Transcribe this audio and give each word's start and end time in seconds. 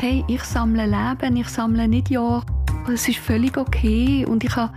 hey, 0.00 0.24
ich 0.28 0.42
sammle 0.44 0.86
Leben, 0.86 1.36
ich 1.36 1.48
sammle 1.48 1.86
nicht 1.86 2.08
Jahre. 2.08 2.42
Es 2.92 3.06
ist 3.06 3.18
völlig 3.18 3.58
okay 3.58 4.24
und 4.24 4.42
ich 4.42 4.56
habe 4.56 4.72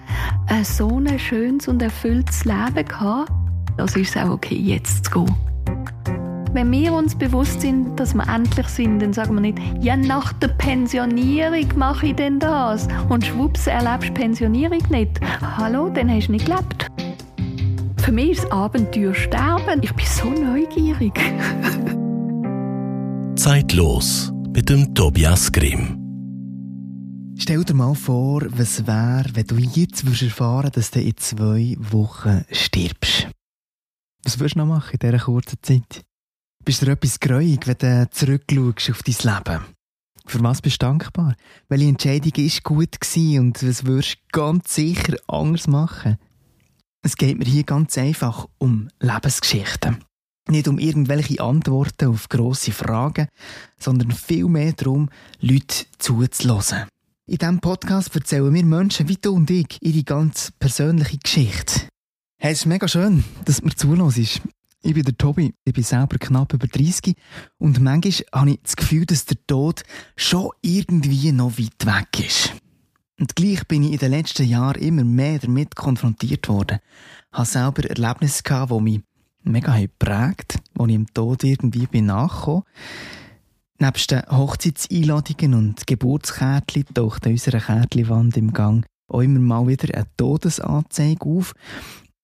ein 0.47 0.65
so 0.65 0.97
ein 0.97 1.17
schönes 1.17 1.69
und 1.69 1.81
erfülltes 1.81 2.43
Leben 2.43 2.85
gehabt. 2.85 3.31
Also 3.77 4.01
ist 4.01 4.17
auch 4.17 4.31
okay, 4.31 4.55
jetzt 4.55 5.05
zu 5.05 5.11
gehen. 5.11 5.35
Wenn 6.51 6.69
wir 6.71 6.93
uns 6.93 7.15
bewusst 7.15 7.61
sind, 7.61 7.97
dass 7.99 8.13
wir 8.13 8.27
endlich 8.27 8.67
sind, 8.67 8.99
dann 8.99 9.13
sagen 9.13 9.35
wir 9.35 9.41
nicht, 9.41 9.59
ja, 9.79 9.95
nach 9.95 10.33
der 10.33 10.49
Pensionierung 10.49 11.67
mache 11.77 12.07
ich 12.07 12.15
denn 12.15 12.39
das. 12.39 12.87
Und 13.07 13.25
schwupps, 13.25 13.65
erlebst 13.65 14.09
du 14.09 14.13
Pensionierung 14.13 14.83
nicht. 14.89 15.19
Hallo, 15.57 15.89
dann 15.89 16.11
hast 16.11 16.27
du 16.27 16.33
nicht 16.33 16.45
gelebt. 16.45 16.87
Für 18.01 18.11
mich 18.11 18.31
ist 18.31 18.43
das 18.43 18.51
Abenteuer 18.51 19.13
sterben. 19.13 19.81
Ich 19.81 19.93
bin 19.93 20.05
so 20.05 20.29
neugierig. 20.29 21.13
Zeitlos 23.35 24.32
mit 24.53 24.69
dem 24.69 24.93
Tobias 24.93 25.51
Grimm. 25.51 25.99
Stell 27.37 27.63
dir 27.63 27.73
mal 27.73 27.95
vor, 27.95 28.43
was 28.49 28.85
wäre, 28.85 29.25
wenn 29.33 29.47
du 29.47 29.57
jetzt 29.57 30.03
erfahren 30.03 30.69
dass 30.71 30.91
du 30.91 31.01
in 31.01 31.17
zwei 31.17 31.75
Wochen 31.79 32.45
stirbst. 32.51 33.29
Was 34.23 34.39
würdest 34.39 34.55
du 34.55 34.59
noch 34.59 34.67
machen 34.67 34.91
in 34.93 34.99
dieser 34.99 35.23
kurzen 35.23 35.57
Zeit? 35.61 36.03
Bist 36.63 36.83
du 36.83 36.91
etwas 36.91 37.19
gräuig, 37.19 37.61
wenn 37.65 37.77
du 37.79 38.09
zurückschaust 38.11 38.91
auf 38.91 39.01
dein 39.01 39.35
Leben? 39.35 39.65
Für 40.27 40.43
was 40.43 40.61
bist 40.61 40.81
du 40.81 40.85
dankbar? 40.85 41.35
Welche 41.67 41.87
Entscheidung 41.87 42.31
war 42.37 42.75
gut 42.75 42.97
und 43.39 43.67
was 43.67 43.85
würdest 43.85 44.17
du 44.17 44.39
ganz 44.39 44.75
sicher 44.75 45.17
anders 45.27 45.67
machen? 45.67 46.17
Es 47.01 47.17
geht 47.17 47.39
mir 47.39 47.45
hier 47.45 47.63
ganz 47.63 47.97
einfach 47.97 48.47
um 48.59 48.87
Lebensgeschichten. 48.99 49.97
Nicht 50.49 50.67
um 50.67 50.77
irgendwelche 50.77 51.41
Antworten 51.41 52.09
auf 52.09 52.27
grosse 52.27 52.71
Fragen, 52.71 53.27
sondern 53.79 54.11
vielmehr 54.11 54.73
darum, 54.73 55.09
Leute 55.39 55.85
zuzulassen. 55.99 56.85
In 57.25 57.37
diesem 57.37 57.59
Podcast 57.59 58.13
erzählen 58.13 58.53
wir 58.53 58.65
Menschen 58.65 59.07
wie 59.07 59.15
du 59.15 59.33
und 59.33 59.49
ich 59.49 59.77
ihre 59.81 60.03
ganz 60.03 60.51
persönliche 60.59 61.17
Geschichte. 61.17 61.87
Hey, 62.37 62.51
es 62.51 62.59
ist 62.59 62.65
mega 62.65 62.89
schön, 62.89 63.23
dass 63.45 63.61
du 63.61 63.65
mir 63.65 63.75
zulässt. 63.75 64.41
Ich 64.81 64.93
bin 64.93 65.03
der 65.03 65.17
Tobi, 65.17 65.53
ich 65.63 65.73
bin 65.73 65.83
selber 65.83 66.17
knapp 66.17 66.51
über 66.51 66.67
30 66.67 67.15
und 67.57 67.79
manchmal 67.79 68.25
habe 68.33 68.51
ich 68.51 68.59
das 68.63 68.75
Gefühl, 68.75 69.05
dass 69.05 69.23
der 69.23 69.37
Tod 69.47 69.83
schon 70.17 70.49
irgendwie 70.61 71.31
noch 71.31 71.57
weit 71.57 71.85
weg 71.85 72.27
ist. 72.27 72.53
Und 73.17 73.37
gleich 73.37 73.65
bin 73.69 73.83
ich 73.83 73.93
in 73.93 73.99
den 73.99 74.11
letzten 74.11 74.45
Jahren 74.45 74.81
immer 74.81 75.05
mehr 75.05 75.39
damit 75.39 75.77
konfrontiert 75.77 76.49
worden. 76.49 76.79
Ich 77.31 77.37
hatte 77.37 77.51
selber 77.51 77.89
Erlebnisse, 77.89 78.43
gehabt, 78.43 78.73
die 78.73 78.81
mich 78.81 79.01
mega 79.43 79.77
geprägt 79.77 80.59
haben, 80.77 80.89
ich 80.89 80.95
im 80.95 81.13
Tod 81.13 81.43
irgendwie 81.43 81.87
bin 81.87 82.07
nachgekommen. 82.07 82.63
Nebst 83.79 84.11
den 84.11 84.23
Hochzeitseinladungen 84.29 85.53
und 85.53 85.87
Geburtskärtchen 85.87 86.85
taucht 86.93 87.25
an 87.25 87.33
unserer 87.33 87.59
Kärtchenwand 87.59 88.37
im 88.37 88.53
Gang 88.53 88.85
auch 89.13 89.21
immer 89.21 89.39
mal 89.39 89.67
wieder 89.67 89.93
eine 89.93 90.07
Todesanzeige 90.17 91.25
auf. 91.25 91.53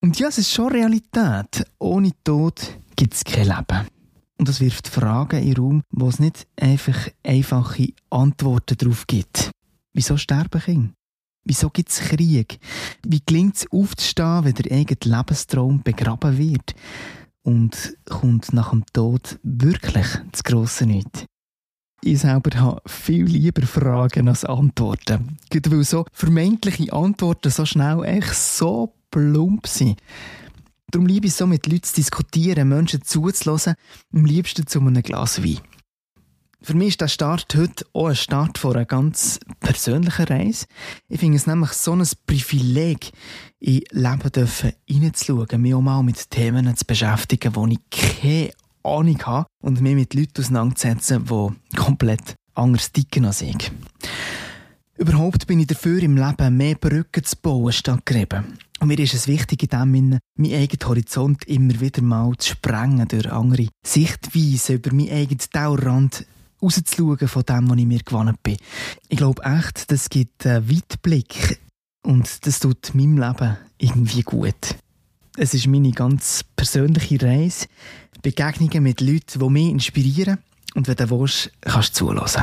Und 0.02 0.18
ja, 0.18 0.28
es 0.28 0.38
ist 0.38 0.52
schon 0.52 0.72
Realität. 0.72 1.64
Ohne 1.78 2.12
Tod 2.24 2.78
gibt 2.96 3.14
es 3.14 3.24
kein 3.24 3.48
Leben. 3.48 3.86
Und 4.38 4.48
das 4.48 4.60
wirft 4.60 4.88
Fragen 4.88 5.42
in 5.42 5.54
den 5.54 5.62
Raum, 5.62 5.82
wo 5.90 6.08
es 6.08 6.18
nicht 6.18 6.46
einfach 6.58 7.08
einfache 7.22 7.88
Antworten 8.08 8.78
darauf 8.78 9.06
gibt. 9.06 9.50
Wieso 9.92 10.16
sterben 10.16 10.60
Kinder? 10.60 10.92
Wieso 11.44 11.70
gibt 11.70 11.90
es 11.90 12.00
Krieg? 12.00 12.58
Wie 13.02 13.22
gelingt 13.24 13.56
es 13.56 13.72
aufzustehen, 13.72 14.44
wenn 14.44 14.54
der 14.54 14.76
eigene 14.76 15.16
Lebenstraum 15.16 15.82
begraben 15.82 16.38
wird? 16.38 16.74
Und 17.42 17.96
kommt 18.04 18.52
nach 18.52 18.70
dem 18.70 18.84
Tod 18.92 19.38
wirklich 19.42 20.06
das 20.30 20.44
grosse 20.44 20.86
Nicht? 20.86 21.26
Ich 22.02 22.20
selber 22.20 22.58
habe 22.58 22.82
viel 22.86 23.24
lieber 23.24 23.66
Fragen 23.66 24.28
als 24.28 24.44
Antworten. 24.44 25.36
Gerade 25.50 25.70
weil 25.70 25.84
so 25.84 26.06
vermeintliche 26.12 26.92
Antworten 26.92 27.50
so 27.50 27.66
schnell 27.66 28.04
echt 28.04 28.34
so 28.34 28.94
plump 29.10 29.66
sind. 29.66 30.00
Darum 30.90 31.06
liebe 31.06 31.26
ich 31.26 31.34
so, 31.34 31.46
mit 31.46 31.66
Leuten 31.66 31.84
zu 31.84 31.94
diskutieren, 31.96 32.68
Menschen 32.68 33.02
zuzulassen, 33.02 33.74
am 34.12 34.24
liebsten 34.24 34.66
zu 34.66 34.80
einem 34.80 35.02
Glas 35.02 35.42
Wein. 35.42 35.60
Für 36.62 36.74
mich 36.74 36.88
ist 36.88 37.00
der 37.00 37.08
Start 37.08 37.46
heute 37.56 37.86
auch 37.94 38.08
ein 38.08 38.16
Start 38.16 38.58
von 38.58 38.76
einer 38.76 38.84
ganz 38.84 39.40
persönlichen 39.60 40.26
Reise. 40.26 40.66
Ich 41.08 41.18
finde 41.18 41.38
es 41.38 41.46
nämlich 41.46 41.72
so 41.72 41.94
ein 41.94 42.06
Privileg, 42.26 43.12
in 43.60 43.80
Leben 43.90 44.32
dürfen 44.32 44.72
reinzuschauen, 44.88 45.60
mich 45.62 45.74
auch 45.74 45.80
mal 45.80 46.02
mit 46.02 46.30
Themen 46.30 46.76
zu 46.76 46.84
beschäftigen, 46.84 47.54
die 47.54 47.78
ich 47.78 48.20
keine 48.20 48.50
Ahnung 48.82 49.22
habe 49.24 49.46
und 49.62 49.80
mich 49.80 49.94
mit 49.94 50.12
Leuten 50.12 50.42
auseinanderzusetzen, 50.42 51.24
die 51.24 51.76
komplett 51.76 52.34
anders 52.54 52.92
ticken 52.92 53.24
als 53.24 53.40
ich. 53.40 53.72
Überhaupt 54.98 55.46
bin 55.46 55.60
ich 55.60 55.66
dafür, 55.66 56.02
im 56.02 56.18
Leben 56.18 56.56
mehr 56.58 56.74
Brücken 56.74 57.24
zu 57.24 57.36
bauen 57.40 57.72
statt 57.72 58.04
Gräben. 58.04 58.58
Und 58.80 58.88
mir 58.88 58.98
ist 58.98 59.14
es 59.14 59.28
wichtig, 59.28 59.62
in 59.62 59.68
dem 59.70 59.94
Sinne, 59.94 60.18
meinen 60.36 60.54
eigenen 60.54 60.88
Horizont 60.88 61.44
immer 61.44 61.80
wieder 61.80 62.02
mal 62.02 62.34
zu 62.36 62.50
sprengen 62.50 63.08
durch 63.08 63.32
andere 63.32 63.68
Sichtweisen 63.82 64.76
über 64.76 64.92
meinen 64.92 65.10
eigenen 65.10 65.40
Dauerrand 65.52 66.26
rauszuschauen 66.62 67.28
von 67.28 67.42
dem, 67.42 67.70
was 67.70 67.78
ich 67.78 67.86
mir 67.86 68.02
gewohnt 68.02 68.42
bin. 68.42 68.56
Ich 69.08 69.18
glaube 69.18 69.42
echt, 69.42 69.90
das 69.90 70.08
gibt 70.08 70.46
einen 70.46 70.70
Weitblick 70.70 71.60
und 72.02 72.46
das 72.46 72.60
tut 72.60 72.94
meinem 72.94 73.18
Leben 73.18 73.56
irgendwie 73.78 74.22
gut. 74.22 74.76
Es 75.36 75.54
ist 75.54 75.66
meine 75.66 75.92
ganz 75.92 76.44
persönliche 76.56 77.22
Reise, 77.22 77.66
Begegnungen 78.22 78.82
mit 78.82 79.00
Leuten, 79.00 79.38
die 79.38 79.48
mich 79.50 79.70
inspirieren 79.70 80.38
und 80.74 80.88
wenn 80.88 80.96
du 80.96 81.10
willst, 81.10 81.50
kannst 81.62 82.00
du 82.00 82.06
zulassen. 82.06 82.42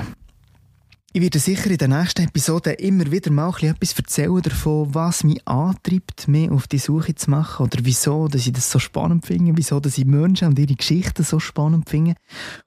Ich 1.17 1.23
werde 1.23 1.39
sicher 1.39 1.71
in 1.71 1.77
den 1.77 1.89
nächsten 1.89 2.25
Episoden 2.27 2.75
immer 2.75 3.11
wieder 3.11 3.31
mal 3.31 3.51
etwas 3.59 3.97
erzählen 3.97 4.39
davon, 4.39 4.93
was 4.93 5.23
mich 5.23 5.47
antreibt, 5.47 6.27
mich 6.27 6.51
auf 6.51 6.67
die 6.67 6.77
Suche 6.77 7.15
zu 7.15 7.31
machen 7.31 7.63
oder 7.65 7.79
wieso 7.81 8.27
dass 8.27 8.45
ich 8.45 8.53
das 8.53 8.69
so 8.69 8.77
spannend 8.77 9.25
finde, 9.25 9.57
wieso 9.57 9.79
dass 9.79 9.97
ich 9.97 10.05
Menschen 10.05 10.49
und 10.49 10.59
ihre 10.59 10.75
Geschichten 10.75 11.23
so 11.23 11.39
spannend 11.39 11.89
finde 11.89 12.13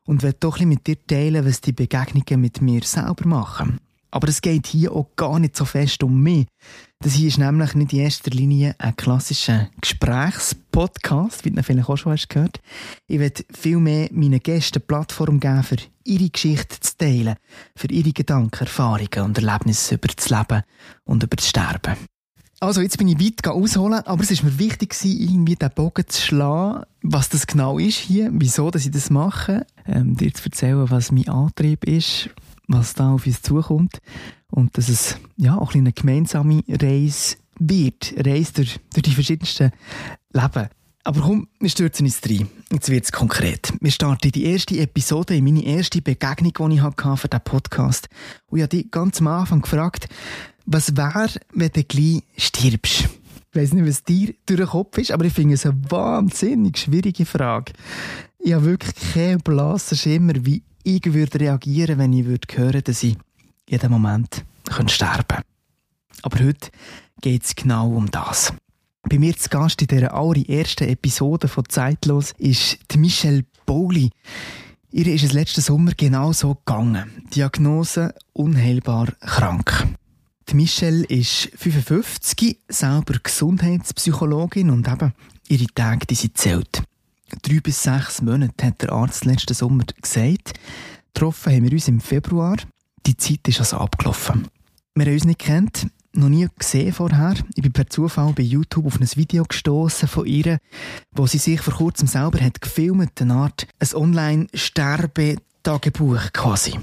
und 0.05 0.25
werde 0.25 0.39
doch 0.41 0.59
mit 0.59 0.85
dir 0.89 0.97
teilen, 1.07 1.47
was 1.47 1.61
die 1.61 1.71
Begegnungen 1.71 2.41
mit 2.41 2.61
mir 2.61 2.83
selber 2.83 3.25
machen. 3.25 3.79
Aber 4.11 4.27
es 4.27 4.41
geht 4.41 4.67
hier 4.67 4.91
auch 4.97 5.15
gar 5.15 5.39
nicht 5.39 5.57
so 5.57 5.65
fest 5.65 6.03
um 6.03 6.21
mich. 6.21 6.49
Das 7.03 7.15
hier 7.15 7.29
ist 7.29 7.39
nämlich 7.39 7.75
nicht 7.75 7.95
in 7.95 8.01
erster 8.01 8.31
Linie 8.31 8.75
ein 8.77 8.95
klassischer 8.95 9.71
Gesprächspodcast, 9.81 11.47
wie 11.47 11.51
du 11.51 11.63
vielleicht 11.63 11.89
auch 11.89 11.97
schon 11.97 12.13
hast 12.13 12.29
gehört. 12.29 12.61
Ich 13.07 13.19
werde 13.19 13.43
vielmehr 13.59 14.11
meinen 14.13 14.39
Gästen 14.39 14.83
Plattform 14.83 15.41
geben, 15.41 15.63
für 15.63 15.79
ihre 16.05 16.29
Geschichte 16.29 16.79
zu 16.79 16.99
teilen, 16.99 17.37
für 17.75 17.87
ihre 17.87 18.13
Gedanken, 18.13 18.65
Erfahrungen 18.65 19.25
und 19.25 19.39
Erlebnisse 19.39 19.95
über 19.95 20.09
das 20.09 20.29
Leben 20.29 20.63
und 21.05 21.23
über 21.23 21.37
das 21.37 21.49
Sterben. 21.49 21.97
Also, 22.61 22.83
jetzt 22.83 22.99
bin 22.99 23.09
ich 23.09 23.19
weit 23.19 23.49
ausholen, 23.49 24.03
aber 24.05 24.23
es 24.23 24.31
ist 24.31 24.45
mir 24.45 24.59
wichtig 24.59 24.95
irgendwie 25.03 25.57
den 25.57 25.71
Bogen 25.71 26.07
zu 26.07 26.21
schlagen, 26.21 26.85
was 27.01 27.31
das 27.31 27.47
genau 27.47 27.79
ist 27.79 27.97
hier, 27.97 28.29
wieso 28.35 28.71
dass 28.71 28.85
ich 28.85 28.91
das 28.91 29.09
mache, 29.09 29.67
ähm, 29.87 30.19
dir 30.19 30.35
zu 30.35 30.45
erzählen, 30.45 30.91
was 30.91 31.11
mein 31.11 31.31
Antrieb 31.31 31.85
ist, 31.85 32.29
was 32.71 32.95
da 32.95 33.13
auf 33.13 33.27
uns 33.27 33.43
zukommt 33.43 34.01
und 34.51 34.77
dass 34.79 34.89
es 34.89 35.17
ja 35.37 35.57
auch 35.57 35.75
eine 35.75 35.93
gemeinsame 35.93 36.63
Reise 36.69 37.37
wird, 37.59 38.15
Reise 38.17 38.53
durch, 38.55 38.81
durch 38.93 39.03
die 39.03 39.15
verschiedensten 39.15 39.73
Leben. 40.33 40.69
Aber 41.03 41.21
komm, 41.23 41.49
wir 41.59 41.71
stürzen 41.71 42.07
uns 42.07 42.21
rein. 42.29 42.49
Jetzt 42.71 42.91
wird 42.91 43.05
es 43.05 43.13
konkret. 43.13 43.73
Wir 43.81 43.91
starten 43.91 44.31
die 44.31 44.45
erste 44.45 44.79
Episode 44.79 45.35
in 45.35 45.45
meine 45.45 45.65
erste 45.65 46.03
Begegnung, 46.03 46.71
die 46.71 46.77
ich 46.77 46.83
hatte 46.83 47.17
für 47.17 47.29
diesen 47.29 47.45
Podcast. 47.45 48.09
Und 48.49 48.59
ich 48.59 48.63
habe 48.63 48.77
dich 48.77 48.91
ganz 48.91 49.21
am 49.21 49.29
Anfang 49.29 49.63
gefragt, 49.63 50.09
was 50.67 50.97
wäre, 50.97 51.31
wenn 51.53 51.71
du 51.73 51.85
gleich 51.85 52.23
stirbst? 52.37 53.09
Ich 53.53 53.61
weiss 53.61 53.73
nicht, 53.73 53.89
was 53.89 54.05
dir 54.05 54.35
durch 54.47 54.61
den 54.61 54.69
Kopf 54.69 54.99
ist, 54.99 55.11
aber 55.11 55.25
ich 55.25 55.33
finde 55.33 55.55
es 55.55 55.67
eine 55.67 55.81
wahnsinnig 55.91 56.79
schwierige 56.79 57.27
Frage. 57.27 57.73
Ich 58.43 58.55
habe 58.55 58.65
wirklich 58.65 58.95
keinen 59.13 59.41
blassen 59.41 59.99
Schimmer, 59.99 60.33
wie 60.47 60.63
ich 60.83 61.13
würde 61.13 61.41
reagieren, 61.41 61.99
wenn 61.99 62.15
ich 62.15 62.25
würde 62.25 62.49
hören, 62.55 62.83
dass 62.83 63.03
ich 63.03 63.19
jeden 63.69 63.91
Moment 63.91 64.45
sterben 64.87 65.27
könnte. 65.29 65.45
Aber 66.23 66.45
heute 66.45 66.71
geht 67.21 67.45
es 67.45 67.55
genau 67.55 67.91
um 67.91 68.11
das. 68.11 68.55
Bei 69.03 69.19
mir 69.19 69.37
zu 69.37 69.51
Gast 69.51 69.83
in 69.83 69.89
dieser 69.89 70.15
allerersten 70.15 70.89
Episode 70.89 71.49
von 71.49 71.69
Zeitlos 71.69 72.33
ist 72.39 72.79
die 72.91 72.99
Michelle 72.99 73.45
Bowley. 73.67 74.11
Ihr 74.91 75.07
ist 75.07 75.25
es 75.25 75.33
letzten 75.33 75.61
Sommer 75.61 75.93
genau 75.95 76.33
so 76.33 76.55
gegangen. 76.55 77.27
Diagnose 77.35 78.15
unheilbar 78.33 79.13
krank. 79.21 79.87
Die 80.49 80.55
Michelle 80.57 81.05
ist 81.05 81.51
55, 81.57 82.59
selber 82.69 83.19
Gesundheitspsychologin 83.23 84.71
und 84.71 84.89
eben 84.89 85.13
ihre 85.49 85.67
Tage, 85.75 86.07
die 86.07 86.15
sie 86.15 86.33
zählt. 86.33 86.83
Drei 87.43 87.61
bis 87.61 87.83
sechs 87.83 88.23
Monate 88.23 88.67
hat 88.67 88.83
der 88.83 88.93
Arzt 88.93 89.25
letzten 89.25 89.55
Sommer 89.55 89.85
gesagt. 90.01 90.53
Getroffen 91.15 91.53
haben 91.53 91.65
wir 91.65 91.73
uns 91.73 91.89
im 91.89 92.01
Februar. 92.01 92.57
Die 93.07 93.17
Zeit 93.17 93.49
ist 93.49 93.61
also 93.61 93.79
abgelaufen. 93.79 94.49
Wir 94.95 95.07
haben 95.07 95.15
uns 95.15 95.25
nicht 95.25 95.39
kennt, 95.39 95.87
noch 96.13 96.29
nie 96.29 96.47
gesehen 96.59 96.93
vorher. 96.93 97.35
Ich 97.55 97.63
bin 97.63 97.73
per 97.73 97.89
Zufall 97.89 98.33
bei 98.33 98.43
YouTube 98.43 98.87
auf 98.87 99.01
ein 99.01 99.09
Video 99.15 99.45
gestoßen 99.45 100.09
von 100.09 100.27
ihr, 100.27 100.59
wo 101.13 101.27
sie 101.27 101.39
sich 101.39 101.61
vor 101.61 101.75
kurzem 101.75 102.09
selber 102.09 102.41
hat 102.41 102.61
gefilmt, 102.61 103.21
eine 103.21 103.35
Art 103.35 103.69
ein 103.79 103.95
Online-Sterbetagebuch 103.95 106.33
quasi. 106.33 106.79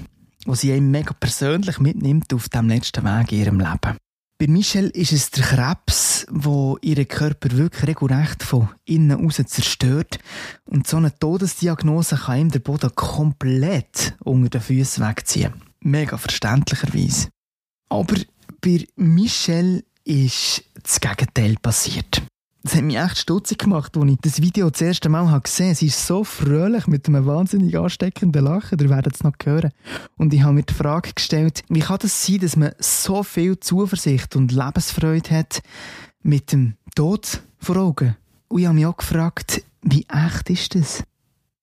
wo 0.46 0.54
sie 0.54 0.72
einen 0.72 0.90
mega 0.90 1.12
persönlich 1.12 1.78
mitnimmt 1.78 2.32
auf 2.32 2.48
dem 2.48 2.68
letzten 2.68 3.04
Weg 3.04 3.32
in 3.32 3.38
ihrem 3.38 3.60
Leben. 3.60 3.98
Bei 4.40 4.46
Michelle 4.46 4.90
ist 4.90 5.10
es 5.10 5.32
der 5.32 5.42
Krebs, 5.42 6.24
wo 6.30 6.78
ihren 6.80 7.08
Körper 7.08 7.50
wirklich 7.56 7.88
regelrecht 7.88 8.44
von 8.44 8.68
innen 8.84 9.26
aus 9.26 9.42
zerstört. 9.44 10.20
Und 10.64 10.86
so 10.86 10.96
eine 10.96 11.12
Todesdiagnose 11.12 12.14
kann 12.14 12.38
ihm 12.42 12.50
der 12.52 12.60
Boden 12.60 12.94
komplett 12.94 14.14
unter 14.20 14.48
den 14.48 14.60
Füßen 14.60 15.04
wegziehen. 15.04 15.54
Mega 15.80 16.16
verständlicherweise. 16.16 17.30
Aber 17.88 18.14
bei 18.60 18.86
Michelle 18.94 19.82
ist 20.04 20.62
das 20.84 21.00
Gegenteil 21.00 21.56
passiert. 21.60 22.22
Das 22.68 22.76
hat 22.76 22.84
mich 22.84 22.98
echt 22.98 23.16
stutzig 23.16 23.60
gemacht, 23.60 23.96
als 23.96 24.10
ich 24.10 24.18
das 24.20 24.42
Video 24.42 24.68
das 24.68 24.82
erste 24.82 25.08
Mal 25.08 25.22
gesehen 25.40 25.68
habe. 25.68 25.74
Sie 25.74 25.86
ist 25.86 26.06
so 26.06 26.22
fröhlich 26.22 26.86
mit 26.86 27.08
einem 27.08 27.24
wahnsinnig 27.24 27.78
ansteckenden 27.78 28.44
Lachen, 28.44 28.78
ihr 28.78 28.90
werdet 28.90 29.14
es 29.14 29.24
noch 29.24 29.32
hören. 29.42 29.70
Und 30.18 30.34
ich 30.34 30.42
habe 30.42 30.52
mir 30.52 30.64
die 30.64 30.74
Frage 30.74 31.14
gestellt, 31.14 31.62
wie 31.70 31.80
kann 31.80 31.96
das 32.02 32.26
sein, 32.26 32.40
dass 32.40 32.56
man 32.56 32.72
so 32.78 33.22
viel 33.22 33.58
Zuversicht 33.58 34.36
und 34.36 34.52
Lebensfreude 34.52 35.30
hat 35.30 35.62
mit 36.22 36.52
dem 36.52 36.74
Tod 36.94 37.40
vor 37.58 37.78
Augen? 37.78 38.18
Und 38.48 38.60
ich 38.60 38.66
habe 38.66 38.74
mich 38.74 38.84
auch 38.84 38.98
gefragt, 38.98 39.62
wie 39.80 40.04
echt 40.06 40.50
ist 40.50 40.74
das? 40.74 41.02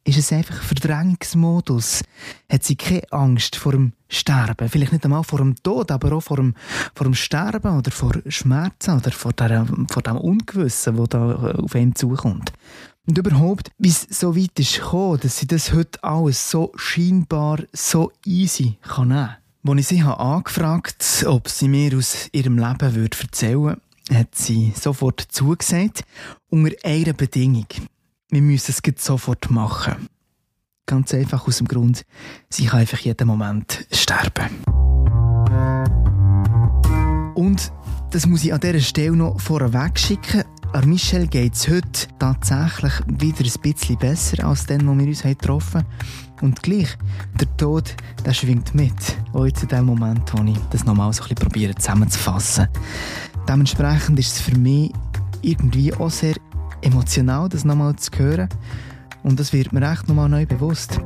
Ist 0.05 0.17
es 0.17 0.31
einfach 0.31 0.61
Verdrängungsmodus. 0.61 2.03
Hat 2.49 2.63
sie 2.63 2.75
keine 2.75 3.11
Angst 3.11 3.55
vor 3.55 3.71
dem 3.71 3.93
Sterben. 4.07 4.69
Vielleicht 4.69 4.93
nicht 4.93 5.03
einmal 5.03 5.23
vor 5.23 5.39
dem 5.39 5.55
Tod, 5.61 5.91
aber 5.91 6.13
auch 6.13 6.21
vor 6.21 6.37
dem, 6.37 6.53
vor 6.93 7.05
dem 7.05 7.15
Sterben 7.15 7.77
oder 7.77 7.91
vor 7.91 8.13
Schmerzen 8.27 8.97
oder 8.97 9.11
vor, 9.11 9.33
der, 9.33 9.65
vor 9.89 10.03
dem 10.03 10.17
Ungewissen, 10.17 10.95
das 10.97 11.09
da 11.09 11.53
auf 11.57 11.75
einen 11.75 11.95
zukommt. 11.95 12.53
Und 13.07 13.17
überhaupt, 13.17 13.71
wie 13.77 13.89
es 13.89 14.07
so 14.09 14.35
weit 14.35 14.57
ist 14.59 14.75
gekommen, 14.75 15.19
dass 15.21 15.37
sie 15.37 15.47
das 15.47 15.73
heute 15.73 16.03
alles 16.03 16.49
so 16.49 16.71
scheinbar, 16.75 17.59
so 17.73 18.11
easy 18.25 18.77
kann 18.81 19.09
nehmen 19.09 19.27
kann. 19.63 19.77
Als 19.77 19.79
ich 19.79 19.87
sie 19.87 20.03
habe 20.03 20.19
angefragt 20.19 21.25
ob 21.27 21.49
sie 21.49 21.67
mir 21.67 21.97
aus 21.97 22.29
ihrem 22.31 22.57
Leben 22.57 23.11
erzählen 23.11 23.61
würde, 23.61 23.81
hat 24.13 24.35
sie 24.35 24.71
sofort 24.79 25.19
zugesagt, 25.19 26.03
unter 26.49 26.75
einer 26.83 27.13
Bedingung 27.13 27.65
wir 28.35 28.41
müssen 28.41 28.75
es 28.75 29.05
sofort 29.05 29.49
machen. 29.49 30.09
Ganz 30.85 31.13
einfach 31.13 31.47
aus 31.47 31.59
dem 31.59 31.69
Grund, 31.69 32.05
sie 32.49 32.65
kann 32.65 32.81
einfach 32.81 32.97
jeden 32.97 33.29
Moment 33.29 33.87
sterben. 33.93 34.49
Und 37.33 37.71
das 38.11 38.25
muss 38.25 38.43
ich 38.43 38.53
an 38.53 38.59
dieser 38.59 38.81
Stelle 38.81 39.15
noch 39.15 39.39
vorweg 39.39 39.97
schicken. 39.97 40.43
An 40.73 40.89
Michelle 40.89 41.27
geht 41.27 41.53
es 41.53 41.69
heute 41.69 42.09
tatsächlich 42.19 42.91
wieder 43.07 43.45
ein 43.45 43.61
bisschen 43.61 43.97
besser 43.99 44.45
als 44.45 44.65
dann, 44.65 44.85
wo 44.85 44.97
wir 44.97 45.07
uns 45.07 45.21
getroffen 45.21 45.85
haben. 45.85 46.45
Und 46.45 46.61
gleich, 46.61 46.89
der 47.39 47.55
Tod, 47.55 47.95
der 48.25 48.33
schwingt 48.33 48.75
mit. 48.75 49.17
Auch 49.31 49.45
jetzt 49.45 49.63
in 49.63 49.69
dem 49.69 49.85
Moment, 49.85 50.33
wo 50.33 50.43
ich 50.43 50.57
das 50.71 50.83
nochmal 50.83 51.13
so 51.13 51.23
ein 51.23 51.29
bisschen 51.29 51.47
probiere 51.47 51.75
zusammenzufassen. 51.75 52.67
Dementsprechend 53.47 54.19
ist 54.19 54.33
es 54.33 54.41
für 54.41 54.57
mich 54.57 54.91
irgendwie 55.41 55.93
auch 55.93 56.11
sehr 56.11 56.35
emotional, 56.85 57.49
das 57.49 57.65
nochmal 57.65 57.95
zu 57.95 58.11
hören. 58.17 58.49
Und 59.23 59.39
das 59.39 59.53
wird 59.53 59.73
mir 59.73 59.91
echt 59.91 60.07
nochmal 60.07 60.29
neu 60.29 60.45
bewusst. 60.45 60.99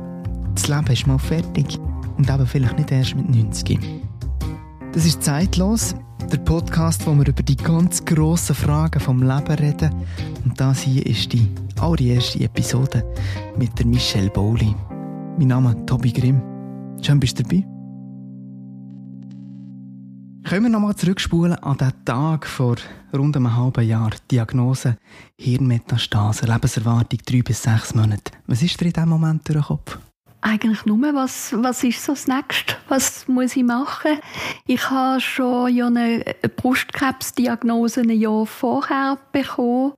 Das 0.54 0.68
Leben 0.68 0.92
ist 0.92 1.06
mal 1.06 1.18
fertig. 1.18 1.78
Und 2.16 2.28
eben 2.28 2.46
vielleicht 2.46 2.76
nicht 2.76 2.92
erst 2.92 3.16
mit 3.16 3.30
90. 3.30 3.78
Das 4.92 5.06
ist 5.06 5.22
zeitlos. 5.22 5.94
Der 6.30 6.38
Podcast, 6.38 7.06
wo 7.06 7.14
wir 7.14 7.26
über 7.26 7.42
die 7.42 7.56
ganz 7.56 8.04
grossen 8.04 8.54
Fragen 8.54 9.00
vom 9.00 9.22
Leben 9.22 9.54
reden. 9.54 9.90
Und 10.44 10.60
das 10.60 10.82
hier 10.82 11.04
ist 11.06 11.32
die 11.32 11.48
allererste 11.80 12.40
Episode 12.40 13.04
mit 13.56 13.76
der 13.78 13.86
Michelle 13.86 14.30
Bowley. 14.30 14.74
Mein 15.38 15.48
Name 15.48 15.70
ist 15.70 15.86
Tobi 15.86 16.12
Grimm. 16.12 16.42
Schön, 17.00 17.18
bist 17.18 17.38
du 17.38 17.42
dabei. 17.42 17.69
Können 20.44 20.64
wir 20.64 20.70
nochmal 20.70 20.96
zurückspulen 20.96 21.54
an 21.54 21.76
den 21.76 21.92
Tag 22.04 22.46
vor 22.46 22.76
rund 23.12 23.36
einem 23.36 23.54
halben 23.54 23.86
Jahr. 23.86 24.10
Diagnose 24.30 24.96
Hirnmetastase, 25.38 26.46
Lebenserwartung 26.46 27.20
drei 27.24 27.42
bis 27.42 27.62
sechs 27.62 27.94
Monate. 27.94 28.32
Was 28.46 28.62
ist 28.62 28.80
dir 28.80 28.86
in 28.86 28.92
diesem 28.92 29.08
Moment 29.08 29.46
durch 29.48 29.58
den 29.58 29.64
Kopf? 29.64 29.98
Eigentlich 30.42 30.86
nur, 30.86 30.98
was, 31.14 31.52
was 31.56 31.84
ist 31.84 32.02
so 32.02 32.12
das 32.12 32.26
Nächste? 32.26 32.74
Was 32.88 33.28
muss 33.28 33.56
ich 33.56 33.62
machen? 33.62 34.18
Ich 34.66 34.88
habe 34.90 35.20
schon 35.20 35.74
ja 35.74 35.86
eine 35.86 36.24
Brustkrebsdiagnose 36.56 38.00
ein 38.00 38.10
Jahr 38.10 38.46
vorher 38.46 39.18
bekommen. 39.32 39.92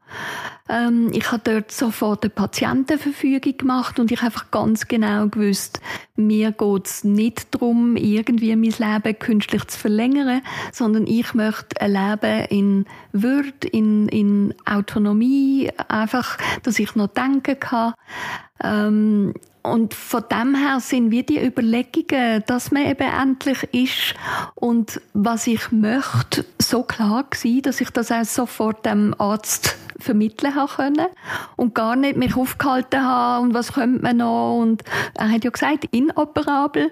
Ähm, 0.68 1.10
ich 1.12 1.30
habe 1.30 1.42
dort 1.44 1.70
sofort 1.70 2.24
eine 2.24 2.30
Patientenverfügung 2.30 3.56
gemacht 3.56 3.98
und 3.98 4.10
ich 4.10 4.18
habe 4.18 4.26
einfach 4.26 4.50
ganz 4.50 4.88
genau 4.88 5.28
gewusst, 5.28 5.80
mir 6.16 6.52
geht 6.52 6.86
es 6.86 7.04
nicht 7.04 7.54
darum, 7.54 7.96
irgendwie 7.96 8.54
mein 8.56 8.70
Leben 9.02 9.18
künstlich 9.18 9.66
zu 9.66 9.78
verlängern, 9.78 10.42
sondern 10.72 11.06
ich 11.06 11.34
möchte 11.34 11.80
ein 11.80 11.92
Leben 11.92 12.44
in 12.46 12.84
Würde, 13.12 13.68
in, 13.68 14.08
in 14.08 14.54
Autonomie, 14.64 15.70
einfach, 15.88 16.36
dass 16.62 16.78
ich 16.78 16.94
noch 16.94 17.08
denken 17.08 17.58
kann. 17.58 17.94
Ähm, 18.62 19.34
und 19.62 19.94
von 19.94 20.24
dem 20.30 20.54
her 20.54 20.80
sind 20.80 21.10
wir 21.10 21.22
die 21.22 21.44
Überlegungen, 21.44 22.42
dass 22.46 22.70
man 22.70 22.86
eben 22.86 23.08
endlich 23.08 23.62
ist 23.72 24.14
und 24.54 25.00
was 25.14 25.46
ich 25.46 25.70
möchte, 25.70 26.44
so 26.58 26.82
klar 26.82 27.24
gewesen, 27.30 27.62
dass 27.62 27.80
ich 27.80 27.90
das 27.90 28.10
auch 28.10 28.24
sofort 28.24 28.84
dem 28.84 29.14
Arzt 29.18 29.76
vermitteln 29.98 30.52
können 30.74 31.06
und 31.56 31.74
gar 31.74 31.94
nicht 31.96 32.16
mich 32.16 32.36
aufgehalten 32.36 33.04
haben 33.04 33.46
und 33.46 33.54
was 33.54 33.74
könnte 33.74 34.02
man 34.02 34.16
noch 34.16 34.58
und 34.58 34.82
er 35.14 35.30
hat 35.30 35.44
ja 35.44 35.50
gesagt, 35.50 35.84
inoperabel. 35.92 36.90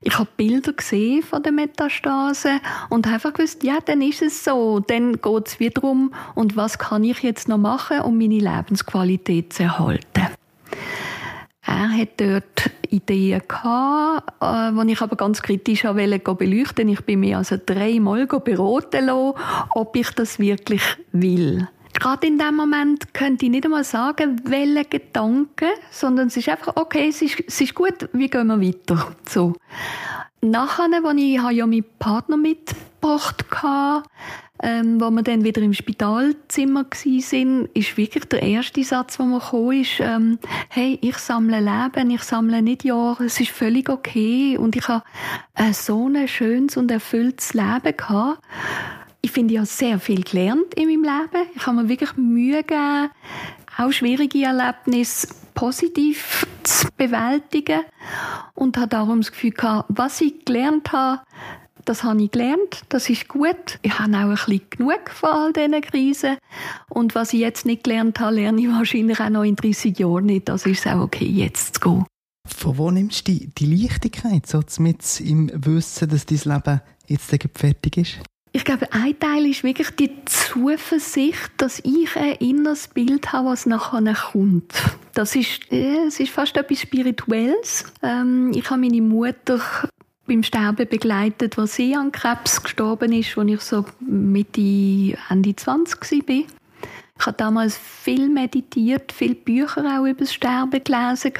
Ich 0.00 0.18
habe 0.18 0.28
Bilder 0.36 0.72
gesehen 0.72 1.22
von 1.22 1.42
der 1.42 1.52
Metastase 1.52 2.60
und 2.88 3.06
einfach 3.06 3.34
gewusst, 3.34 3.62
ja, 3.62 3.78
dann 3.84 4.00
ist 4.00 4.22
es 4.22 4.42
so, 4.42 4.80
dann 4.80 5.20
geht 5.20 5.48
es 5.48 5.60
wiederum 5.60 6.14
und 6.34 6.56
was 6.56 6.78
kann 6.78 7.04
ich 7.04 7.22
jetzt 7.22 7.48
noch 7.48 7.58
machen, 7.58 8.00
um 8.00 8.16
meine 8.16 8.38
Lebensqualität 8.38 9.52
zu 9.52 9.64
erhalten. 9.64 10.28
Er 11.66 11.90
hat 11.90 12.20
dort 12.20 12.70
Ideen 12.90 13.42
gehabt, 13.46 14.32
äh, 14.40 14.84
die 14.84 14.92
ich 14.92 15.00
aber 15.00 15.16
ganz 15.16 15.42
kritisch 15.42 15.84
wollte 15.84 16.34
beleuchten. 16.34 16.88
Ich 16.88 17.00
bin 17.00 17.20
mir 17.20 17.38
also 17.38 17.56
dreimal 17.64 18.26
beraten 18.26 19.06
lassen, 19.06 19.34
ob 19.74 19.96
ich 19.96 20.10
das 20.10 20.38
wirklich 20.38 20.82
will. 21.10 21.68
Gerade 21.92 22.26
in 22.26 22.38
dem 22.38 22.54
Moment 22.56 23.14
könnte 23.14 23.46
ich 23.46 23.50
nicht 23.50 23.64
einmal 23.64 23.82
sagen, 23.82 24.40
welche 24.44 24.84
Gedanken, 24.84 25.70
sondern 25.90 26.28
es 26.28 26.36
ist 26.36 26.48
einfach, 26.48 26.76
okay, 26.76 27.08
es 27.08 27.22
ist, 27.22 27.42
es 27.46 27.60
ist 27.60 27.74
gut, 27.74 28.08
wie 28.12 28.28
gehen 28.28 28.46
wir 28.46 28.60
weiter? 28.60 29.16
So. 29.28 29.54
Nachher, 30.42 30.88
als 30.92 31.16
ich, 31.16 31.36
ich 31.36 31.50
ja 31.50 31.66
meinen 31.66 31.84
Partner 31.98 32.36
mitgebracht 32.36 33.44
hatte, 33.50 34.08
ähm, 34.62 35.00
wo 35.00 35.10
wir 35.10 35.22
dann 35.22 35.44
wieder 35.44 35.62
im 35.62 35.74
Spitalzimmer 35.74 36.86
sind, 36.94 37.68
ist 37.74 37.96
wirklich 37.96 38.24
der 38.26 38.42
erste 38.42 38.82
Satz, 38.84 39.16
der 39.16 39.26
mir 39.26 39.40
kam, 39.40 39.72
ist, 39.72 40.00
ähm, 40.00 40.38
hey, 40.68 40.98
ich 41.02 41.18
sammle 41.18 41.60
Leben, 41.60 42.10
ich 42.10 42.22
sammle 42.22 42.62
nicht 42.62 42.84
Jahre, 42.84 43.24
es 43.24 43.40
ist 43.40 43.50
völlig 43.50 43.88
okay 43.88 44.56
und 44.56 44.76
ich 44.76 44.88
habe 44.88 45.04
äh, 45.54 45.72
so 45.72 46.08
ein 46.08 46.28
schönes 46.28 46.76
und 46.76 46.90
erfülltes 46.90 47.54
Leben 47.54 47.96
gehabt. 47.96 48.40
Ich 49.20 49.32
finde, 49.32 49.54
ich 49.54 49.58
habe 49.58 49.66
sehr 49.66 49.98
viel 49.98 50.22
gelernt 50.22 50.74
in 50.74 50.88
meinem 50.88 51.02
Leben. 51.02 51.48
Ich 51.54 51.66
habe 51.66 51.82
mir 51.82 51.88
wirklich 51.88 52.16
Mühe 52.16 52.62
gegeben, 52.62 53.10
auch 53.76 53.92
schwierige 53.92 54.44
Erlebnisse 54.44 55.28
positiv 55.54 56.46
zu 56.62 56.86
bewältigen 56.96 57.80
und 58.54 58.76
habe 58.76 58.88
darum 58.88 59.20
das 59.20 59.32
Gefühl 59.32 59.50
gehabt, 59.50 59.86
was 59.88 60.20
ich 60.20 60.44
gelernt 60.44 60.92
habe, 60.92 61.22
das 61.86 62.04
habe 62.04 62.22
ich 62.22 62.30
gelernt, 62.30 62.84
das 62.88 63.08
ist 63.08 63.28
gut. 63.28 63.78
Ich 63.82 63.98
habe 63.98 64.12
auch 64.12 64.20
ein 64.20 64.30
bisschen 64.30 64.60
genug 64.70 65.10
von 65.10 65.30
all 65.30 65.52
diesen 65.52 65.80
Krisen. 65.80 66.36
Und 66.90 67.14
was 67.14 67.32
ich 67.32 67.40
jetzt 67.40 67.64
nicht 67.64 67.84
gelernt 67.84 68.20
habe, 68.20 68.36
lerne 68.36 68.60
ich 68.60 68.68
wahrscheinlich 68.68 69.20
auch 69.20 69.30
noch 69.30 69.44
in 69.44 69.56
30 69.56 69.98
Jahren 69.98 70.26
nicht. 70.26 70.50
Also 70.50 70.68
ist 70.68 70.86
auch 70.86 71.00
okay, 71.00 71.26
jetzt 71.26 71.76
zu 71.76 71.80
gehen. 71.80 72.06
Von 72.46 72.78
wo 72.78 72.90
nimmst 72.90 73.26
du 73.26 73.32
die, 73.32 73.48
die 73.56 73.66
Leichtigkeit, 73.66 74.46
so 74.46 74.60
mit 74.78 75.20
im 75.20 75.50
Wissen, 75.54 76.08
dass 76.08 76.26
dein 76.26 76.38
Leben 76.44 76.80
jetzt 77.06 77.34
fertig 77.54 77.96
ist? 77.96 78.18
Ich 78.52 78.64
glaube, 78.64 78.90
ein 78.92 79.18
Teil 79.18 79.46
ist 79.46 79.64
wirklich 79.64 79.90
die 79.90 80.24
Zuversicht, 80.24 81.50
dass 81.58 81.78
ich 81.80 82.16
ein 82.16 82.36
inneres 82.36 82.88
Bild 82.88 83.32
habe, 83.32 83.48
was 83.48 83.66
nachher 83.66 84.14
kommt. 84.14 84.72
Das 85.12 85.36
ist, 85.36 85.70
äh, 85.70 86.06
es 86.06 86.20
ist 86.20 86.30
fast 86.30 86.56
etwas 86.56 86.80
Spirituelles. 86.80 87.84
Ähm, 88.02 88.52
ich 88.54 88.70
habe 88.70 88.80
meine 88.80 89.02
Mutter 89.02 89.60
beim 90.26 90.42
Sterben 90.42 90.88
begleitet, 90.88 91.56
wo 91.56 91.66
sie 91.66 91.94
an 91.94 92.12
Krebs 92.12 92.62
gestorben 92.62 93.12
ist, 93.12 93.36
als 93.36 93.50
ich 93.50 93.60
so 93.60 93.84
Mitte, 94.00 95.18
Ende 95.30 95.56
20 95.56 96.28
war. 96.28 96.44
Ich 97.18 97.26
habe 97.26 97.36
damals 97.36 97.76
viel 97.76 98.28
meditiert, 98.28 99.12
viele 99.12 99.34
Bücher 99.34 99.84
auch 99.84 100.04
über 100.04 100.20
das 100.20 100.34
Sterben 100.34 100.82
gelesen. 100.84 101.32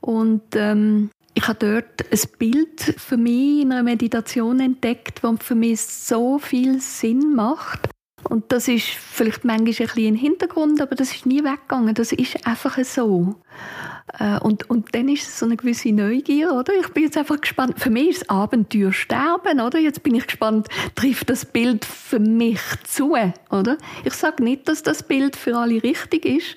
Und 0.00 0.42
ähm, 0.54 1.10
ich 1.34 1.48
habe 1.48 1.58
dort 1.58 2.12
ein 2.12 2.38
Bild 2.38 2.80
für 2.98 3.16
mich 3.16 3.62
in 3.62 3.72
einer 3.72 3.82
Meditation 3.82 4.60
entdeckt, 4.60 5.20
das 5.22 5.42
für 5.42 5.54
mich 5.54 5.80
so 5.80 6.38
viel 6.38 6.80
Sinn 6.80 7.34
macht. 7.34 7.88
Und 8.28 8.50
das 8.52 8.68
ist 8.68 8.86
vielleicht 8.86 9.44
manchmal 9.44 9.58
ein 9.58 9.64
bisschen 9.64 10.06
im 10.06 10.14
Hintergrund, 10.14 10.80
aber 10.80 10.94
das 10.94 11.12
ist 11.12 11.26
nie 11.26 11.42
weggegangen. 11.42 11.94
Das 11.94 12.12
ist 12.12 12.46
einfach 12.46 12.78
so. 12.84 13.36
Äh, 14.18 14.38
und, 14.40 14.68
und 14.70 14.94
dann 14.94 15.08
ist 15.08 15.28
es 15.28 15.38
so 15.38 15.46
eine 15.46 15.56
gewisse 15.56 15.92
Neugier, 15.92 16.52
oder? 16.52 16.72
Ich 16.80 16.88
bin 16.88 17.04
jetzt 17.04 17.16
einfach 17.16 17.40
gespannt. 17.40 17.78
Für 17.78 17.90
mich 17.90 18.08
ist 18.08 18.22
das 18.22 18.28
Abenteuer 18.28 18.92
sterben, 18.92 19.60
oder? 19.60 19.78
Jetzt 19.78 20.02
bin 20.02 20.14
ich 20.14 20.26
gespannt, 20.26 20.68
trifft 20.94 21.30
das 21.30 21.44
Bild 21.44 21.84
für 21.84 22.18
mich 22.18 22.60
zu, 22.84 23.14
oder? 23.50 23.78
Ich 24.04 24.14
sage 24.14 24.42
nicht, 24.42 24.68
dass 24.68 24.82
das 24.82 25.02
Bild 25.02 25.36
für 25.36 25.56
alle 25.56 25.82
richtig 25.82 26.24
ist, 26.24 26.56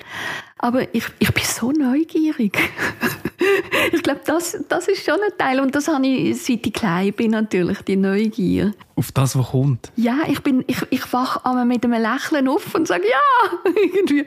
aber 0.65 0.95
ich, 0.95 1.05
ich 1.19 1.31
bin 1.31 1.43
so 1.43 1.71
neugierig. 1.71 2.57
ich 3.91 4.01
glaube, 4.01 4.21
das, 4.25 4.57
das 4.67 4.87
ist 4.87 5.05
schon 5.05 5.13
ein 5.13 5.37
Teil. 5.37 5.59
Und 5.59 5.75
das 5.75 5.87
habe 5.87 6.07
ich, 6.07 6.43
seit 6.43 6.65
ich 6.65 6.73
klein 6.73 7.13
bin, 7.13 7.31
natürlich, 7.31 7.83
die 7.83 7.95
Neugier. 7.95 8.73
Auf 8.95 9.11
das, 9.11 9.37
was 9.37 9.51
kommt? 9.51 9.91
Ja, 9.95 10.21
ich, 10.27 10.41
bin, 10.41 10.63
ich, 10.65 10.81
ich 10.89 11.13
wache 11.13 11.45
einmal 11.45 11.65
mit 11.65 11.85
einem 11.85 12.01
Lächeln 12.01 12.47
auf 12.47 12.73
und 12.73 12.87
sage, 12.87 13.03
ja, 13.03 13.71
irgendwie. 13.75 14.25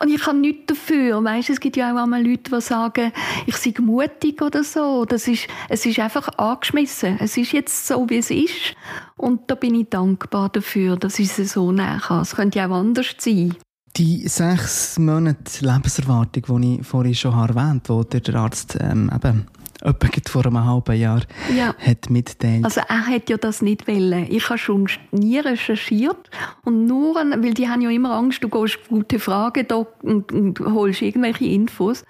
Und 0.00 0.08
ich 0.08 0.26
habe 0.26 0.38
nichts 0.38 0.68
dafür. 0.68 1.22
Weißt, 1.22 1.50
es 1.50 1.60
gibt 1.60 1.76
ja 1.76 1.92
auch 1.92 2.02
einmal 2.02 2.26
Leute, 2.26 2.50
die 2.50 2.60
sagen, 2.62 3.12
ich 3.44 3.56
sei 3.56 3.74
mutig 3.82 4.40
oder 4.40 4.64
so. 4.64 5.04
Das 5.04 5.28
ist, 5.28 5.48
es 5.68 5.84
ist 5.84 5.98
einfach 5.98 6.28
angeschmissen. 6.38 7.18
Es 7.20 7.36
ist 7.36 7.52
jetzt 7.52 7.86
so, 7.86 8.08
wie 8.08 8.16
es 8.16 8.30
ist. 8.30 8.74
Und 9.18 9.50
da 9.50 9.54
bin 9.54 9.74
ich 9.74 9.90
dankbar 9.90 10.48
dafür, 10.48 10.96
dass 10.96 11.18
ich 11.18 11.38
es 11.38 11.52
so 11.52 11.72
näher 11.72 12.00
kann. 12.02 12.22
Es 12.22 12.34
könnte 12.34 12.58
ja 12.58 12.68
auch 12.68 12.76
anders 12.76 13.14
sein. 13.18 13.54
Die 13.96 14.26
sechs 14.26 14.98
Monate 14.98 15.64
Lebenserwartung, 15.64 16.60
die 16.60 16.80
ich 16.80 16.86
vorhin 16.86 17.14
schon 17.14 17.38
erwähnt 17.38 17.88
habe, 17.88 18.00
wo 18.00 18.02
der 18.02 18.34
Arzt 18.34 18.76
ähm, 18.80 19.08
eben 19.14 19.46
etwa 19.84 20.30
vor 20.30 20.46
einem 20.46 20.64
halben 20.64 20.98
Jahr 20.98 21.20
ja. 21.56 21.74
hat 21.78 22.10
mitteilt. 22.10 22.64
Also 22.64 22.80
er 22.88 23.06
hat 23.06 23.28
ja 23.28 23.36
das 23.36 23.62
nicht 23.62 23.86
wollen. 23.86 24.26
Ich 24.30 24.48
habe 24.48 24.58
schon 24.58 24.88
nie 25.12 25.38
recherchiert 25.38 26.30
und 26.64 26.86
nur, 26.86 27.14
weil 27.14 27.54
die 27.54 27.68
haben 27.68 27.82
ja 27.82 27.90
immer 27.90 28.14
Angst, 28.14 28.42
du 28.42 28.48
gehst 28.48 28.78
gute 28.88 29.18
Fragen 29.18 29.66
da 29.68 29.86
und, 30.02 30.32
und 30.32 30.60
holst 30.60 31.02
irgendwelche 31.02 31.46
Infos. 31.46 32.04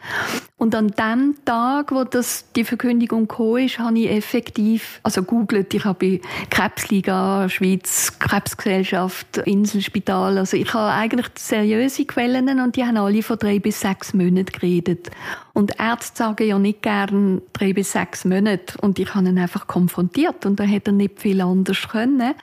Und 0.65 0.75
an 0.75 0.93
dem 0.93 1.35
Tag, 1.45 1.93
wo 1.93 2.05
das, 2.05 2.47
die 2.57 2.65
Verkündigung 2.65 3.29
gekommen 3.29 3.67
ist, 3.67 3.79
habe 3.79 3.99
ich 3.99 4.11
effektiv, 4.11 4.99
also 5.03 5.23
googelt, 5.23 5.75
ich 5.75 5.85
habe 5.85 5.99
bei 5.99 6.21
Krebsliga, 6.49 7.51
Schweiz, 7.51 8.19
Krebsgesellschaft, 8.19 9.37
Inselspital, 9.45 10.39
also 10.39 10.57
ich 10.57 10.73
habe 10.73 10.91
eigentlich 10.95 11.27
seriöse 11.37 12.07
Quellen 12.07 12.61
und 12.61 12.77
die 12.77 12.85
haben 12.87 12.97
alle 12.97 13.23
von 13.23 13.39
drei 13.39 13.59
bis 13.59 13.81
sechs 13.81 14.15
Monaten 14.15 14.47
geredet. 14.47 15.11
Und 15.55 15.79
Ärzte 15.79 16.19
sagen 16.19 16.49
ja 16.49 16.59
nicht 16.59 16.83
gern 16.83 17.41
drei 17.53 17.73
bis 17.73 17.93
sechs 17.93 18.25
Monate. 18.25 18.77
Und 18.81 18.99
ich 18.99 19.15
habe 19.15 19.29
ihn 19.29 19.39
einfach 19.39 19.69
konfrontiert. 19.69 20.45
Und 20.47 20.59
da 20.59 20.65
hätte 20.65 20.91
er 20.91 20.95
nicht 20.95 21.21
viel 21.21 21.41
anders 21.41 21.89
können. 21.89 22.35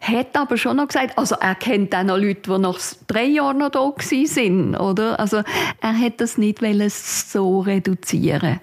Hat 0.00 0.34
aber 0.34 0.56
schon 0.56 0.78
noch 0.78 0.88
gesagt, 0.88 1.18
also 1.18 1.34
er 1.34 1.56
kennt 1.56 1.94
auch 1.94 2.02
noch 2.02 2.16
Leute, 2.16 2.50
die 2.50 2.58
nach 2.58 2.78
drei 3.06 3.26
Jahren 3.26 3.58
noch 3.58 3.68
da 3.68 3.92
sind, 4.00 4.76
oder? 4.76 5.20
Also 5.20 5.42
er 5.82 5.92
hätte 5.92 6.24
das 6.24 6.38
nicht 6.38 6.62
so 6.90 7.63
reduzieren. 7.66 8.60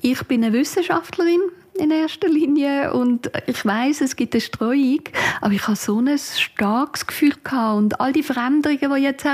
Ich 0.00 0.22
bin 0.24 0.44
eine 0.44 0.52
Wissenschaftlerin 0.52 1.40
in 1.74 1.90
erster 1.90 2.28
Linie 2.28 2.92
und 2.92 3.30
ich 3.46 3.64
weiß, 3.64 4.00
es 4.02 4.16
gibt 4.16 4.34
eine 4.34 4.40
Streuung, 4.40 5.00
aber 5.40 5.52
ich 5.52 5.62
habe 5.66 5.76
so 5.76 5.98
ein 5.98 6.18
starkes 6.18 7.06
Gefühl 7.06 7.34
gehabt 7.42 7.78
und 7.78 8.00
all 8.00 8.12
die 8.12 8.22
Veränderungen, 8.22 8.94
die 8.94 9.02
jetzt 9.02 9.26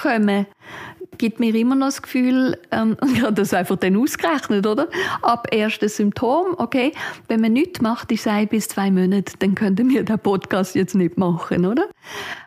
kommen, 0.00 0.46
gibt 1.18 1.40
mir 1.40 1.54
immer 1.54 1.74
noch 1.74 1.88
das 1.88 2.02
Gefühl, 2.02 2.56
ähm, 2.70 2.96
ich 3.12 3.22
habe 3.22 3.34
das 3.34 3.52
einfach 3.52 3.76
dann 3.76 3.96
ausgerechnet, 3.96 4.66
oder? 4.66 4.88
Ab 5.22 5.48
erstes 5.50 5.96
Symptom, 5.96 6.54
okay, 6.56 6.92
wenn 7.28 7.40
man 7.40 7.52
nichts 7.52 7.80
macht, 7.80 8.10
ich 8.12 8.22
sage 8.22 8.46
bis 8.46 8.68
zwei 8.68 8.90
Monate, 8.90 9.34
dann 9.38 9.54
könnten 9.54 9.90
wir 9.90 10.04
den 10.04 10.18
Podcast 10.18 10.74
jetzt 10.74 10.94
nicht 10.94 11.18
machen, 11.18 11.66
oder? 11.66 11.88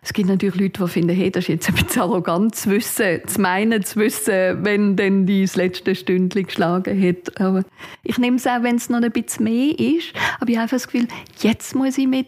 Es 0.01 0.13
gibt 0.13 0.29
natürlich 0.29 0.55
Leute, 0.55 0.83
die 0.83 0.89
finden, 0.89 1.15
hey, 1.15 1.29
das 1.29 1.43
ist 1.43 1.49
jetzt 1.49 1.69
ein 1.69 1.75
bisschen 1.75 2.01
arrogant 2.01 2.55
zu 2.55 2.71
wissen, 2.71 3.21
zu 3.27 3.41
meinen, 3.41 3.83
zu 3.83 3.99
wissen, 3.99 4.63
wenn 4.63 4.95
dann 4.95 5.25
die 5.25 5.43
das 5.43 5.55
letzte 5.55 5.93
Stündchen 5.93 6.45
geschlagen 6.45 7.01
hat. 7.01 7.39
Aber 7.39 7.63
ich 8.03 8.17
nehme 8.17 8.37
es 8.37 8.47
auch, 8.47 8.63
wenn 8.63 8.77
es 8.77 8.89
noch 8.89 9.01
ein 9.01 9.11
bisschen 9.11 9.43
mehr 9.43 9.77
ist, 9.77 10.13
aber 10.39 10.49
ich 10.49 10.57
habe 10.57 10.63
einfach 10.63 10.77
das 10.77 10.87
Gefühl, 10.87 11.07
jetzt 11.39 11.75
muss 11.75 11.97
ich 11.97 12.07
mit 12.07 12.27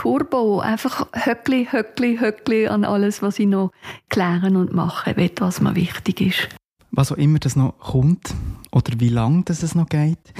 Turbo 0.00 0.60
einfach 0.60 1.08
Höckli, 1.12 1.68
Höckli, 1.70 2.16
Höckli 2.18 2.68
an 2.68 2.86
alles, 2.86 3.20
was 3.20 3.38
ich 3.38 3.46
noch 3.46 3.70
klären 4.08 4.56
und 4.56 4.72
machen 4.72 5.14
will, 5.18 5.30
was 5.40 5.60
mir 5.60 5.76
wichtig 5.76 6.22
ist. 6.22 6.48
Was 6.90 7.12
auch 7.12 7.18
immer 7.18 7.38
das 7.38 7.54
noch 7.54 7.78
kommt 7.78 8.34
oder 8.72 8.98
wie 8.98 9.10
lange 9.10 9.42
das 9.44 9.62
es 9.62 9.74
noch 9.74 9.90
geht, 9.90 10.32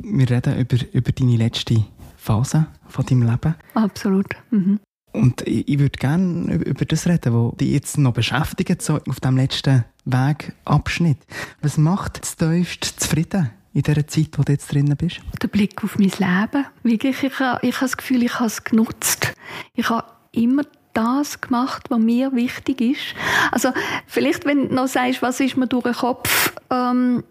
wir 0.00 0.28
reden 0.28 0.58
über, 0.58 0.78
über 0.92 1.12
deine 1.12 1.36
letzte 1.36 1.84
Phase 2.16 2.66
von 2.88 3.06
deinem 3.06 3.22
Leben. 3.22 3.54
Absolut. 3.74 4.34
Mhm. 4.50 4.80
Und 5.12 5.42
ich, 5.42 5.68
ich 5.68 5.78
würde 5.78 5.96
gerne 5.96 6.52
über 6.52 6.84
das 6.84 7.06
reden, 7.06 7.34
was 7.34 7.56
dich 7.58 7.70
jetzt 7.70 7.96
noch 7.98 8.14
beschäftigt, 8.14 8.82
so 8.82 8.98
auf 9.08 9.20
dem 9.20 9.36
letzten 9.36 9.84
Wegabschnitt. 10.06 11.18
Was 11.62 11.78
macht 11.78 12.20
das 12.20 12.34
tiefst 12.34 12.84
zufrieden 12.84 13.50
in 13.74 13.82
dieser 13.82 14.06
Zeit, 14.06 14.28
wo 14.38 14.42
du 14.42 14.52
jetzt 14.52 14.72
drinnen 14.72 14.96
bist? 14.96 15.20
Der 15.42 15.48
Blick 15.48 15.82
auf 15.82 15.98
mein 15.98 16.10
Leben. 16.10 16.66
Wirklich, 16.84 17.22
ich 17.22 17.40
habe, 17.40 17.66
ich 17.66 17.74
habe 17.74 17.84
das 17.84 17.96
Gefühl, 17.96 18.22
ich 18.22 18.34
habe 18.34 18.46
es 18.46 18.62
genutzt. 18.62 19.34
Ich 19.74 19.90
habe 19.90 20.06
immer 20.30 20.62
das 20.94 21.40
gemacht, 21.40 21.90
was 21.90 21.98
mir 21.98 22.32
wichtig 22.32 22.80
ist. 22.80 23.14
Also 23.50 23.70
vielleicht, 24.06 24.46
wenn 24.46 24.68
du 24.68 24.74
noch 24.74 24.86
sagst, 24.86 25.22
was 25.22 25.40
ist 25.40 25.56
mir 25.56 25.66
durch 25.66 25.84
den 25.84 25.92
Kopf 25.92 26.54
ähm, 26.70 27.24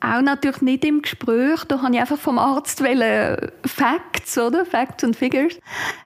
auch 0.00 0.22
natürlich 0.22 0.62
nicht 0.62 0.84
im 0.84 1.02
Gespräch. 1.02 1.64
Da 1.64 1.82
habe 1.82 1.94
ich 1.94 2.00
einfach 2.00 2.18
vom 2.18 2.38
Arzt 2.38 2.82
wollen, 2.82 3.50
Facts, 3.64 4.38
oder? 4.38 4.64
Facts 4.64 5.02
und 5.02 5.16
Figures. 5.16 5.58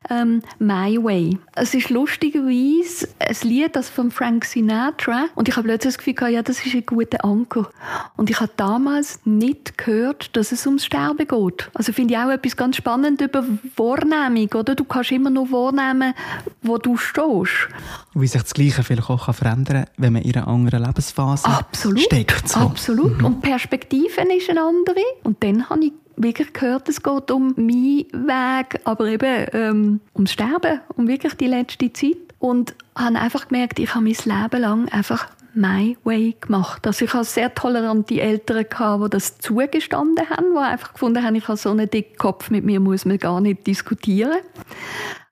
Ähm, 0.08 0.42
My 0.58 0.96
Way. 1.02 1.38
Es 1.54 1.74
ist 1.74 1.90
lustigerweise 1.90 3.08
ein 3.18 3.36
Lied, 3.42 3.76
das 3.76 3.90
von 3.90 4.10
Frank 4.10 4.46
Sinatra. 4.46 5.26
Und 5.34 5.48
ich 5.48 5.56
habe 5.56 5.68
plötzlich 5.68 5.94
das 5.94 5.98
Gefühl 5.98 6.14
gehabt, 6.14 6.32
ja, 6.32 6.42
das 6.42 6.64
ist 6.64 6.74
ein 6.74 6.86
guter 6.86 7.24
Anker. 7.24 7.70
Und 8.16 8.30
ich 8.30 8.40
habe 8.40 8.50
damals 8.56 9.20
nicht 9.24 9.76
gehört, 9.76 10.34
dass 10.36 10.52
es 10.52 10.66
ums 10.66 10.86
Sterben 10.86 11.28
geht. 11.28 11.70
Also 11.74 11.92
finde 11.92 12.14
ich 12.14 12.20
auch 12.20 12.30
etwas 12.30 12.56
ganz 12.56 12.76
spannend 12.76 13.20
über 13.20 13.44
Wahrnehmung, 13.76 14.48
oder? 14.54 14.74
Du 14.74 14.84
kannst 14.84 15.12
immer 15.12 15.30
nur 15.30 15.50
wahrnehmen, 15.50 16.14
wo 16.62 16.78
du 16.78 16.96
stehst. 16.96 17.68
Wie 18.14 18.26
sich 18.26 18.42
das 18.42 18.54
Gleiche 18.54 18.82
vielleicht 18.82 19.10
auch 19.10 19.32
verändern 19.34 19.84
kann, 19.84 19.94
wenn 19.98 20.12
man 20.14 20.22
in 20.22 20.34
einer 20.34 20.48
anderen 20.48 20.84
Lebensphase 20.84 21.46
Absolut. 21.46 22.00
steckt. 22.00 22.48
So. 22.48 22.60
Absolut. 22.60 23.18
Mhm. 23.18 23.24
Und 23.24 23.40
Perspektiven 23.50 24.30
ist 24.30 24.48
eine 24.48 24.62
andere. 24.62 25.02
Und 25.24 25.42
dann 25.42 25.68
habe 25.68 25.86
ich 25.86 25.92
wirklich 26.16 26.52
gehört, 26.52 26.88
es 26.88 27.02
geht 27.02 27.30
um 27.32 27.52
meinen 27.56 28.06
Weg, 28.12 28.80
aber 28.84 29.06
eben 29.06 29.46
ähm, 29.52 30.00
ums 30.14 30.32
Sterben, 30.32 30.80
um 30.96 31.08
wirklich 31.08 31.34
die 31.34 31.48
letzte 31.48 31.92
Zeit. 31.92 32.16
Und 32.38 32.76
habe 32.96 33.18
einfach 33.18 33.48
gemerkt, 33.48 33.80
ich 33.80 33.92
habe 33.92 34.04
mein 34.04 34.14
Leben 34.14 34.60
lang 34.60 34.88
einfach 34.90 35.26
my 35.52 35.98
way 36.04 36.36
gemacht. 36.40 36.86
Also 36.86 37.04
ich 37.04 37.12
hatte 37.12 37.24
sehr 37.24 37.52
tolerante 37.52 38.20
Eltern, 38.20 38.64
gehabt, 38.70 39.04
die 39.04 39.10
das 39.10 39.38
zugestanden 39.38 40.30
haben, 40.30 40.52
die 40.52 40.58
einfach 40.58 40.92
gefunden 40.92 41.24
haben, 41.24 41.34
ich 41.34 41.48
habe 41.48 41.58
so 41.58 41.70
einen 41.70 41.90
dicken 41.90 42.16
Kopf, 42.18 42.50
mit 42.50 42.64
mir 42.64 42.78
muss 42.78 43.04
man 43.04 43.18
gar 43.18 43.40
nicht 43.40 43.66
diskutieren. 43.66 44.38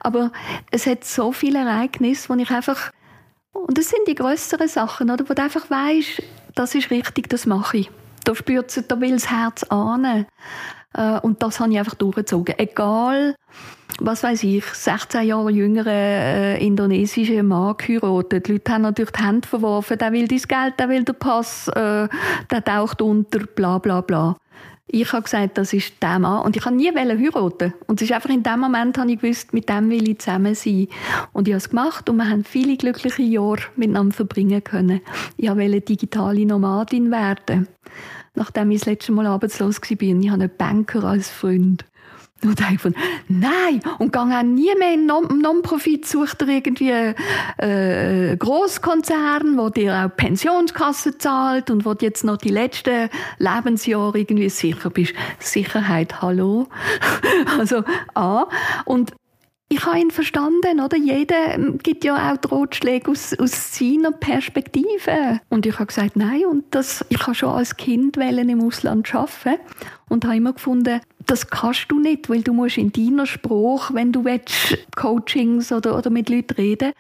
Aber 0.00 0.32
es 0.72 0.86
hat 0.86 1.04
so 1.04 1.30
viele 1.30 1.60
Ereignisse, 1.60 2.28
wo 2.28 2.34
ich 2.34 2.50
einfach 2.50 2.90
und 3.52 3.76
das 3.78 3.90
sind 3.90 4.06
die 4.06 4.14
größeren 4.14 4.68
Sachen, 4.68 5.10
oder, 5.10 5.28
wo 5.28 5.34
du 5.34 5.42
einfach 5.42 5.68
weißt, 5.70 6.22
das 6.54 6.74
ist 6.74 6.90
richtig, 6.90 7.28
das 7.28 7.46
mache 7.46 7.78
ich. 7.78 7.90
Da 8.28 8.34
spürt 8.34 8.76
es, 8.76 8.86
da 8.86 9.00
will 9.00 9.12
das 9.12 9.30
Herz 9.30 9.62
ahnen. 9.70 10.26
Äh, 10.92 11.18
und 11.20 11.42
das 11.42 11.60
habe 11.60 11.72
ich 11.72 11.78
einfach 11.78 11.94
durchgezogen. 11.94 12.56
Egal, 12.58 13.34
was 14.00 14.22
weiß 14.22 14.42
ich, 14.42 14.66
16 14.66 15.26
Jahre 15.26 15.50
jüngere 15.50 15.86
äh, 15.86 16.62
indonesische 16.62 17.42
Mann 17.42 17.78
geheiratet. 17.78 18.46
Die 18.46 18.52
Leute 18.52 18.70
haben 18.70 18.82
natürlich 18.82 19.12
die 19.12 19.24
Hände 19.24 19.48
verworfen. 19.48 19.96
Der 19.96 20.12
will 20.12 20.28
dein 20.28 20.42
Geld, 20.42 20.74
der 20.78 20.90
will 20.90 21.04
den 21.04 21.14
Pass, 21.14 21.68
äh, 21.68 22.06
der 22.50 22.64
taucht 22.66 23.00
unter, 23.00 23.38
bla 23.46 23.78
bla 23.78 24.02
bla. 24.02 24.36
Ich 24.90 25.10
habe 25.10 25.22
gesagt, 25.22 25.56
das 25.56 25.72
ist 25.72 25.94
der 26.02 26.18
Mann. 26.18 26.44
Und 26.44 26.54
ich 26.54 26.66
habe 26.66 26.76
nie 26.76 26.94
heiraten. 26.94 27.72
Und 27.86 28.02
es 28.02 28.10
ist 28.10 28.14
einfach 28.14 28.28
in 28.28 28.42
dem 28.42 28.60
Moment, 28.60 28.98
habe 28.98 29.10
ich 29.10 29.20
gewusst, 29.20 29.54
mit 29.54 29.70
dem 29.70 29.88
will 29.88 30.06
ich 30.06 30.18
zusammen 30.18 30.54
sein. 30.54 30.88
Und 31.32 31.48
ich 31.48 31.54
habe 31.54 31.58
es 31.58 31.70
gemacht 31.70 32.10
und 32.10 32.16
wir 32.16 32.28
haben 32.28 32.44
viele 32.44 32.76
glückliche 32.76 33.22
Jahre 33.22 33.62
miteinander 33.76 34.14
verbringen 34.14 34.62
können. 34.62 35.00
Ich 35.38 35.48
wollte 35.48 35.80
digitale 35.80 36.44
Nomadin 36.44 37.10
werden. 37.10 37.68
Nachdem 38.38 38.70
ich 38.70 38.78
das 38.78 38.86
letzte 38.86 39.10
Mal 39.10 39.26
arbeitslos 39.26 39.80
war, 39.82 39.90
ich 39.90 40.30
habe 40.30 40.42
einen 40.42 40.56
Banker 40.56 41.02
als 41.02 41.28
Freund. 41.28 41.84
Und 42.44 42.60
ich 42.72 42.80
von, 42.80 42.94
nein, 43.26 43.80
und 43.98 44.12
gang 44.12 44.32
auch 44.32 44.44
nie 44.44 44.70
mehr 44.78 44.94
in 44.94 45.06
Non-Profit, 45.06 46.06
sucht 46.06 46.42
er 46.42 46.48
irgendwie 46.48 47.14
äh, 47.56 48.36
Großkonzern, 48.36 49.58
wo 49.58 49.70
dir 49.70 50.04
auch 50.04 50.16
Pensionskasse 50.16 51.18
zahlt 51.18 51.68
und 51.68 51.84
wo 51.84 51.94
du 51.94 52.06
jetzt 52.06 52.22
noch 52.22 52.36
die 52.36 52.50
letzten 52.50 53.10
Lebensjahre 53.38 54.16
irgendwie 54.16 54.48
sicher 54.50 54.90
bist. 54.90 55.14
Sicherheit, 55.40 56.22
hallo. 56.22 56.68
also, 57.58 57.82
A. 58.14 58.46
Und 58.84 59.14
ich 59.70 59.84
habe 59.84 59.98
ihn 59.98 60.10
verstanden, 60.10 60.80
oder? 60.80 60.96
Jeder 60.96 61.54
ähm, 61.54 61.78
gibt 61.78 62.04
ja 62.04 62.32
auch 62.32 62.50
Ratschläge 62.50 63.10
aus, 63.10 63.38
aus 63.38 63.76
seiner 63.76 64.12
Perspektive. 64.12 65.40
Und 65.50 65.66
ich 65.66 65.74
habe 65.74 65.86
gesagt, 65.86 66.16
nein, 66.16 66.46
und 66.46 66.64
das, 66.70 67.04
ich 67.10 67.20
habe 67.20 67.34
schon 67.34 67.50
als 67.50 67.76
Kind 67.76 68.16
im 68.16 68.62
Ausland 68.62 69.14
arbeiten 69.14 69.60
und 70.08 70.24
habe 70.24 70.36
immer 70.36 70.54
gefunden, 70.54 71.00
das 71.26 71.48
kannst 71.48 71.90
du 71.90 72.00
nicht, 72.00 72.30
weil 72.30 72.42
du 72.42 72.54
musst 72.54 72.78
in 72.78 72.92
deiner 72.92 73.26
Spruch, 73.26 73.92
wenn 73.92 74.12
du 74.12 74.24
willst, 74.24 74.78
Coachings 74.96 75.70
oder, 75.70 75.98
oder 75.98 76.08
mit 76.08 76.30
Leuten 76.30 76.54
reden 76.54 76.92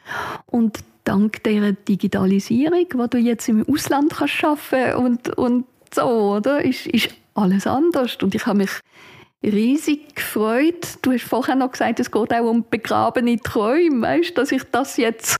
und 0.46 0.78
dank 1.04 1.42
der 1.44 1.72
Digitalisierung, 1.72 2.86
wo 2.94 3.06
du 3.06 3.16
jetzt 3.16 3.48
im 3.48 3.66
Ausland 3.66 4.12
kannst 4.14 4.44
arbeiten 4.44 4.96
und, 4.96 5.38
und 5.38 5.64
so, 5.94 6.02
oder, 6.02 6.62
ist, 6.62 6.86
ist 6.86 7.08
alles 7.32 7.66
anders. 7.66 8.18
Und 8.22 8.34
ich 8.34 8.44
habe 8.44 8.58
mich 8.58 8.70
riesig 9.42 10.14
gefreut. 10.16 10.98
Du 11.02 11.12
hast 11.12 11.24
vorher 11.24 11.54
noch 11.54 11.72
gesagt, 11.72 12.00
es 12.00 12.10
geht 12.10 12.32
auch 12.32 12.50
um 12.50 12.64
begrabene 12.68 13.38
Träume, 13.38 14.06
weißt, 14.06 14.36
dass 14.36 14.52
ich 14.52 14.64
das 14.64 14.96
jetzt 14.96 15.36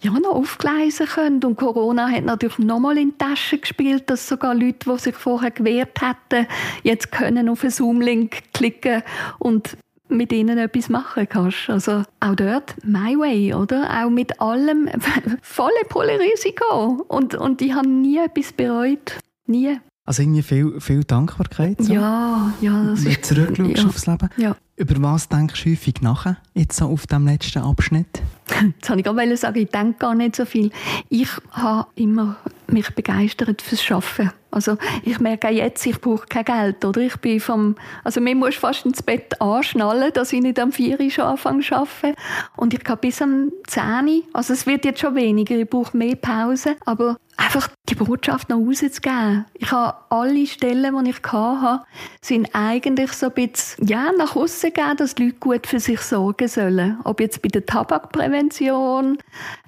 ja, 0.00 0.12
noch 0.12 0.34
aufgleisen 0.34 1.06
könnte. 1.06 1.46
Und 1.46 1.56
Corona 1.56 2.08
hat 2.08 2.24
natürlich 2.24 2.58
nochmal 2.58 2.98
in 2.98 3.10
die 3.10 3.18
Tasche 3.18 3.58
gespielt, 3.58 4.08
dass 4.10 4.28
sogar 4.28 4.54
Leute, 4.54 4.90
die 4.90 4.98
sich 4.98 5.14
vorher 5.14 5.50
gewehrt 5.50 6.00
hätten, 6.00 6.46
jetzt 6.82 7.10
können 7.12 7.48
auf 7.48 7.62
einen 7.62 7.70
Zoom-Link 7.70 8.52
klicken 8.52 9.02
und 9.38 9.76
mit 10.08 10.32
ihnen 10.32 10.58
etwas 10.58 10.88
machen 10.88 11.28
kannst. 11.28 11.68
Also 11.68 12.02
auch 12.20 12.34
dort 12.34 12.74
my 12.84 13.18
way, 13.18 13.52
oder? 13.54 14.02
Auch 14.02 14.10
mit 14.10 14.40
allem 14.40 14.88
volle 15.42 15.84
Pulle 15.88 16.18
Risiko. 16.18 17.04
Und, 17.08 17.34
und 17.34 17.60
ich 17.60 17.74
habe 17.74 17.88
nie 17.88 18.18
etwas 18.18 18.52
bereut. 18.52 19.18
Nie. 19.46 19.80
Also 20.08 20.22
irgendwie 20.22 20.40
viel, 20.40 20.80
viel 20.80 21.04
Dankbarkeit. 21.04 21.82
So. 21.82 21.92
Ja, 21.92 22.54
ja, 22.62 22.82
das 22.82 23.04
Wenn 23.04 23.12
ist 23.12 23.30
du 23.30 23.34
zurückschaust 23.34 23.76
ja. 23.76 23.84
aufs 23.84 24.06
Leben. 24.06 24.30
Ja. 24.38 24.56
Über 24.76 25.02
was 25.02 25.28
denkst 25.28 25.62
du 25.62 25.70
häufig 25.70 26.00
nachher, 26.00 26.38
jetzt 26.54 26.78
so 26.78 26.86
auf 26.86 27.06
dem 27.06 27.26
letzten 27.26 27.58
Abschnitt? 27.58 28.22
Jetzt 28.76 28.88
habe 28.88 29.00
ich 29.00 29.04
gerade 29.04 29.36
sagen, 29.36 29.58
ich 29.58 29.68
denke 29.68 29.98
gar 29.98 30.14
nicht 30.14 30.34
so 30.34 30.46
viel. 30.46 30.70
Ich 31.10 31.28
habe 31.50 31.88
immer 31.96 32.38
mich 32.68 32.88
begeistert 32.94 33.60
fürs 33.60 33.82
Schaffen. 33.82 34.30
Also 34.50 34.78
ich 35.02 35.20
merke 35.20 35.48
auch 35.48 35.52
jetzt, 35.52 35.84
ich 35.84 36.00
brauche 36.00 36.26
kein 36.26 36.44
Geld, 36.46 36.82
oder? 36.82 37.02
Ich 37.02 37.16
bin 37.18 37.38
vom, 37.38 37.76
also 38.02 38.22
mir 38.22 38.34
muss 38.34 38.54
fast 38.54 38.86
ins 38.86 39.02
Bett 39.02 39.38
anschnallen, 39.42 40.10
dass 40.14 40.32
ich 40.32 40.40
nicht 40.40 40.58
am 40.58 40.72
4 40.72 40.98
Uhr 40.98 41.10
schon 41.10 41.24
anfange 41.24 41.62
zu 41.62 41.74
arbeiten. 41.74 42.16
Und 42.56 42.72
ich 42.72 42.82
kann 42.82 42.98
bis 42.98 43.20
am 43.20 43.52
10 43.66 43.82
Uhr, 43.82 44.22
also 44.32 44.54
es 44.54 44.66
wird 44.66 44.86
jetzt 44.86 45.00
schon 45.00 45.14
weniger, 45.14 45.54
ich 45.56 45.68
brauche 45.68 45.94
mehr 45.94 46.16
Pause, 46.16 46.76
aber 46.86 47.18
einfach 47.48 47.68
die 47.88 47.94
Botschaft 47.94 48.50
nach 48.50 48.56
Hause 48.56 48.90
zu 48.90 49.00
geben. 49.00 49.46
Ich 49.54 49.72
habe 49.72 49.96
alle 50.10 50.46
Stellen, 50.46 51.04
die 51.04 51.10
ich 51.10 51.22
hatte, 51.22 51.84
sind 52.20 52.50
eigentlich 52.52 53.12
so 53.12 53.26
ein 53.26 53.32
bisschen, 53.32 53.86
ja, 53.86 54.12
nach 54.18 54.36
außen 54.36 54.72
gegeben, 54.72 54.96
dass 54.98 55.14
die 55.14 55.24
Leute 55.24 55.38
gut 55.38 55.66
für 55.66 55.80
sich 55.80 56.00
sorgen 56.00 56.46
sollen. 56.46 56.98
Ob 57.04 57.20
jetzt 57.20 57.40
bei 57.40 57.48
der 57.48 57.64
Tabakprävention, 57.64 59.16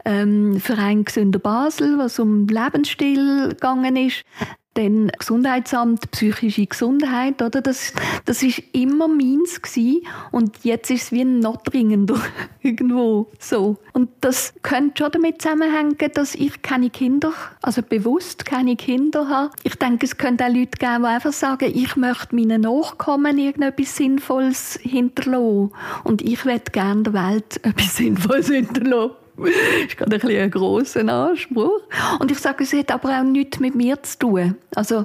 ähm, 0.04 0.60
Verein 0.60 1.04
Gesünder 1.04 1.38
Basel, 1.38 1.96
was 1.96 2.18
um 2.18 2.46
Lebensstil 2.48 3.48
gegangen 3.48 3.96
ist, 3.96 4.24
dann 4.74 5.10
Gesundheitsamt, 5.18 6.10
psychische 6.12 6.66
Gesundheit, 6.66 7.42
oder? 7.42 7.60
Das, 7.60 7.92
das 8.24 8.42
ist 8.42 8.62
immer 8.72 9.08
meins 9.08 9.60
gewesen. 9.60 10.06
Und 10.30 10.64
jetzt 10.64 10.90
ist 10.90 11.04
es 11.04 11.12
wie 11.12 11.24
noch 11.24 11.56
dringender. 11.58 12.20
Irgendwo. 12.62 13.30
So. 13.38 13.78
Und 13.92 14.10
das 14.20 14.54
könnte 14.62 15.02
schon 15.02 15.12
damit 15.12 15.42
zusammenhängen, 15.42 15.96
dass 16.14 16.34
ich 16.36 16.62
keine 16.62 16.90
Kinder, 16.90 17.32
also 17.62 17.82
bewusst 17.82 18.44
keine 18.44 18.76
Kinder 18.76 19.28
habe. 19.28 19.50
Ich 19.64 19.74
denke, 19.74 20.06
es 20.06 20.16
könnte 20.16 20.44
auch 20.44 20.52
Leute 20.52 20.78
geben, 20.78 21.02
die 21.02 21.08
einfach 21.08 21.32
sagen, 21.32 21.72
ich 21.74 21.96
möchte 21.96 22.34
meinen 22.34 22.62
Nachkommen 22.62 23.38
irgendetwas 23.38 23.96
Sinnvolles 23.96 24.78
hinterlassen. 24.82 25.72
Und 26.04 26.22
ich 26.22 26.44
möchte 26.44 26.70
gerne 26.70 27.02
der 27.02 27.12
Welt 27.14 27.60
etwas 27.64 27.96
Sinnvolles 27.96 28.48
hinterlassen 28.48 29.16
ist 29.86 29.96
gerade 29.96 30.20
ein, 30.20 30.36
ein 30.36 30.50
grosser 30.50 31.06
Anspruch. 31.08 31.80
Und 32.18 32.30
ich 32.30 32.38
sage, 32.38 32.64
es 32.64 32.72
hat 32.72 32.90
aber 32.90 33.20
auch 33.20 33.24
nichts 33.24 33.60
mit 33.60 33.74
mir 33.74 34.02
zu 34.02 34.18
tun. 34.18 34.56
Also, 34.74 35.04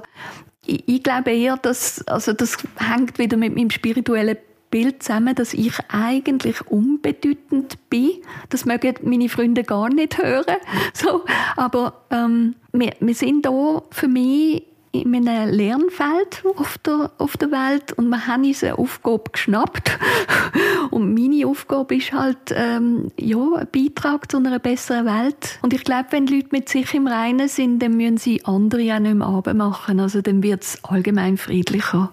ich, 0.66 0.82
ich 0.86 1.02
glaube 1.02 1.30
eher, 1.30 1.56
dass, 1.56 2.06
also 2.06 2.32
das 2.32 2.56
hängt 2.78 3.18
wieder 3.18 3.36
mit 3.36 3.54
meinem 3.54 3.70
spirituellen 3.70 4.36
Bild 4.70 5.02
zusammen, 5.02 5.34
dass 5.34 5.54
ich 5.54 5.74
eigentlich 5.88 6.66
unbedeutend 6.66 7.78
bin. 7.88 8.10
Das 8.50 8.64
mögen 8.64 8.94
meine 9.02 9.28
Freunde 9.28 9.62
gar 9.62 9.88
nicht 9.88 10.18
hören. 10.18 10.56
So, 10.92 11.24
aber 11.56 12.04
ähm, 12.10 12.56
wir, 12.72 12.92
wir 13.00 13.14
sind 13.14 13.44
da 13.44 13.82
für 13.90 14.08
mich 14.08 14.64
in 15.02 15.28
einem 15.28 15.52
Lernfeld 15.52 16.44
auf 16.56 16.78
der, 16.78 17.10
auf 17.18 17.36
der 17.36 17.50
Welt 17.50 17.92
und 17.92 18.08
wir 18.08 18.26
haben 18.26 18.44
eine 18.44 18.78
Aufgabe 18.78 19.30
geschnappt. 19.32 19.98
Und 20.90 21.14
meine 21.14 21.46
Aufgabe 21.46 21.96
ist 21.96 22.12
halt, 22.12 22.38
ähm, 22.52 23.10
ja, 23.18 23.38
ein 23.56 23.68
Beitrag 23.72 24.30
zu 24.30 24.38
einer 24.38 24.58
besseren 24.58 25.04
Welt. 25.04 25.58
Und 25.62 25.74
ich 25.74 25.84
glaube, 25.84 26.06
wenn 26.10 26.26
Leute 26.26 26.48
mit 26.52 26.68
sich 26.68 26.94
im 26.94 27.06
Reinen 27.06 27.48
sind, 27.48 27.80
dann 27.80 27.96
müssen 27.96 28.16
sie 28.18 28.44
andere 28.44 28.94
auch 28.94 29.00
nicht 29.00 29.14
mehr 29.14 29.54
machen. 29.54 30.00
Also 30.00 30.22
dann 30.22 30.42
wird 30.42 30.62
es 30.62 30.84
allgemein 30.84 31.36
friedlicher. 31.36 32.10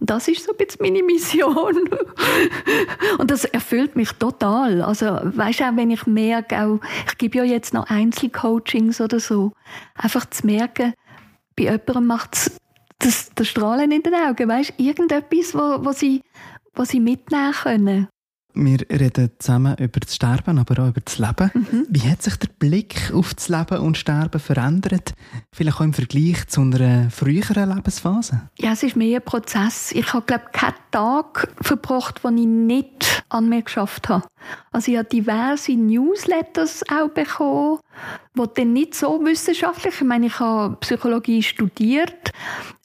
Und 0.00 0.10
das 0.10 0.28
ist 0.28 0.44
so 0.44 0.52
ein 0.52 0.56
bisschen 0.56 0.82
meine 0.82 1.02
Mission. 1.02 1.80
Und 3.18 3.30
das 3.30 3.44
erfüllt 3.44 3.96
mich 3.96 4.12
total. 4.12 4.82
Also, 4.82 5.06
weißt 5.06 5.60
du, 5.60 5.64
auch 5.64 5.76
wenn 5.76 5.90
ich 5.90 6.06
merke, 6.06 6.62
auch, 6.62 6.80
ich 7.06 7.18
gebe 7.18 7.38
ja 7.38 7.44
jetzt 7.44 7.74
noch 7.74 7.90
Einzelcoachings 7.90 9.00
oder 9.00 9.20
so, 9.20 9.52
einfach 9.94 10.28
zu 10.30 10.46
merken, 10.46 10.94
bei 11.56 11.64
jemandem 11.64 12.06
macht 12.06 12.34
es 12.34 12.56
das, 12.98 13.30
das 13.34 13.48
Strahlen 13.48 13.90
in 13.90 14.02
den 14.02 14.14
Augen. 14.14 14.48
Weißt 14.48 14.74
du, 14.76 14.82
irgendetwas, 14.82 15.54
wo, 15.54 15.84
wo, 15.84 15.92
sie, 15.92 16.22
wo 16.74 16.84
sie 16.84 17.00
mitnehmen 17.00 17.52
können. 17.52 18.08
Wir 18.54 18.80
reden 18.90 19.30
zusammen 19.38 19.76
über 19.78 19.98
das 20.00 20.14
Sterben, 20.14 20.58
aber 20.58 20.82
auch 20.82 20.88
über 20.88 21.00
das 21.00 21.18
Leben. 21.18 21.50
Mhm. 21.54 21.86
Wie 21.88 22.10
hat 22.10 22.22
sich 22.22 22.36
der 22.36 22.48
Blick 22.48 23.10
auf 23.14 23.32
das 23.32 23.48
Leben 23.48 23.78
und 23.78 23.96
Sterben 23.96 24.38
verändert? 24.38 25.14
Vielleicht 25.54 25.78
auch 25.78 25.84
im 25.84 25.94
Vergleich 25.94 26.46
zu 26.48 26.60
einer 26.60 27.10
früheren 27.10 27.74
Lebensphase? 27.74 28.50
Ja, 28.58 28.72
es 28.72 28.82
ist 28.82 28.94
mehr 28.94 29.20
ein 29.20 29.24
Prozess. 29.24 29.92
Ich 29.92 30.12
habe, 30.12 30.26
glaube 30.26 30.44
keinen 30.52 30.74
Tag 30.90 31.48
verbracht, 31.62 32.22
den 32.24 32.36
ich 32.36 32.46
nicht 32.46 33.24
an 33.30 33.48
mir 33.48 33.62
geschafft 33.62 34.10
habe. 34.10 34.26
Also 34.72 34.90
ich 34.90 34.98
habe 34.98 35.08
diverse 35.08 35.72
Newsletters 35.72 36.82
auch 36.90 37.10
bekommen, 37.10 37.78
die 38.34 38.42
dann 38.54 38.72
nicht 38.72 38.94
so 38.94 39.22
wissenschaftlich, 39.22 39.94
ich 39.96 40.06
meine, 40.06 40.26
ich 40.26 40.40
habe 40.40 40.76
Psychologie 40.80 41.42
studiert, 41.42 42.32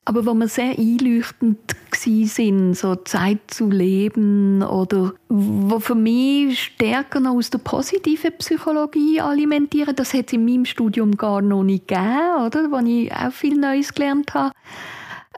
aber 0.04 0.26
wo 0.26 0.34
mir 0.34 0.48
sehr 0.48 0.78
einleuchtend 0.78 1.58
sind, 1.94 2.76
so 2.76 2.96
Zeit 2.96 3.40
zu 3.48 3.70
leben 3.70 4.64
oder 4.64 5.14
wo 5.30 5.80
für 5.80 5.96
mich 5.96 6.62
stärker 6.62 7.20
noch 7.20 7.36
aus 7.36 7.50
der 7.50 7.58
positiven 7.58 8.38
Psychologie 8.38 9.20
alimentieren, 9.20 9.96
das 9.96 10.14
hat 10.14 10.28
es 10.28 10.34
in 10.34 10.46
meinem 10.46 10.66
Studium 10.66 11.18
gar 11.18 11.42
noch 11.42 11.64
nicht 11.64 11.88
gegeben, 11.88 12.46
oder? 12.46 12.72
Wo 12.72 12.78
ich 12.86 13.12
auch 13.12 13.32
viel 13.32 13.58
Neues 13.58 13.94
gelernt 13.94 14.34
habe 14.34 14.54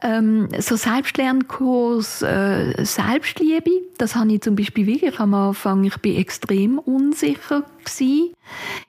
ähm, 0.02 0.48
so 0.58 0.76
Selbstlernkurs 0.76 2.22
äh, 2.22 2.84
Selbstliebe, 2.84 3.70
das 3.98 4.16
habe 4.16 4.32
ich 4.32 4.40
zum 4.40 4.56
Beispiel 4.56 4.86
wirklich 4.86 5.18
am 5.20 5.34
Anfang, 5.34 5.84
ich 5.84 5.96
bin 5.98 6.16
extrem 6.16 6.78
unsicher 6.78 7.64
gewesen. 7.84 8.34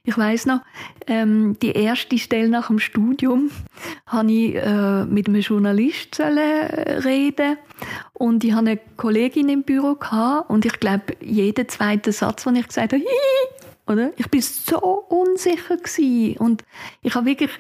Ich 0.04 0.18
weiß 0.18 0.48
noch, 0.48 0.62
ähm, 1.08 1.58
die 1.62 1.72
erste 1.72 2.18
Stelle 2.18 2.50
nach 2.50 2.68
dem 2.68 2.80
Studium 2.80 3.52
habe 4.08 4.32
ich 4.32 4.56
äh, 4.56 5.06
mit 5.06 5.28
einem 5.28 5.42
Journalist 5.42 6.20
reden 6.20 7.58
und 8.14 8.44
ich 8.44 8.54
hatte 8.54 8.70
eine 8.70 8.80
Kollegin 8.98 9.50
im 9.50 9.64
Büro 9.64 9.96
gehabt, 9.96 10.50
und 10.50 10.66
ich 10.66 10.80
glaube, 10.80 11.16
jeden 11.20 11.68
zweiten 11.68 12.12
Satz, 12.12 12.44
den 12.44 12.56
ich 12.56 12.68
gesagt 12.68 12.94
habe, 12.94 13.04
oder? 13.88 14.12
Ich 14.18 14.30
bin 14.30 14.42
so 14.42 14.78
unsicher 14.80 15.78
gewesen. 15.78 16.38
und 16.38 16.64
ich 17.02 17.16
habe 17.16 17.26
wirklich 17.26 17.52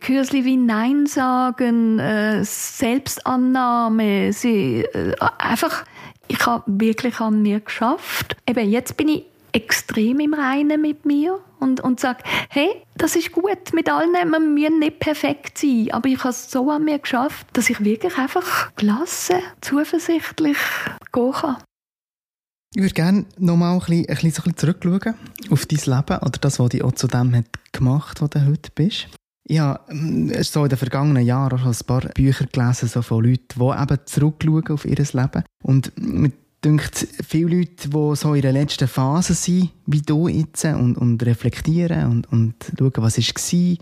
Kürzli 0.00 0.44
wie 0.44 0.56
Nein 0.56 1.06
sagen, 1.06 1.98
äh, 1.98 2.44
Selbstannahme, 2.44 4.32
sie, 4.32 4.82
äh, 4.82 5.14
einfach, 5.38 5.84
ich 6.28 6.44
habe 6.46 6.64
wirklich 6.66 7.20
an 7.20 7.42
mir 7.42 7.60
geschafft. 7.60 8.36
Eben 8.46 8.70
jetzt 8.70 8.96
bin 8.96 9.08
ich 9.08 9.24
extrem 9.52 10.20
im 10.20 10.34
Reinen 10.34 10.80
mit 10.80 11.04
mir 11.04 11.38
und, 11.60 11.80
und 11.80 12.00
sage, 12.00 12.24
hey, 12.48 12.70
das 12.96 13.16
ist 13.16 13.32
gut 13.32 13.72
mit 13.72 13.90
allen, 13.90 14.12
wir 14.12 14.40
müssen 14.40 14.78
nicht 14.78 14.98
perfekt 14.98 15.58
sein, 15.58 15.88
aber 15.92 16.08
ich 16.08 16.18
habe 16.20 16.30
es 16.30 16.50
so 16.50 16.70
an 16.70 16.84
mir 16.84 16.98
geschafft, 16.98 17.46
dass 17.52 17.70
ich 17.70 17.84
wirklich 17.84 18.16
einfach 18.16 18.74
gelassen, 18.76 19.36
zuversichtlich 19.60 20.56
gehen 21.12 21.32
kann. 21.32 21.56
Ich 22.74 22.80
würde 22.80 22.94
gerne 22.94 23.26
noch 23.38 23.56
mal 23.56 23.74
ein 23.74 23.80
bisschen, 23.80 24.08
ein 24.08 24.16
bisschen, 24.16 24.56
zurückschauen 24.56 25.14
auf 25.50 25.66
dein 25.66 25.78
Leben 25.78 26.18
oder 26.22 26.38
das, 26.40 26.58
was 26.58 26.68
dich 26.70 26.82
auch 26.82 26.92
zu 26.92 27.06
dem 27.06 27.36
hat 27.36 27.44
gemacht, 27.70 28.22
wo 28.22 28.28
du 28.28 28.46
heute 28.46 28.70
bist. 28.74 29.08
Ja, 29.46 29.80
ähm, 29.90 30.32
so 30.42 30.62
in 30.62 30.70
den 30.70 30.78
vergangenen 30.78 31.26
Jahren 31.26 31.58
schon 31.58 31.72
ein 31.72 31.86
paar 31.86 32.00
Bücher 32.14 32.46
gelesen 32.46 32.88
so 32.88 33.02
von 33.02 33.24
Leuten, 33.24 33.58
die 33.58 33.82
eben 33.82 33.98
zurückschauen 34.06 34.68
auf 34.68 34.86
ihr 34.86 34.96
Leben. 34.96 35.44
Und 35.62 35.92
mir 36.00 36.32
denkt, 36.64 37.06
viele 37.28 37.58
Leute, 37.58 37.90
die 37.90 38.16
so 38.16 38.32
in 38.32 38.42
der 38.42 38.52
letzten 38.52 38.88
Phase 38.88 39.34
sind, 39.34 39.70
wie 39.84 40.00
du 40.00 40.28
jetzt, 40.28 40.64
und, 40.64 40.96
und 40.96 41.22
reflektieren 41.26 42.10
und, 42.10 42.32
und 42.32 42.54
schauen, 42.78 42.92
was 42.96 43.18
war, 43.18 43.76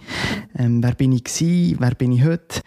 ähm, 0.58 0.82
wer 0.82 0.94
bin 0.96 1.12
ich 1.12 1.22
gewesen, 1.22 1.76
wer 1.78 1.94
bin 1.94 2.10
ich 2.10 2.24
heute, 2.24 2.60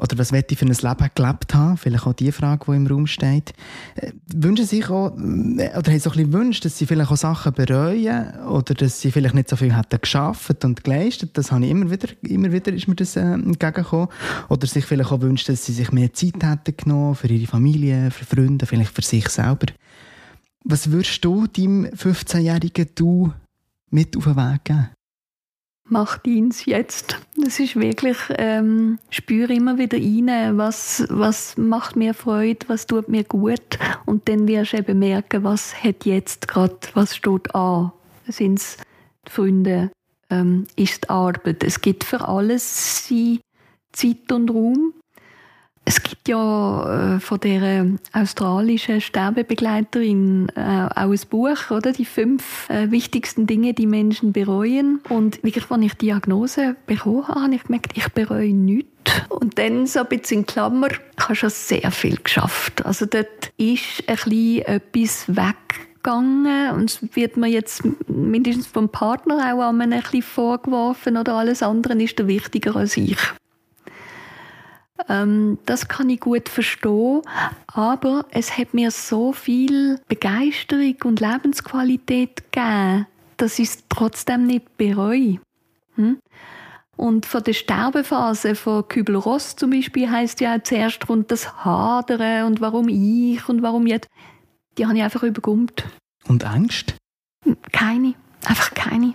oder 0.00 0.16
was 0.16 0.32
möchte 0.32 0.54
ich 0.54 0.58
für 0.58 0.64
ein 0.64 0.72
Leben 0.72 1.10
gelebt 1.14 1.54
haben? 1.54 1.76
Vielleicht 1.76 2.06
auch 2.06 2.14
die 2.14 2.32
Frage, 2.32 2.64
die 2.66 2.76
im 2.76 2.86
Raum 2.86 3.06
steht. 3.06 3.52
Äh, 3.94 4.12
wünschen 4.34 4.66
sich 4.66 4.88
auch, 4.88 5.16
äh, 5.16 5.76
oder 5.76 5.92
haben 5.92 6.00
so 6.00 6.10
ein 6.10 6.16
bisschen 6.16 6.32
Wunsch, 6.32 6.60
dass 6.60 6.78
sie 6.78 6.86
vielleicht 6.86 7.10
auch 7.10 7.16
Sachen 7.16 7.52
bereuen 7.52 8.40
oder 8.46 8.72
dass 8.74 9.02
sie 9.02 9.12
vielleicht 9.12 9.34
nicht 9.34 9.50
so 9.50 9.56
viel 9.56 9.76
hätten 9.76 10.00
geschafft 10.00 10.64
und 10.64 10.82
geleistet. 10.82 11.36
Das 11.36 11.52
habe 11.52 11.66
ich 11.66 11.70
immer 11.70 11.90
wieder, 11.90 12.08
immer 12.22 12.50
wieder 12.52 12.72
ist 12.72 12.88
mir 12.88 12.94
das 12.94 13.16
äh, 13.16 13.20
entgegengekommen. 13.20 14.08
Oder 14.48 14.66
sich 14.66 14.86
vielleicht 14.86 15.12
auch 15.12 15.20
wünscht, 15.20 15.50
dass 15.50 15.66
sie 15.66 15.72
sich 15.72 15.92
mehr 15.92 16.12
Zeit 16.14 16.42
hätten 16.42 16.76
genommen 16.76 17.14
für 17.14 17.28
ihre 17.28 17.46
Familie, 17.46 18.10
für 18.10 18.24
Freunde, 18.24 18.64
vielleicht 18.64 18.94
für 18.94 19.02
sich 19.02 19.28
selber. 19.28 19.66
Was 20.64 20.90
würdest 20.90 21.22
du 21.22 21.46
deinem 21.46 21.84
15-jährigen 21.86 22.88
Du 22.94 23.32
mit 23.90 24.16
auf 24.16 24.24
den 24.24 24.36
Weg 24.36 24.64
geben? 24.64 24.88
Mach 25.88 26.18
Dienst 26.18 26.66
jetzt. 26.66 27.18
Das 27.36 27.60
ist 27.60 27.76
wirklich, 27.76 28.16
ähm, 28.38 28.98
spüre 29.10 29.52
immer 29.52 29.78
wieder 29.78 29.98
rein, 29.98 30.56
was, 30.56 31.04
was 31.08 31.56
macht 31.56 31.96
mir 31.96 32.14
Freude, 32.14 32.68
was 32.68 32.86
tut 32.86 33.08
mir 33.08 33.24
gut. 33.24 33.78
Und 34.06 34.28
dann 34.28 34.48
wirst 34.48 34.72
du 34.72 34.78
eben 34.78 34.98
merken, 34.98 35.44
was 35.44 35.82
hat 35.82 36.04
jetzt 36.04 36.48
gerade, 36.48 36.76
was 36.94 37.16
steht 37.16 37.54
an. 37.54 37.92
Sind 38.26 38.58
es 38.58 38.76
Freunde, 39.28 39.90
ähm, 40.30 40.66
ist 40.76 41.10
Arbeit. 41.10 41.62
Es 41.64 41.80
gibt 41.80 42.04
für 42.04 42.26
alles 42.26 43.04
Zeit 43.92 44.32
und 44.32 44.50
Raum. 44.50 44.94
Es 45.84 46.02
gibt 46.02 46.28
ja 46.28 47.16
äh, 47.16 47.20
von 47.20 47.40
der 47.40 47.86
australischen 48.12 49.00
Sterbebegleiterin 49.00 50.48
äh, 50.54 50.88
auch 50.94 51.10
ein 51.10 51.20
Buch, 51.28 51.70
oder? 51.70 51.92
Die 51.92 52.04
fünf 52.04 52.70
äh, 52.70 52.90
wichtigsten 52.90 53.46
Dinge, 53.46 53.74
die 53.74 53.86
Menschen 53.86 54.32
bereuen. 54.32 55.00
Und 55.08 55.42
wirklich, 55.42 55.70
als 55.70 55.82
ich 55.82 55.94
die 55.94 56.06
Diagnose 56.06 56.76
bekommen 56.86 57.26
habe, 57.26 57.42
habe 57.42 57.54
ich 57.56 57.64
gemerkt, 57.64 57.92
ich 57.96 58.08
bereue 58.10 58.52
nichts. 58.52 58.88
Und 59.28 59.58
dann 59.58 59.86
so 59.86 60.00
ein 60.00 60.06
bisschen 60.06 60.38
in 60.38 60.46
Klammer, 60.46 60.88
ich 60.90 61.24
habe 61.24 61.34
schon 61.34 61.50
sehr 61.50 61.90
viel 61.90 62.16
geschafft. 62.22 62.86
Also 62.86 63.04
dort 63.06 63.52
ist 63.56 64.04
ein 64.06 64.16
bisschen 64.16 64.62
etwas 64.62 65.28
weggegangen 65.28 66.70
und 66.74 66.90
es 66.90 67.16
wird 67.16 67.36
mir 67.36 67.48
jetzt 67.48 67.82
mindestens 68.08 68.68
vom 68.68 68.88
Partner 68.88 69.52
auch 69.52 69.68
ein 69.68 69.90
bisschen 69.90 70.22
vorgeworfen 70.22 71.16
oder 71.16 71.34
alles 71.34 71.62
andere 71.62 72.00
ist 72.00 72.18
da 72.20 72.26
wichtiger 72.26 72.76
als 72.76 72.96
ich. 72.96 73.18
Ähm, 75.08 75.58
das 75.66 75.88
kann 75.88 76.10
ich 76.10 76.20
gut 76.20 76.48
verstehen, 76.48 77.22
aber 77.66 78.26
es 78.30 78.56
hat 78.56 78.74
mir 78.74 78.90
so 78.90 79.32
viel 79.32 80.00
Begeisterung 80.08 80.96
und 81.04 81.20
Lebensqualität 81.20 82.52
gegeben, 82.52 83.06
dass 83.36 83.58
ich 83.58 83.68
es 83.68 83.84
trotzdem 83.88 84.46
nicht 84.46 84.76
bereue. 84.76 85.38
Hm? 85.96 86.18
Und 86.96 87.26
von 87.26 87.42
der 87.42 87.54
Sterbephase 87.54 88.54
von 88.54 88.86
Kübel-Ross 88.86 89.56
zum 89.56 89.70
Beispiel 89.70 90.10
heißt 90.10 90.40
ja 90.40 90.62
zuerst 90.62 91.08
rund 91.08 91.30
das 91.30 91.64
Hadern 91.64 92.46
und 92.46 92.60
warum 92.60 92.88
ich 92.88 93.48
und 93.48 93.62
warum 93.62 93.86
jetzt. 93.86 94.08
Die 94.78 94.86
habe 94.86 94.96
ich 94.96 95.02
einfach 95.02 95.22
übergummt. 95.22 95.84
Und 96.28 96.44
Angst? 96.44 96.94
Keine. 97.72 98.14
Einfach 98.44 98.72
keine. 98.74 99.14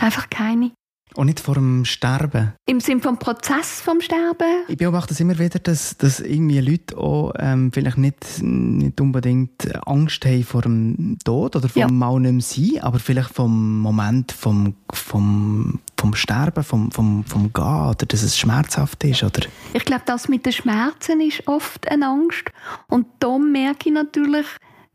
Einfach 0.00 0.30
keine. 0.30 0.72
Und 1.14 1.26
nicht 1.26 1.40
vor 1.40 1.54
dem 1.54 1.84
Sterben. 1.84 2.52
Im 2.66 2.80
Sinne 2.80 3.00
vom 3.00 3.18
Prozess 3.18 3.80
vom 3.80 4.00
Sterben? 4.00 4.64
Ich 4.68 4.76
beobachte 4.76 5.14
es 5.14 5.20
immer 5.20 5.38
wieder, 5.38 5.58
dass, 5.58 5.96
dass 5.96 6.20
irgendwie 6.20 6.60
Leute 6.60 6.96
auch 6.96 7.32
ähm, 7.38 7.72
vielleicht 7.72 7.98
nicht, 7.98 8.42
nicht 8.42 9.00
unbedingt 9.00 9.86
Angst 9.86 10.24
haben 10.24 10.44
vor 10.44 10.62
dem 10.62 11.18
Tod 11.24 11.56
oder 11.56 11.68
vom 11.68 11.80
ja. 11.80 11.88
Mal 11.88 12.20
nicht 12.20 12.58
mehr 12.58 12.70
sein, 12.72 12.82
aber 12.82 12.98
vielleicht 12.98 13.30
vom 13.30 13.80
Moment 13.80 14.32
vom, 14.32 14.74
vom, 14.92 15.80
vom 15.96 16.14
Sterben, 16.14 16.62
vom, 16.62 16.90
vom, 16.90 17.24
vom 17.24 17.52
Gehen 17.52 17.88
oder 17.88 18.06
dass 18.06 18.22
es 18.22 18.38
schmerzhaft 18.38 19.02
ist. 19.04 19.22
Oder? 19.22 19.42
Ich 19.72 19.84
glaube, 19.84 20.02
das 20.06 20.28
mit 20.28 20.46
den 20.46 20.52
Schmerzen 20.52 21.20
ist 21.20 21.46
oft 21.46 21.88
eine 21.88 22.06
Angst. 22.06 22.44
Und 22.88 23.06
da 23.18 23.38
merke 23.38 23.88
ich 23.88 23.94
natürlich, 23.94 24.46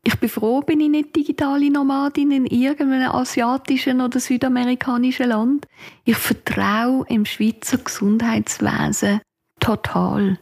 ich 0.05 0.19
bin 0.19 0.29
froh, 0.29 0.59
bin 0.61 0.81
ich 0.81 0.89
nicht 0.89 1.15
digitale 1.15 1.71
Nomadin 1.71 2.31
in 2.31 2.45
irgendeinem 2.45 3.11
asiatischen 3.11 4.01
oder 4.01 4.19
südamerikanischen 4.19 5.29
Land. 5.29 5.65
Ich 6.03 6.17
vertraue 6.17 7.05
im 7.07 7.25
Schweizer 7.25 7.77
Gesundheitswesen 7.77 9.21
total. 9.61 10.37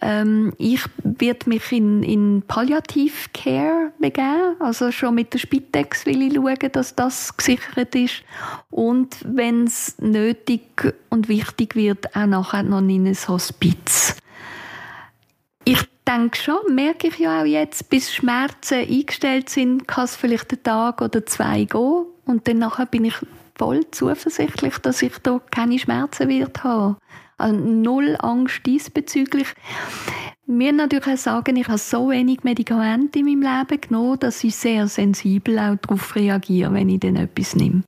Ähm, 0.00 0.54
ich 0.56 0.80
werde 1.04 1.50
mich 1.50 1.70
in, 1.70 2.02
in 2.02 2.42
Palliative 2.48 3.28
Care 3.34 3.92
begeben, 4.00 4.56
also 4.58 4.90
schon 4.90 5.14
mit 5.14 5.34
der 5.34 5.38
Spitex 5.38 6.06
will 6.06 6.22
ich 6.22 6.34
schauen, 6.34 6.72
dass 6.72 6.96
das 6.96 7.36
gesichert 7.36 7.94
ist 7.94 8.24
und 8.70 9.18
wenn 9.24 9.64
es 9.64 9.96
nötig 10.00 10.94
und 11.10 11.28
wichtig 11.28 11.76
wird, 11.76 12.16
auch 12.16 12.26
nachher 12.26 12.64
noch 12.64 12.80
in 12.80 13.06
ein 13.06 13.16
Hospiz. 13.28 14.16
Ich 15.64 15.91
denke 16.06 16.36
schon, 16.36 16.74
merke 16.74 17.08
ich 17.08 17.18
ja 17.18 17.42
auch 17.42 17.46
jetzt, 17.46 17.90
bis 17.90 18.12
Schmerzen 18.12 18.78
eingestellt 18.78 19.48
sind, 19.48 19.86
kann 19.86 20.04
es 20.04 20.16
vielleicht 20.16 20.52
einen 20.52 20.62
Tag 20.62 21.00
oder 21.00 21.24
zwei 21.26 21.64
gehen. 21.64 22.06
Und 22.24 22.46
dann 22.48 22.58
nachher 22.58 22.86
bin 22.86 23.04
ich 23.04 23.14
voll 23.56 23.82
zuversichtlich, 23.90 24.78
dass 24.78 25.02
ich 25.02 25.18
da 25.22 25.40
keine 25.50 25.78
Schmerzen 25.78 26.28
wird 26.28 26.64
haben. 26.64 26.96
Also 27.38 27.56
null 27.56 28.16
Angst 28.20 28.62
diesbezüglich. 28.66 29.48
Mir 30.46 30.72
natürlich 30.72 31.06
auch 31.06 31.16
sagen, 31.16 31.56
ich 31.56 31.68
habe 31.68 31.78
so 31.78 32.10
wenig 32.10 32.42
Medikamente 32.42 33.20
in 33.20 33.26
meinem 33.26 33.42
Leben 33.42 33.80
genommen, 33.80 34.18
dass 34.18 34.44
ich 34.44 34.54
sehr 34.54 34.88
sensibel 34.88 35.58
auch 35.58 35.76
darauf 35.76 36.14
reagiere, 36.14 36.72
wenn 36.74 36.88
ich 36.88 37.00
dann 37.00 37.16
etwas 37.16 37.54
nehme. 37.54 37.82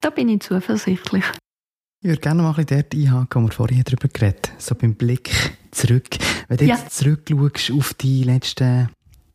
Da 0.00 0.10
bin 0.10 0.28
ich 0.28 0.40
zuversichtlich. 0.40 1.24
Ich 2.00 2.08
würde 2.08 2.20
gerne 2.20 2.42
mal 2.42 2.50
ein 2.50 2.64
bisschen 2.64 2.80
dort 2.80 2.94
einhaken, 2.94 3.42
wo 3.42 3.46
wir 3.46 3.52
vorhin 3.52 3.84
darüber 3.84 4.08
geredet 4.08 4.50
haben. 4.50 4.58
So 4.58 4.74
beim 4.74 4.94
Blick 4.94 5.30
zurück. 5.72 6.18
Wenn 6.48 6.58
du 6.58 6.64
ja. 6.64 6.76
jetzt 6.76 6.96
zurückschaust 6.96 7.72
auf 7.72 7.94
die 7.94 8.22
letzten 8.22 8.88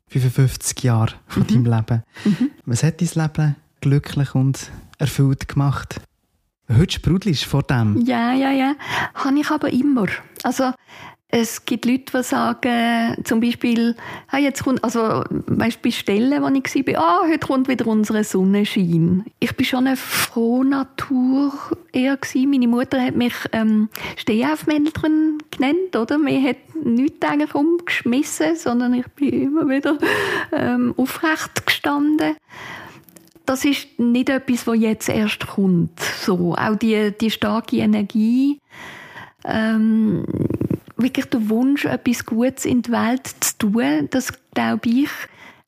55 0.09 0.83
Jahre 0.83 1.13
von 1.27 1.43
mhm. 1.43 1.47
deinem 1.47 1.65
Leben, 1.65 2.03
mhm. 2.23 2.51
was 2.65 2.83
hat 2.83 3.01
dein 3.01 3.09
Leben 3.13 3.55
glücklich 3.81 4.33
und 4.35 4.71
erfüllt 4.97 5.47
gemacht? 5.47 5.99
Heute 6.69 6.95
sprudelst 6.95 7.45
vor 7.45 7.63
dem. 7.63 8.01
Ja, 8.05 8.33
ja, 8.33 8.51
ja. 8.51 8.75
Habe 9.13 9.39
ich 9.39 9.49
aber 9.49 9.71
immer. 9.71 10.07
Also, 10.43 10.71
es 11.29 11.65
gibt 11.65 11.85
Leute, 11.85 12.05
die 12.17 12.23
sagen, 12.23 13.23
zum 13.25 13.41
Beispiel, 13.41 13.95
hey, 14.29 14.43
jetzt 14.43 14.63
kommt, 14.63 14.81
also, 14.83 15.23
weißt, 15.29 15.81
bei 15.81 15.91
Stellen, 15.91 16.41
wo 16.41 16.47
ich 16.47 16.87
war, 16.87 17.03
ah, 17.03 17.27
heute 17.27 17.45
kommt 17.47 17.67
wieder 17.67 17.85
unsere 17.87 18.23
Sonnenschein. 18.23 19.25
Ich 19.39 19.55
bin 19.57 19.65
schon 19.65 19.87
eine 19.87 19.97
frohe 19.97 20.65
Natur 20.65 21.51
eher 21.91 22.15
gewesen. 22.15 22.49
Meine 22.49 22.67
Mutter 22.69 23.01
hat 23.01 23.15
mich, 23.15 23.33
ähm, 23.51 23.89
Stehaufmännlerin 24.15 25.39
genannt, 25.51 25.95
oder? 25.97 26.17
Mir 26.17 26.41
hat 26.41 26.57
nichts 26.81 27.27
eigentlich 27.27 27.55
umgeschmissen, 27.55 28.55
sondern 28.55 28.93
ich 28.93 29.07
bin 29.09 29.29
immer 29.29 29.67
wieder, 29.67 29.97
ähm, 30.53 30.93
aufrecht 30.97 31.65
gestanden 31.65 32.35
das 33.45 33.63
ist 33.63 33.97
nicht 33.97 34.27
etwas, 34.27 34.67
was 34.67 34.77
jetzt 34.77 35.07
erst 35.07 35.47
kommt. 35.47 35.97
So, 36.01 36.53
auch 36.55 36.75
die, 36.75 37.13
die 37.17 37.31
starke 37.31 37.77
Energie, 37.77 38.59
ähm, 39.45 40.25
wirklich 40.97 41.25
der 41.25 41.49
Wunsch, 41.49 41.85
etwas 41.85 42.25
Gutes 42.25 42.65
in 42.65 42.81
die 42.81 42.91
Welt 42.91 43.27
zu 43.39 43.57
tun, 43.57 44.07
das 44.11 44.33
glaube 44.53 44.89
ich, 44.89 45.09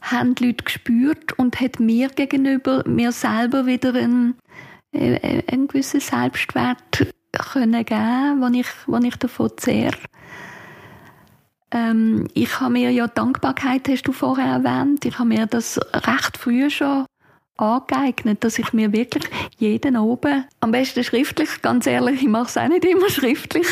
haben 0.02 0.36
die 0.36 0.48
Leute 0.48 0.64
gespürt 0.64 1.38
und 1.38 1.60
hat 1.60 1.80
mir 1.80 2.10
gegenüber, 2.10 2.84
mir 2.88 3.12
selber 3.12 3.66
wieder 3.66 3.94
einen, 3.94 4.36
äh, 4.92 5.44
einen 5.48 5.68
gewissen 5.68 6.00
Selbstwert 6.00 7.14
können 7.32 7.86
geben, 7.86 8.42
wenn 8.42 8.54
ich, 8.54 8.68
wenn 8.88 9.06
ich 9.06 9.16
davon 9.18 9.52
zehre. 9.58 9.98
Ähm, 11.72 12.28
ich 12.34 12.60
habe 12.60 12.74
mir 12.74 12.92
ja 12.92 13.08
Dankbarkeit, 13.08 13.88
hast 13.90 14.04
du 14.04 14.12
vorher 14.12 14.64
erwähnt, 14.64 15.06
ich 15.06 15.20
habe 15.20 15.30
mir 15.30 15.46
das 15.46 15.80
recht 15.94 16.38
früh 16.38 16.70
schon 16.70 17.06
angeeignet, 17.58 18.44
dass 18.44 18.58
ich 18.58 18.74
mir 18.74 18.94
wirklich 18.94 19.26
jeden 19.58 19.98
oben, 19.98 20.46
am 20.62 20.72
besten 20.72 21.04
schriftlich, 21.04 21.62
ganz 21.62 21.86
ehrlich, 21.86 22.22
ich 22.22 22.28
mache 22.28 22.48
es 22.48 22.58
auch 22.58 22.68
nicht 22.68 22.86
immer 22.86 23.10
schriftlich, 23.10 23.68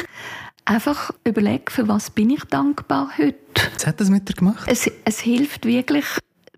einfach 0.68 1.12
überlege, 1.24 1.72
für 1.72 1.88
was 1.88 2.10
bin 2.10 2.30
ich 2.30 2.44
dankbar 2.46 3.12
heute. 3.18 3.38
Was 3.74 3.88
hat 3.88 4.00
das 4.00 4.10
mit 4.10 4.28
dir 4.30 4.34
gemacht? 4.34 4.68
Es, 4.68 4.90
es 5.06 5.20
hilft 5.20 5.66
wirklich, 5.66 6.06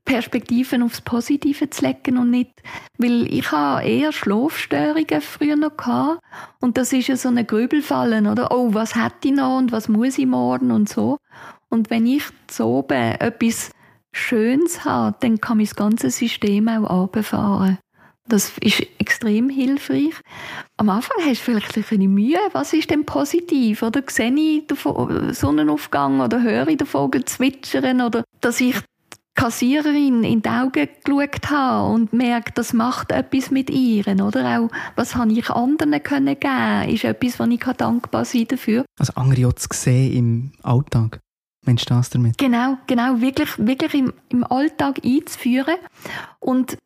Perspektiven 0.10 0.82
aufs 0.82 1.02
Positive 1.02 1.70
zu 1.70 1.86
legen 1.86 2.18
und 2.18 2.32
nicht, 2.32 2.64
weil 2.98 3.32
ich 3.32 3.52
habe 3.52 3.84
eher 3.84 4.12
Schlafstörungen 4.12 5.22
früher 5.22 5.56
noch 5.56 5.78
gehabt 5.78 6.24
und 6.60 6.78
das 6.78 6.92
ist 6.94 7.10
ja 7.10 7.16
so 7.16 7.30
eine 7.30 7.46
Grübelfallen, 7.46 8.26
oder? 8.26 8.52
Oh, 8.52 8.74
was 8.74 8.96
hätte 8.96 9.28
ich 9.28 9.34
noch 9.36 9.60
und 9.60 9.72
was 9.72 9.88
muss 9.88 10.18
ich 10.18 10.26
morgen 10.26 10.72
und 10.72 10.90
so. 10.90 11.20
Und 11.70 11.92
wenn 11.92 12.08
ich 12.08 12.24
zu 12.48 12.66
oben 12.66 13.20
etwas 13.20 13.70
Schönes 14.12 14.84
habe, 14.84 15.16
dann 15.20 15.40
kann 15.40 15.58
mein 15.58 15.68
ganzes 15.68 16.18
System 16.18 16.68
auch 16.70 16.90
runterfahren. 16.90 17.78
Das 18.30 18.54
ist 18.62 18.86
extrem 19.00 19.50
hilfreich. 19.50 20.14
Am 20.78 20.90
Anfang 20.90 21.18
hast 21.26 21.42
du 21.42 21.46
vielleicht 21.46 21.76
ein 21.76 21.82
bisschen 21.82 22.14
Mühe. 22.14 22.38
Was 22.52 22.74
ist 22.74 22.90
denn 22.92 23.04
positiv? 23.04 23.82
Oder 23.82 24.04
sehe 24.08 24.32
ich 24.32 24.68
den 24.68 25.34
Sonnenaufgang 25.34 26.22
oder 26.22 26.42
höre 26.42 26.68
ich 26.68 26.78
den 26.78 26.86
Vogel 26.86 27.26
zwitschern? 27.26 28.02
Oder 28.02 28.24
dass 28.40 28.62
ich 28.62 28.76
Kassiererin 29.34 30.24
in 30.24 30.42
die 30.42 30.50
Augen 30.50 30.90
geschaut 31.04 31.50
habe 31.50 31.94
und 31.94 32.14
merke, 32.14 32.52
das 32.54 32.74
macht 32.74 33.12
etwas 33.12 33.52
mit 33.52 33.70
ihr, 33.70 34.06
oder? 34.08 34.60
Auch, 34.60 34.70
was 34.96 35.16
habe 35.16 35.32
ich 35.32 35.50
anderen 35.50 36.04
können 36.04 36.40
geben, 36.40 36.90
ist 36.90 37.06
etwas, 37.06 37.40
was 37.40 37.50
ich 37.50 37.64
dankbar 37.78 38.26
sein 38.26 38.48
dafür. 38.48 38.86
Also 39.00 39.14
andere 39.16 39.48
auch 39.48 39.54
zu 39.54 39.70
sehen 39.72 40.14
im 40.14 40.52
Alltag. 40.62 41.20
Mensch, 41.66 41.86
das 41.86 42.10
damit? 42.10 42.38
Genau, 42.38 42.78
genau, 42.86 43.22
wirklich, 43.22 43.58
wirklich 43.58 43.94
im, 43.94 44.14
im 44.30 44.44
Alltag 44.44 45.00
einzuführen 45.04 45.76
und 46.40 46.78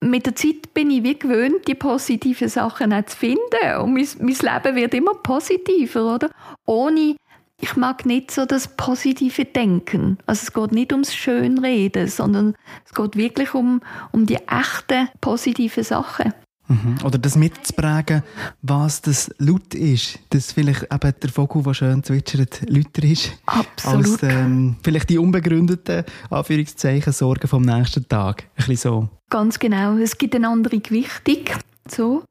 mit 0.00 0.26
der 0.26 0.36
Zeit 0.36 0.74
bin 0.74 0.90
ich 0.90 1.02
wie 1.02 1.18
gewöhnt, 1.18 1.66
die 1.66 1.74
positiven 1.74 2.48
Sachen 2.48 2.92
auch 2.92 3.04
zu 3.06 3.16
finden. 3.16 3.76
Und 3.80 3.94
mein, 3.94 4.08
mein 4.20 4.62
Leben 4.62 4.76
wird 4.76 4.94
immer 4.94 5.14
positiver, 5.14 6.14
oder? 6.14 6.30
Ohne 6.66 7.16
ich 7.60 7.76
mag 7.76 8.06
nicht 8.06 8.30
so 8.30 8.46
das 8.46 8.68
positive 8.76 9.44
Denken. 9.44 10.18
Also 10.26 10.44
es 10.44 10.52
geht 10.52 10.72
nicht 10.72 10.92
ums 10.92 11.12
Schönreden, 11.12 12.06
sondern 12.06 12.54
es 12.84 12.94
geht 12.94 13.16
wirklich 13.16 13.54
um, 13.54 13.80
um 14.12 14.26
die 14.26 14.36
echten 14.36 15.08
positiven 15.20 15.82
Sachen. 15.82 16.32
Mhm. 16.68 16.98
Oder 17.04 17.18
das 17.18 17.36
mitzuprägen, 17.36 18.22
was 18.62 19.00
das 19.02 19.30
laut 19.38 19.74
ist. 19.74 20.18
Dass 20.30 20.52
vielleicht 20.52 20.82
eben 20.82 21.14
der 21.22 21.30
Vogel, 21.30 21.62
der 21.62 21.74
schön 21.74 22.04
zwitschert, 22.04 22.60
lauter 22.68 23.04
ist. 23.04 23.32
Absolut. 23.46 24.22
Als 24.22 24.22
ähm, 24.22 24.76
vielleicht 24.82 25.08
die 25.08 25.18
unbegründeten 25.18 26.04
Anführungszeichen 26.30 27.12
Sorgen 27.12 27.48
vom 27.48 27.62
nächsten 27.62 28.06
Tag. 28.08 28.44
Ein 28.44 28.66
bisschen 28.66 28.76
so. 28.76 29.08
Ganz 29.30 29.58
genau. 29.58 29.96
Es 29.96 30.18
gibt 30.18 30.34
eine 30.34 30.48
andere 30.48 30.78
Gewichtung. 30.78 31.44
So. 31.88 32.22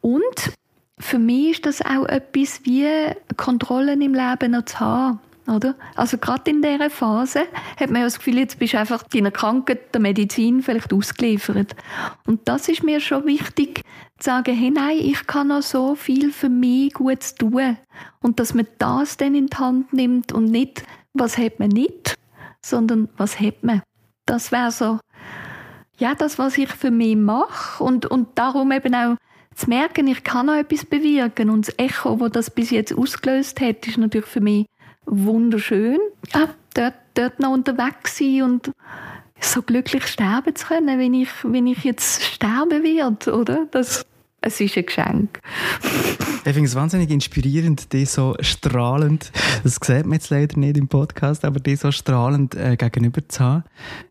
Und 0.00 0.52
für 0.98 1.18
mich 1.18 1.50
ist 1.50 1.66
das 1.66 1.82
auch 1.82 2.06
etwas 2.06 2.60
wie 2.64 2.86
Kontrollen 3.36 4.00
im 4.00 4.14
Leben 4.14 4.52
noch 4.52 4.64
zu 4.64 4.80
haben. 4.80 5.20
Oder? 5.48 5.76
Also 5.94 6.18
gerade 6.18 6.50
in 6.50 6.60
dieser 6.60 6.90
Phase 6.90 7.42
hat 7.78 7.90
man 7.90 8.00
ja 8.00 8.06
das 8.06 8.18
Gefühl, 8.18 8.38
jetzt 8.38 8.58
bist 8.58 8.74
du 8.74 8.78
einfach 8.78 9.04
deiner 9.04 9.30
Krankheit, 9.30 9.94
der 9.94 10.00
Medizin 10.00 10.62
vielleicht 10.62 10.92
ausgeliefert. 10.92 11.76
Und 12.26 12.48
das 12.48 12.68
ist 12.68 12.82
mir 12.82 13.00
schon 13.00 13.26
wichtig, 13.26 13.82
zu 14.18 14.30
sagen, 14.30 14.56
hey, 14.56 14.70
nein, 14.70 14.98
ich 14.98 15.26
kann 15.26 15.48
noch 15.48 15.62
so 15.62 15.94
viel 15.94 16.32
für 16.32 16.48
mich 16.48 16.94
gut 16.94 17.38
tun. 17.38 17.76
Und 18.20 18.40
dass 18.40 18.54
man 18.54 18.66
das 18.78 19.16
dann 19.16 19.34
in 19.34 19.46
die 19.46 19.56
Hand 19.56 19.92
nimmt 19.92 20.32
und 20.32 20.46
nicht, 20.46 20.82
was 21.14 21.38
hat 21.38 21.60
man 21.60 21.68
nicht, 21.68 22.16
sondern 22.60 23.08
was 23.16 23.38
hat 23.38 23.62
man. 23.62 23.82
Das 24.24 24.50
wäre 24.50 24.72
so, 24.72 24.98
ja, 25.98 26.14
das, 26.14 26.38
was 26.38 26.58
ich 26.58 26.68
für 26.68 26.90
mich 26.90 27.16
mache 27.16 27.82
und, 27.82 28.06
und 28.06 28.36
darum 28.36 28.72
eben 28.72 28.94
auch 28.94 29.16
zu 29.54 29.68
merken, 29.70 30.08
ich 30.08 30.22
kann 30.24 30.46
noch 30.46 30.54
etwas 30.54 30.84
bewirken 30.84 31.48
und 31.48 31.68
das 31.68 31.78
Echo, 31.78 32.16
das 32.16 32.30
das 32.32 32.50
bis 32.50 32.70
jetzt 32.70 32.92
ausgelöst 32.92 33.60
hat, 33.60 33.86
ist 33.86 33.96
natürlich 33.96 34.26
für 34.26 34.42
mich 34.42 34.66
wunderschön. 35.06 35.98
Ja, 36.34 36.48
dort, 36.74 36.94
dort 37.14 37.40
noch 37.40 37.52
unterwegs 37.52 38.18
sein 38.18 38.42
und 38.42 38.70
so 39.40 39.62
glücklich 39.62 40.06
sterben 40.06 40.54
zu 40.54 40.66
können, 40.66 40.98
wenn 40.98 41.14
ich, 41.14 41.28
wenn 41.42 41.66
ich 41.66 41.84
jetzt 41.84 42.22
sterben 42.22 42.82
werde, 42.82 43.34
oder? 43.34 43.66
Das, 43.70 44.04
es 44.40 44.60
ist 44.60 44.76
ein 44.76 44.86
Geschenk. 44.86 45.40
ich 45.82 46.52
finde 46.52 46.68
es 46.68 46.74
wahnsinnig 46.74 47.10
inspirierend, 47.10 47.92
die 47.92 48.06
so 48.06 48.36
strahlend, 48.40 49.32
das 49.62 49.78
sieht 49.82 50.04
man 50.04 50.14
jetzt 50.14 50.30
leider 50.30 50.58
nicht 50.58 50.76
im 50.76 50.88
Podcast, 50.88 51.44
aber 51.44 51.60
die 51.60 51.76
so 51.76 51.90
strahlend 51.90 52.54
äh, 52.54 52.76
gegenüber 52.76 53.26
zu 53.28 53.40
haben 53.40 53.64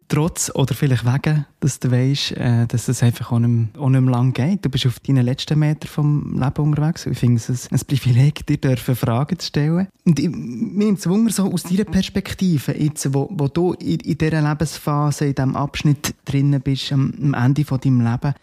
trotz 0.07 0.51
oder 0.53 0.73
vielleicht 0.73 1.05
wegen, 1.05 1.45
dass 1.59 1.79
du 1.79 1.91
weißt, 1.91 2.31
äh, 2.33 2.67
dass 2.67 2.87
es 2.87 3.01
einfach 3.01 3.31
auch 3.31 3.39
nicht, 3.39 3.75
nicht 3.75 4.01
mehr 4.01 4.01
lang 4.01 4.33
geht. 4.33 4.63
Du 4.63 4.69
bist 4.69 4.85
auf 4.85 4.99
deinen 4.99 5.25
letzten 5.25 5.57
Meter 5.57 5.87
vom 5.87 6.39
Leben 6.39 6.63
unterwegs. 6.63 7.05
Ich 7.05 7.17
finde 7.17 7.41
es 7.41 7.71
ein, 7.71 7.79
Privileg, 7.87 8.45
dir 8.45 8.57
dürfen 8.57 8.95
Fragen 8.95 9.39
zu 9.39 9.47
stellen. 9.47 9.87
Und 10.05 10.19
ich, 10.19 10.29
mir 10.29 10.93
es 10.93 11.03
so 11.35 11.51
aus 11.51 11.63
deiner 11.63 11.85
Perspektive, 11.85 12.77
jetzt, 12.77 13.13
wo, 13.13 13.27
wo 13.31 13.47
du 13.47 13.73
in, 13.73 13.99
in 14.01 14.17
dieser 14.17 14.41
Lebensphase, 14.41 15.25
in 15.25 15.35
diesem 15.35 15.55
Abschnitt 15.55 16.13
drinnen 16.25 16.61
bist, 16.61 16.91
am, 16.91 17.13
am 17.21 17.33
Ende 17.33 17.65
von 17.65 17.79
deinem 17.79 18.01
Leben. 18.01 18.33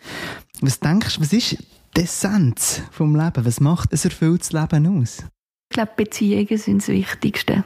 Was 0.61 0.81
denkst 0.81 1.17
du, 1.17 1.21
was 1.23 1.33
ist 1.33 1.59
die 1.97 2.03
Essenz 2.03 2.83
vom 2.91 3.15
Leben? 3.17 3.45
Was 3.45 3.61
macht 3.61 3.93
ein 3.93 4.01
erfülltes 4.03 4.53
Leben 4.53 5.01
aus? 5.01 5.25
Ich 5.71 5.75
glaube, 5.75 5.93
Beziehungen 5.97 6.59
sind 6.59 6.83
das 6.83 6.89
Wichtigste 6.89 7.65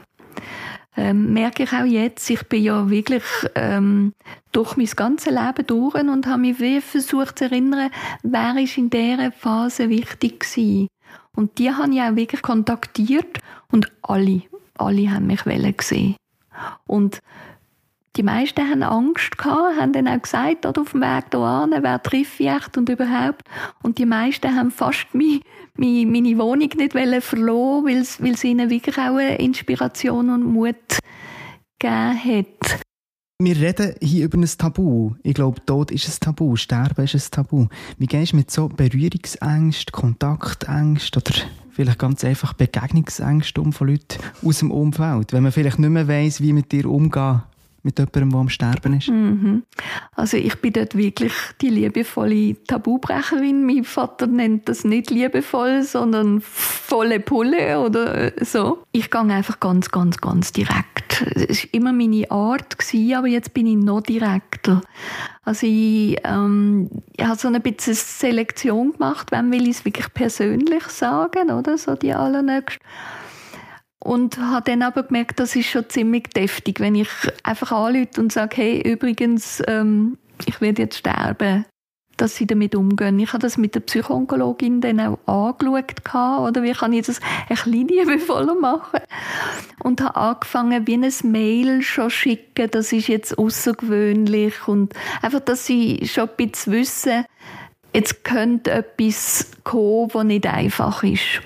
ähm, 0.97 1.31
merke 1.31 1.63
ich 1.63 1.71
auch 1.71 1.85
jetzt, 1.85 2.29
ich 2.29 2.43
bin 2.47 2.63
ja 2.63 2.89
wirklich 2.89 3.23
ähm, 3.55 4.13
durch 4.51 4.75
mein 4.75 4.87
ganzes 4.87 5.31
Leben 5.31 5.67
durch 5.67 5.95
und 5.95 6.25
habe 6.25 6.41
mich 6.41 6.59
wie 6.59 6.81
versucht 6.81 7.39
zu 7.39 7.45
erinnern, 7.45 7.91
wer 8.23 8.57
ist 8.57 8.77
in 8.77 8.89
dieser 8.89 9.31
Phase 9.31 9.89
wichtig 9.89 10.39
gewesen. 10.39 10.87
Und 11.35 11.59
die 11.59 11.71
habe 11.71 11.93
ich 11.93 12.01
auch 12.01 12.15
wirklich 12.15 12.41
kontaktiert 12.41 13.39
und 13.71 13.91
alle, 14.01 14.41
alle 14.75 15.11
haben 15.11 15.27
mich 15.27 15.43
gesehen. 15.77 16.15
Und 16.87 17.21
die 18.15 18.23
meisten 18.23 18.67
haben 18.67 18.81
Angst 18.81 19.37
gehabt, 19.37 19.79
haben 19.79 19.93
dann 19.93 20.07
auch 20.07 20.21
gesagt, 20.21 20.65
oder 20.65 20.81
auf 20.81 20.91
dem 20.91 21.01
Weg 21.01 21.25
hierher, 21.29 21.83
wer 21.83 22.01
trifft 22.01 22.39
ich 22.39 22.47
echt 22.47 22.75
und 22.75 22.89
überhaupt. 22.89 23.43
Und 23.83 23.99
die 23.99 24.07
meisten 24.07 24.55
haben 24.55 24.71
fast 24.71 25.13
meine, 25.13 25.41
meine, 25.77 26.05
meine 26.05 26.37
Wohnung 26.37 26.69
nicht 26.75 27.23
verloren, 27.23 27.85
weil 27.85 28.31
es, 28.31 28.43
ihnen 28.43 28.69
wirklich 28.69 28.97
auch 28.97 29.17
eine 29.17 29.37
Inspiration 29.37 30.29
und 30.29 30.43
Mut 30.43 30.75
gegeben 31.79 32.23
hat. 32.23 32.81
Wir 33.39 33.55
reden 33.55 33.93
hier 34.01 34.25
über 34.25 34.37
ein 34.39 34.49
Tabu. 34.57 35.13
Ich 35.21 35.35
glaube, 35.35 35.63
Tod 35.63 35.91
ist 35.91 36.07
ein 36.07 36.19
Tabu, 36.19 36.55
Sterben 36.55 37.05
ist 37.05 37.13
ein 37.13 37.31
Tabu. 37.31 37.67
Wie 37.99 38.07
gehst 38.07 38.31
du 38.31 38.37
mit 38.37 38.49
so 38.49 38.67
Berührungsängsten, 38.67 39.91
Kontaktängsten 39.91 41.21
oder 41.21 41.35
vielleicht 41.69 41.99
ganz 41.99 42.23
einfach 42.23 42.53
Begegnungsängsten 42.53 43.63
um 43.63 43.73
von 43.73 43.89
Leuten 43.89 44.17
aus 44.43 44.59
dem 44.59 44.71
Umfeld? 44.71 45.33
Wenn 45.33 45.43
man 45.43 45.51
vielleicht 45.51 45.77
nicht 45.77 45.89
mehr 45.89 46.07
weiss, 46.07 46.41
wie 46.41 46.51
mit 46.51 46.71
dir 46.71 46.87
umgehen 46.89 47.43
mit 47.87 47.99
jemandem, 47.99 48.29
der 48.29 48.39
am 48.39 48.49
Sterben 48.49 48.97
ist? 48.97 49.09
Mhm. 49.09 49.63
Also 50.13 50.37
ich 50.37 50.55
bin 50.57 50.73
dort 50.73 50.95
wirklich 50.95 51.33
die 51.61 51.69
liebevolle 51.69 52.61
Tabubrecherin. 52.65 53.65
Mein 53.65 53.85
Vater 53.85 54.27
nennt 54.27 54.67
das 54.67 54.83
nicht 54.83 55.09
liebevoll, 55.09 55.83
sondern 55.83 56.41
volle 56.41 57.19
Pulle 57.19 57.79
oder 57.79 58.33
so. 58.41 58.83
Ich 58.91 59.09
gehe 59.09 59.21
einfach 59.21 59.59
ganz, 59.59 59.89
ganz, 59.89 60.17
ganz 60.17 60.51
direkt. 60.51 61.25
Es 61.35 61.63
war 61.63 61.73
immer 61.73 61.93
meine 61.93 62.29
Art, 62.29 62.75
aber 63.15 63.27
jetzt 63.27 63.53
bin 63.53 63.67
ich 63.67 63.77
noch 63.77 64.01
direkter. 64.01 64.81
Also 65.43 65.65
ich, 65.65 66.17
ähm, 66.25 66.89
ich 67.15 67.25
habe 67.25 67.39
so 67.39 67.47
ein 67.47 67.61
bisschen 67.61 67.93
Selektion 67.93 68.91
gemacht, 68.91 69.31
wem 69.31 69.49
will 69.51 69.63
ich 69.63 69.77
es 69.77 69.85
wirklich 69.85 70.13
persönlich 70.13 70.83
sagen, 70.83 71.51
oder? 71.51 71.77
So 71.77 71.95
die 71.95 72.13
allernächsten. 72.13 72.85
Und 74.07 74.37
habe 74.37 74.71
dann 74.71 74.83
aber 74.83 75.03
gemerkt, 75.03 75.37
das 75.37 75.53
ist 75.57 75.67
schon 75.67 75.89
ziemlich 75.89 76.29
deftig, 76.29 76.79
wenn 76.79 76.95
ich 76.95 77.09
einfach 77.43 77.73
anrufe 77.73 78.21
und 78.21 78.31
sage, 78.31 78.55
hey, 78.55 78.81
übrigens, 78.81 79.61
ähm, 79.67 80.17
ich 80.45 80.61
werde 80.61 80.83
jetzt 80.83 80.99
sterben, 80.99 81.65
dass 82.15 82.37
sie 82.37 82.47
damit 82.47 82.73
umgehen. 82.73 83.19
Ich 83.19 83.33
habe 83.33 83.41
das 83.41 83.57
mit 83.57 83.75
der 83.75 83.81
Psychoonkologin 83.81 84.79
dann 84.79 85.01
auch 85.01 85.19
angeschaut, 85.59 86.47
oder 86.47 86.63
wie 86.63 86.71
kann 86.71 86.93
ich 86.93 87.05
das 87.05 87.19
ein 87.19 87.47
bisschen 87.49 87.73
liebevoller 87.89 88.55
machen? 88.55 89.01
Und 89.83 89.99
habe 89.99 90.15
angefangen, 90.15 90.87
wie 90.87 90.95
ein 90.95 91.13
Mail 91.29 91.81
schon 91.81 92.09
schicken, 92.09 92.71
das 92.71 92.93
ist 92.93 93.09
jetzt 93.09 93.37
außergewöhnlich 93.37 94.69
und 94.69 94.93
einfach, 95.21 95.41
dass 95.41 95.65
sie 95.65 96.07
schon 96.07 96.29
ein 96.29 96.35
bisschen 96.37 96.71
wissen, 96.71 97.25
jetzt 97.93 98.23
könnte 98.23 98.71
etwas 98.71 99.51
kommen, 99.65 100.11
das 100.13 100.23
nicht 100.23 100.47
einfach 100.47 101.03
ist. 101.03 101.41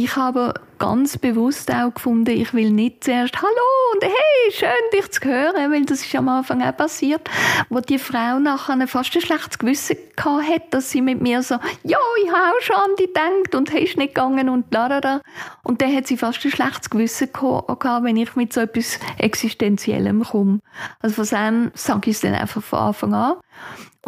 Ich 0.00 0.14
habe 0.14 0.54
ganz 0.78 1.18
bewusst 1.18 1.74
auch 1.74 1.92
gefunden, 1.92 2.30
ich 2.30 2.54
will 2.54 2.70
nicht 2.70 3.02
zuerst 3.02 3.34
Hallo 3.42 3.50
und 3.94 4.04
hey, 4.04 4.52
schön 4.52 4.68
dich 4.92 5.10
zu 5.10 5.28
hören, 5.28 5.72
weil 5.72 5.84
das 5.86 6.06
ist 6.06 6.14
am 6.14 6.28
Anfang 6.28 6.62
auch 6.62 6.76
passiert, 6.76 7.28
wo 7.68 7.80
die 7.80 7.98
Frau 7.98 8.38
nachher 8.38 8.86
fast 8.86 9.12
ein 9.16 9.22
schlechtes 9.22 9.58
Gewissen 9.58 9.96
hat, 10.16 10.72
dass 10.72 10.92
sie 10.92 11.02
mit 11.02 11.20
mir 11.20 11.42
so, 11.42 11.56
ja, 11.82 11.98
ich 12.22 12.30
habe 12.30 12.56
auch 12.56 12.60
schon 12.60 12.76
an 12.76 12.94
dich 12.96 13.08
gedacht 13.08 13.56
und 13.56 13.72
hast 13.74 13.96
nicht 13.96 14.14
gegangen 14.14 14.48
und 14.48 14.72
da, 14.72 15.20
Und 15.64 15.82
dann 15.82 15.92
hat 15.92 16.06
sie 16.06 16.16
fast 16.16 16.44
ein 16.44 16.52
schlechtes 16.52 16.90
Gewissen 16.90 17.32
gehabt, 17.32 18.04
wenn 18.04 18.16
ich 18.16 18.36
mit 18.36 18.52
so 18.52 18.60
etwas 18.60 19.00
Existenziellem 19.18 20.22
komme. 20.22 20.60
Also 21.00 21.24
von 21.24 21.38
dem 21.38 21.70
sage 21.74 22.10
ich 22.10 22.14
es 22.14 22.22
dann 22.22 22.34
einfach 22.34 22.62
von 22.62 22.78
Anfang 22.78 23.14
an. 23.14 23.36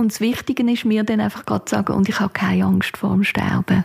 Und 0.00 0.12
das 0.12 0.22
Wichtige 0.22 0.62
ist 0.72 0.86
mir 0.86 1.04
dann 1.04 1.20
einfach 1.20 1.44
gerade 1.44 1.66
zu 1.66 1.76
sagen, 1.76 1.92
und 1.92 2.08
ich 2.08 2.20
habe 2.20 2.32
keine 2.32 2.64
Angst 2.64 2.96
vor 2.96 3.10
dem 3.10 3.22
Sterben. 3.22 3.84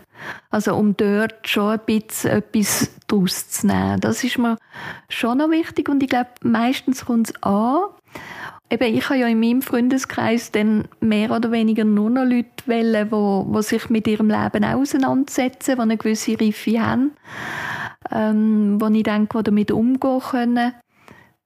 Also 0.49 0.73
um 0.73 0.95
dort 0.95 1.45
schon 1.45 1.71
ein 1.71 1.79
bisschen 1.85 2.31
etwas 2.31 2.89
daraus 3.07 3.49
zu 3.49 3.67
nehmen. 3.67 3.99
Das 3.99 4.23
ist 4.23 4.37
mir 4.37 4.57
schon 5.09 5.39
noch 5.39 5.49
wichtig 5.49 5.89
und 5.89 6.01
ich 6.01 6.07
glaube, 6.07 6.29
meistens 6.41 7.03
kommt 7.03 7.31
es 7.31 7.43
an. 7.43 7.89
Eben, 8.69 8.95
ich 8.95 9.09
habe 9.09 9.19
ja 9.19 9.27
in 9.27 9.41
meinem 9.41 9.61
Freundeskreis 9.61 10.53
dann 10.53 10.87
mehr 11.01 11.31
oder 11.31 11.51
weniger 11.51 11.83
nur 11.83 12.09
noch 12.09 12.23
Leute 12.23 12.65
wählen, 12.65 13.09
die, 13.09 13.53
die 13.53 13.63
sich 13.63 13.89
mit 13.89 14.07
ihrem 14.07 14.29
Leben 14.29 14.63
auseinandersetzen, 14.63 15.75
die 15.75 15.81
eine 15.81 15.97
gewisse 15.97 16.39
Reife 16.39 16.81
haben, 16.81 17.11
ähm, 18.09 18.79
wo 18.79 18.87
ich 18.87 19.03
denke, 19.03 19.37
die 19.39 19.43
damit 19.43 19.71
umgehen 19.71 20.21
können. 20.21 20.73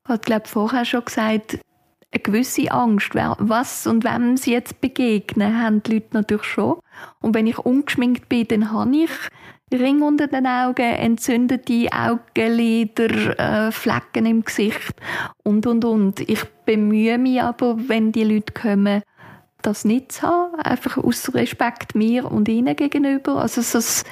Ich 0.04 0.10
habe, 0.10 0.20
glaube 0.20 0.48
vorher 0.48 0.86
schon 0.86 1.06
gesagt, 1.06 1.58
eine 2.12 2.22
gewisse 2.22 2.72
Angst, 2.72 3.14
was 3.14 3.86
und 3.86 4.04
wem 4.04 4.38
sie 4.38 4.54
jetzt 4.54 4.82
begegnen, 4.82 5.62
haben 5.62 5.84
die 5.84 5.94
Leute 5.94 6.08
natürlich 6.14 6.44
schon. 6.44 6.80
Und 7.22 7.36
wenn 7.36 7.48
ich 7.48 7.60
ungeschminkt 7.60 8.30
bin, 8.30 8.48
dann 8.48 8.72
habe 8.72 8.96
ich 8.96 9.12
Ring 9.72 10.02
unter 10.02 10.28
den 10.28 10.48
Augen, 10.48 10.82
entzündete 10.82 11.88
Augenlider, 11.92 13.68
äh, 13.68 13.72
Flecken 13.72 14.26
im 14.26 14.44
Gesicht 14.44 14.96
und, 15.44 15.68
und, 15.68 15.86
und. 15.86 16.22
Ich 16.22 16.44
bemühe 16.66 17.20
mich 17.20 17.42
aber, 17.42 17.78
wenn 17.88 18.12
die 18.12 18.24
Leute 18.24 18.54
kommen, 18.54 19.04
das 19.62 19.86
nicht 19.86 20.14
zu 20.14 20.22
haben, 20.24 20.56
einfach 20.62 20.98
aus 20.98 21.34
Respekt 21.34 21.94
mir 21.94 22.32
und 22.32 22.48
ihnen 22.48 22.76
gegenüber. 22.76 23.42
Also 23.42 23.62
das 23.62 24.06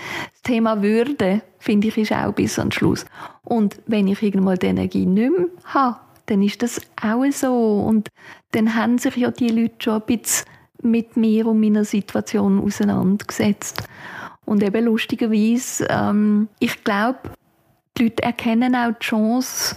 Thema 0.43 0.81
Würde, 0.83 1.41
finde 1.57 1.87
ich, 1.87 1.97
ist 1.97 2.11
auch 2.11 2.33
bis 2.33 2.55
den 2.55 2.71
Schluss. 2.71 3.05
Und 3.43 3.79
wenn 3.87 4.07
ich 4.07 4.21
irgendwann 4.21 4.59
die 4.59 4.67
Energie 4.67 5.05
nicht 5.05 5.31
mehr 5.31 5.47
habe, 5.65 5.97
dann 6.27 6.41
ist 6.41 6.61
das 6.61 6.79
auch 7.01 7.25
so. 7.31 7.79
Und 7.79 8.09
dann 8.51 8.75
haben 8.75 8.97
sich 8.97 9.15
ja 9.17 9.31
die 9.31 9.49
Leute 9.49 9.75
schon 9.79 9.95
ein 9.95 10.05
bisschen 10.05 10.45
mit 10.81 11.17
mir 11.17 11.47
und 11.47 11.59
meiner 11.59 11.83
Situation 11.83 12.63
auseinandergesetzt. 12.63 13.83
Und 14.45 14.63
eben 14.63 14.85
lustigerweise, 14.85 15.87
ähm, 15.89 16.47
ich 16.59 16.83
glaube, 16.83 17.19
die 17.97 18.03
Leute 18.03 18.23
erkennen 18.23 18.75
auch 18.75 18.93
die 18.93 19.05
Chance 19.05 19.75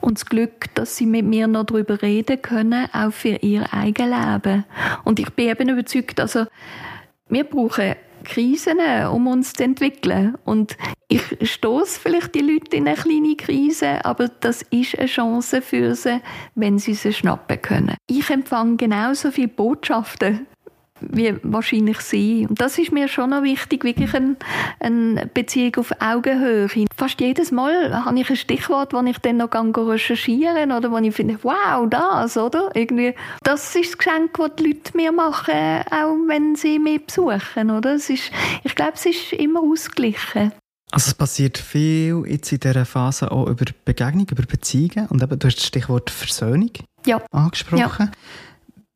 und 0.00 0.18
das 0.18 0.26
Glück, 0.26 0.72
dass 0.74 0.96
sie 0.96 1.06
mit 1.06 1.26
mir 1.26 1.46
noch 1.46 1.64
darüber 1.64 2.00
reden 2.00 2.40
können, 2.40 2.88
auch 2.92 3.12
für 3.12 3.36
ihr 3.42 3.66
eigenes 3.72 4.18
Leben. 4.24 4.64
Und 5.04 5.18
ich 5.18 5.30
bin 5.30 5.48
eben 5.48 5.68
überzeugt, 5.68 6.20
also 6.20 6.46
wir 7.28 7.44
brauchen 7.44 7.96
Krisen, 8.26 8.78
um 9.12 9.26
uns 9.26 9.52
zu 9.52 9.64
entwickeln. 9.64 10.36
Und 10.44 10.76
ich 11.08 11.22
stoße 11.42 12.00
vielleicht 12.00 12.34
die 12.34 12.40
Leute 12.40 12.76
in 12.76 12.86
eine 12.86 12.96
kleine 12.96 13.36
Krise, 13.36 14.04
aber 14.04 14.28
das 14.28 14.62
ist 14.70 14.98
eine 14.98 15.06
Chance 15.06 15.62
für 15.62 15.94
sie, 15.94 16.20
wenn 16.54 16.78
sie 16.78 16.94
sie 16.94 17.12
schnappen 17.12 17.60
können. 17.62 17.96
Ich 18.06 18.28
empfange 18.30 18.76
genauso 18.76 19.30
viele 19.30 19.48
Botschaften 19.48 20.46
wie 21.00 21.34
wahrscheinlich 21.42 22.00
sie. 22.00 22.46
Und 22.48 22.60
das 22.60 22.78
ist 22.78 22.92
mir 22.92 23.08
schon 23.08 23.30
noch 23.30 23.42
wichtig, 23.42 23.84
wirklich 23.84 24.14
eine, 24.14 24.36
eine 24.80 25.26
Beziehung 25.26 25.76
auf 25.76 25.92
Augenhöhe. 26.00 26.68
Fast 26.96 27.20
jedes 27.20 27.52
Mal 27.52 28.04
habe 28.04 28.18
ich 28.18 28.30
ein 28.30 28.36
Stichwort, 28.36 28.92
wo 28.92 29.00
ich 29.02 29.18
dann 29.18 29.38
noch 29.38 29.50
recherchieren 29.52 30.72
oder 30.72 30.90
wo 30.90 30.98
ich 30.98 31.14
finde, 31.14 31.38
wow, 31.42 31.88
das, 31.88 32.36
oder? 32.36 32.70
Irgendwie, 32.74 33.14
das 33.42 33.74
ist 33.74 33.90
das 33.90 33.98
Geschenk, 33.98 34.34
das 34.38 34.50
die 34.58 34.68
Leute 34.68 34.96
mir 34.96 35.12
machen, 35.12 35.82
auch 35.90 36.16
wenn 36.26 36.56
sie 36.56 36.78
mich 36.78 37.06
besuchen, 37.06 37.70
oder? 37.70 37.94
Es 37.94 38.10
ist, 38.10 38.30
ich 38.64 38.74
glaube, 38.74 38.92
es 38.94 39.06
ist 39.06 39.32
immer 39.32 39.60
ausgeglichen. 39.60 40.52
Also 40.92 41.08
es 41.08 41.14
passiert 41.14 41.58
viel 41.58 42.22
jetzt 42.26 42.52
in 42.52 42.60
dieser 42.60 42.86
Phase 42.86 43.32
auch 43.32 43.48
über 43.48 43.64
Begegnung, 43.84 44.26
über 44.30 44.44
Beziehungen 44.44 45.08
und 45.08 45.22
eben, 45.22 45.38
du 45.38 45.46
hast 45.46 45.56
das 45.56 45.66
Stichwort 45.66 46.10
Versöhnung 46.10 46.70
ja. 47.04 47.20
angesprochen. 47.32 48.10
Ja. 48.12 48.18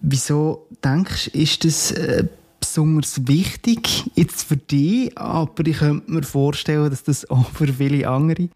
Wieso 0.01 0.67
denkst 0.83 1.31
du, 1.33 1.39
ist 1.39 1.65
das 1.65 1.93
äh, 1.93 2.25
besonders 2.59 3.27
wichtig 3.27 4.11
jetzt 4.15 4.45
für 4.45 4.57
dich? 4.57 5.17
Aber 5.19 5.67
ich 5.67 5.79
könnte 5.79 6.11
mir 6.11 6.23
vorstellen, 6.23 6.91
dass 6.91 7.03
das 7.03 7.29
auch 7.29 7.51
für 7.51 7.69
viele 7.69 8.09
andere 8.09 8.49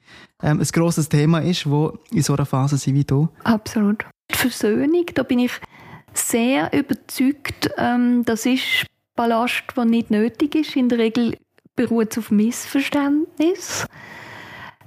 ähm, 0.43 0.61
ein 0.61 0.69
grosses 0.73 1.09
Thema 1.09 1.41
ist, 1.41 1.69
wo 1.69 1.99
in 2.11 2.23
so 2.23 2.35
einer 2.35 2.47
Phase 2.47 2.77
sind 2.79 2.95
wie 2.95 3.05
du. 3.05 3.29
Absolut. 3.45 4.05
Die 4.31 4.37
Versöhnung, 4.37 5.05
da 5.15 5.23
bin 5.23 5.41
ich 5.41 5.53
sehr 6.15 6.73
überzeugt, 6.73 7.71
ähm, 7.77 8.25
das 8.25 8.47
ist 8.47 8.87
Ballast, 9.17 9.65
der 9.77 9.85
nicht 9.85 10.11
nötig 10.11 10.55
ist. 10.55 10.77
In 10.77 10.89
der 10.89 10.99
Regel 10.99 11.37
beruht 11.77 12.13
es 12.13 12.19
auf 12.19 12.31
Missverständnis. 12.31 13.87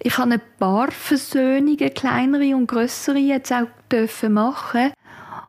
Ich 0.01 0.17
habe 0.17 0.33
ein 0.33 0.41
paar 0.59 0.91
Versöhnungen, 0.91 1.93
kleinere 1.93 2.55
und 2.55 2.67
größere, 2.67 3.17
jetzt 3.17 3.51
auch 3.51 3.67
dürfen 3.91 4.33
machen. 4.33 4.91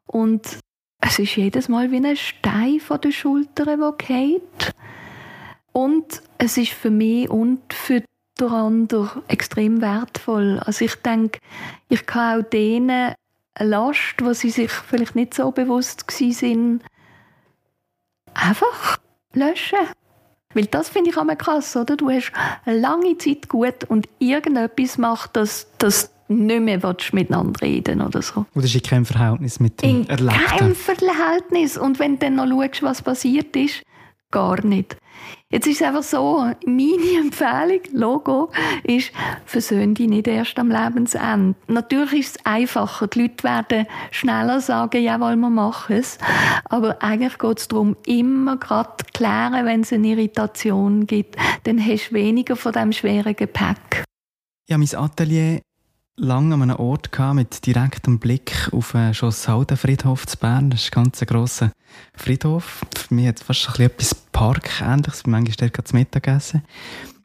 Und 0.06 0.58
es 1.00 1.18
ist 1.18 1.36
jedes 1.36 1.68
Mal 1.68 1.90
wie 1.90 1.96
ein 1.96 2.16
Stein 2.16 2.80
von 2.80 3.00
den 3.00 3.12
Schultern, 3.12 3.80
der 3.80 3.94
geht. 3.96 4.74
Und 5.72 6.22
es 6.38 6.56
ist 6.56 6.72
für 6.72 6.90
mich 6.90 7.30
und 7.30 7.72
für 7.72 8.02
den 8.40 8.48
anderen 8.48 9.22
extrem 9.28 9.80
wertvoll. 9.80 10.60
Also 10.64 10.84
ich 10.84 10.94
denke, 10.96 11.38
ich 11.88 12.06
kann 12.06 12.40
auch 12.40 12.48
denen 12.48 13.14
eine 13.54 13.70
Last, 13.70 14.16
wo 14.20 14.32
sie 14.32 14.50
sich 14.50 14.70
vielleicht 14.70 15.14
nicht 15.14 15.34
so 15.34 15.50
bewusst 15.50 16.04
sind, 16.10 16.82
einfach 18.34 18.98
löschen. 19.34 19.78
Weil 20.54 20.66
das 20.66 20.88
finde 20.88 21.10
ich 21.10 21.16
auch 21.16 21.26
krass, 21.38 21.76
oder? 21.76 21.96
Du 21.96 22.10
hast 22.10 22.32
eine 22.64 22.78
lange 22.78 23.18
Zeit 23.18 23.48
gut 23.48 23.84
und 23.88 24.08
irgendetwas 24.18 24.98
macht, 24.98 25.36
dass, 25.36 25.68
dass 25.78 26.10
nicht 26.28 26.60
mehr 26.60 26.96
miteinander 27.12 27.60
reden 27.62 28.00
oder 28.00 28.22
so. 28.22 28.46
Das 28.54 28.64
ist 28.64 28.74
in 28.74 28.82
keinem 28.82 29.06
Verhältnis 29.06 29.60
mit 29.60 29.82
dem 29.82 30.02
in 30.02 30.08
Erlebten? 30.08 30.40
In 30.40 30.58
keinem 30.58 30.74
Verhältnis. 30.74 31.76
Und 31.78 31.98
wenn 31.98 32.18
du 32.18 32.26
dann 32.26 32.36
noch 32.36 32.48
schaust, 32.48 32.82
was 32.82 33.02
passiert 33.02 33.56
ist, 33.56 33.82
gar 34.30 34.64
nicht. 34.64 34.96
Jetzt 35.50 35.66
ist 35.66 35.80
es 35.80 35.86
einfach 35.86 36.02
so, 36.02 36.44
meine 36.66 37.18
Empfehlung, 37.18 37.80
Logo, 37.92 38.50
ist, 38.84 39.12
versöhn 39.46 39.94
dich 39.94 40.08
nicht 40.08 40.28
erst 40.28 40.58
am 40.58 40.70
Lebensende. 40.70 41.54
Natürlich 41.66 42.12
ist 42.12 42.36
es 42.36 42.46
einfacher. 42.46 43.06
Die 43.06 43.22
Leute 43.22 43.44
werden 43.44 43.86
schneller 44.10 44.60
sagen, 44.60 45.02
jawohl, 45.02 45.36
wir 45.36 45.48
machen 45.48 45.96
es. 45.96 46.18
Aber 46.66 47.02
eigentlich 47.02 47.38
geht 47.38 47.58
es 47.60 47.68
darum, 47.68 47.96
immer 48.04 48.58
gerade 48.58 48.96
klären, 49.14 49.64
wenn 49.64 49.80
es 49.80 49.92
eine 49.92 50.08
Irritation 50.08 51.06
gibt. 51.06 51.36
Dann 51.64 51.84
hast 51.84 52.10
du 52.10 52.14
weniger 52.14 52.54
von 52.54 52.72
diesem 52.72 52.92
schweren 52.92 53.34
Gepäck. 53.34 54.04
Ja, 54.68 54.76
mein 54.76 54.94
Atelier 54.94 55.62
lange 56.18 56.54
an 56.54 56.62
einem 56.62 56.76
Ort 56.76 57.12
gehabt, 57.12 57.36
mit 57.36 57.66
direktem 57.66 58.18
Blick 58.18 58.68
auf 58.72 58.92
den 58.92 59.14
Schosshaldenfriedhof 59.14 60.26
zu 60.26 60.36
Bern. 60.36 60.70
Das 60.70 60.82
ist 60.82 60.96
ein 60.96 61.04
ganz 61.04 61.20
grosser 61.20 61.72
Friedhof. 62.14 62.84
Für 62.94 63.14
mich 63.14 63.28
hat 63.28 63.38
es 63.38 63.42
fast 63.42 63.66
ein 63.66 63.72
bisschen 63.72 63.86
etwas 63.86 64.14
Parkähnliches. 64.32 65.26
Manchmal 65.26 65.70
dort 65.70 65.88
zu 65.88 65.96
Mittagessen. 65.96 66.62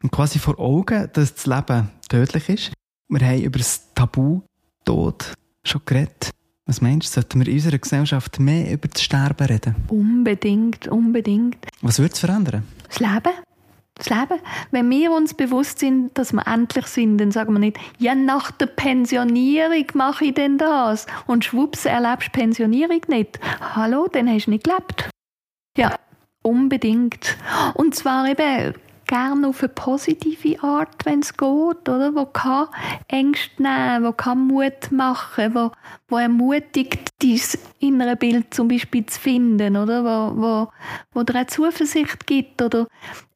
Und 0.02 0.10
quasi 0.10 0.38
vor 0.38 0.58
Augen, 0.58 1.08
dass 1.12 1.34
das 1.34 1.46
Leben 1.46 1.90
tödlich 2.08 2.48
ist. 2.48 2.72
Wir 3.08 3.26
haben 3.26 3.42
über 3.42 3.58
das 3.58 3.92
Tabu 3.94 4.42
Tod 4.84 5.32
schon 5.64 5.82
geredet. 5.84 6.30
Was 6.66 6.80
meinst 6.80 7.08
du, 7.08 7.20
sollten 7.20 7.40
wir 7.40 7.48
in 7.48 7.54
unserer 7.54 7.78
Gesellschaft 7.78 8.40
mehr 8.40 8.72
über 8.72 8.88
das 8.88 9.02
Sterben 9.02 9.46
reden? 9.46 9.74
Unbedingt, 9.88 10.88
unbedingt. 10.88 11.58
Was 11.82 11.98
würde 11.98 12.14
es 12.14 12.20
verändern? 12.20 12.64
Das 12.88 13.00
Leben 13.00 13.34
das 13.94 14.10
Leben. 14.10 14.40
Wenn 14.70 14.90
wir 14.90 15.12
uns 15.12 15.34
bewusst 15.34 15.78
sind, 15.78 16.16
dass 16.18 16.32
wir 16.32 16.46
endlich 16.46 16.86
sind, 16.86 17.18
dann 17.18 17.30
sagen 17.30 17.52
wir 17.52 17.60
nicht, 17.60 17.78
ja, 17.98 18.14
nach 18.14 18.50
der 18.50 18.66
Pensionierung 18.66 19.86
mache 19.94 20.26
ich 20.26 20.34
denn 20.34 20.58
das. 20.58 21.06
Und 21.26 21.44
schwupps, 21.44 21.84
erlebst 21.84 22.32
Pensionierung 22.32 23.02
nicht. 23.08 23.38
Hallo, 23.60 24.08
dann 24.10 24.28
hast 24.28 24.46
du 24.46 24.50
nicht 24.50 24.64
gelebt. 24.64 25.08
Ja, 25.76 25.96
unbedingt. 26.42 27.36
Und 27.74 27.94
zwar 27.94 28.28
eben 28.28 28.74
gerne 29.06 29.48
auf 29.48 29.62
eine 29.62 29.68
positive 29.68 30.62
Art, 30.62 31.04
wenn 31.04 31.20
es 31.20 31.32
geht, 31.32 31.88
oder? 31.88 32.14
Wo 32.14 32.26
kann 32.26 32.68
Ängste 33.08 33.62
nehmen, 33.62 34.04
wo 34.04 34.12
kann 34.12 34.46
Mut 34.46 34.90
machen, 34.90 35.54
wo, 35.54 35.70
wo 36.08 36.18
ermutigt, 36.18 37.10
dein 37.22 37.40
innere 37.80 38.16
Bild 38.16 38.52
zum 38.52 38.68
Beispiel 38.68 39.06
zu 39.06 39.20
finden, 39.20 39.76
oder? 39.76 40.04
Wo, 40.04 40.42
wo, 40.42 40.68
wo 41.12 41.22
dir 41.22 41.34
eine 41.34 41.46
Zuversicht 41.46 42.26
gibt, 42.26 42.60
oder 42.62 42.86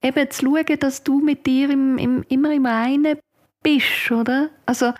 eben 0.02 0.30
zu 0.30 0.46
schauen, 0.46 0.78
dass 0.78 1.02
du 1.02 1.20
mit 1.20 1.46
dir 1.46 1.70
im, 1.70 1.98
im, 1.98 2.24
immer 2.28 2.52
im 2.52 2.66
Reinen 2.66 3.18
bist, 3.62 4.10
oder? 4.10 4.50
Also, 4.66 4.92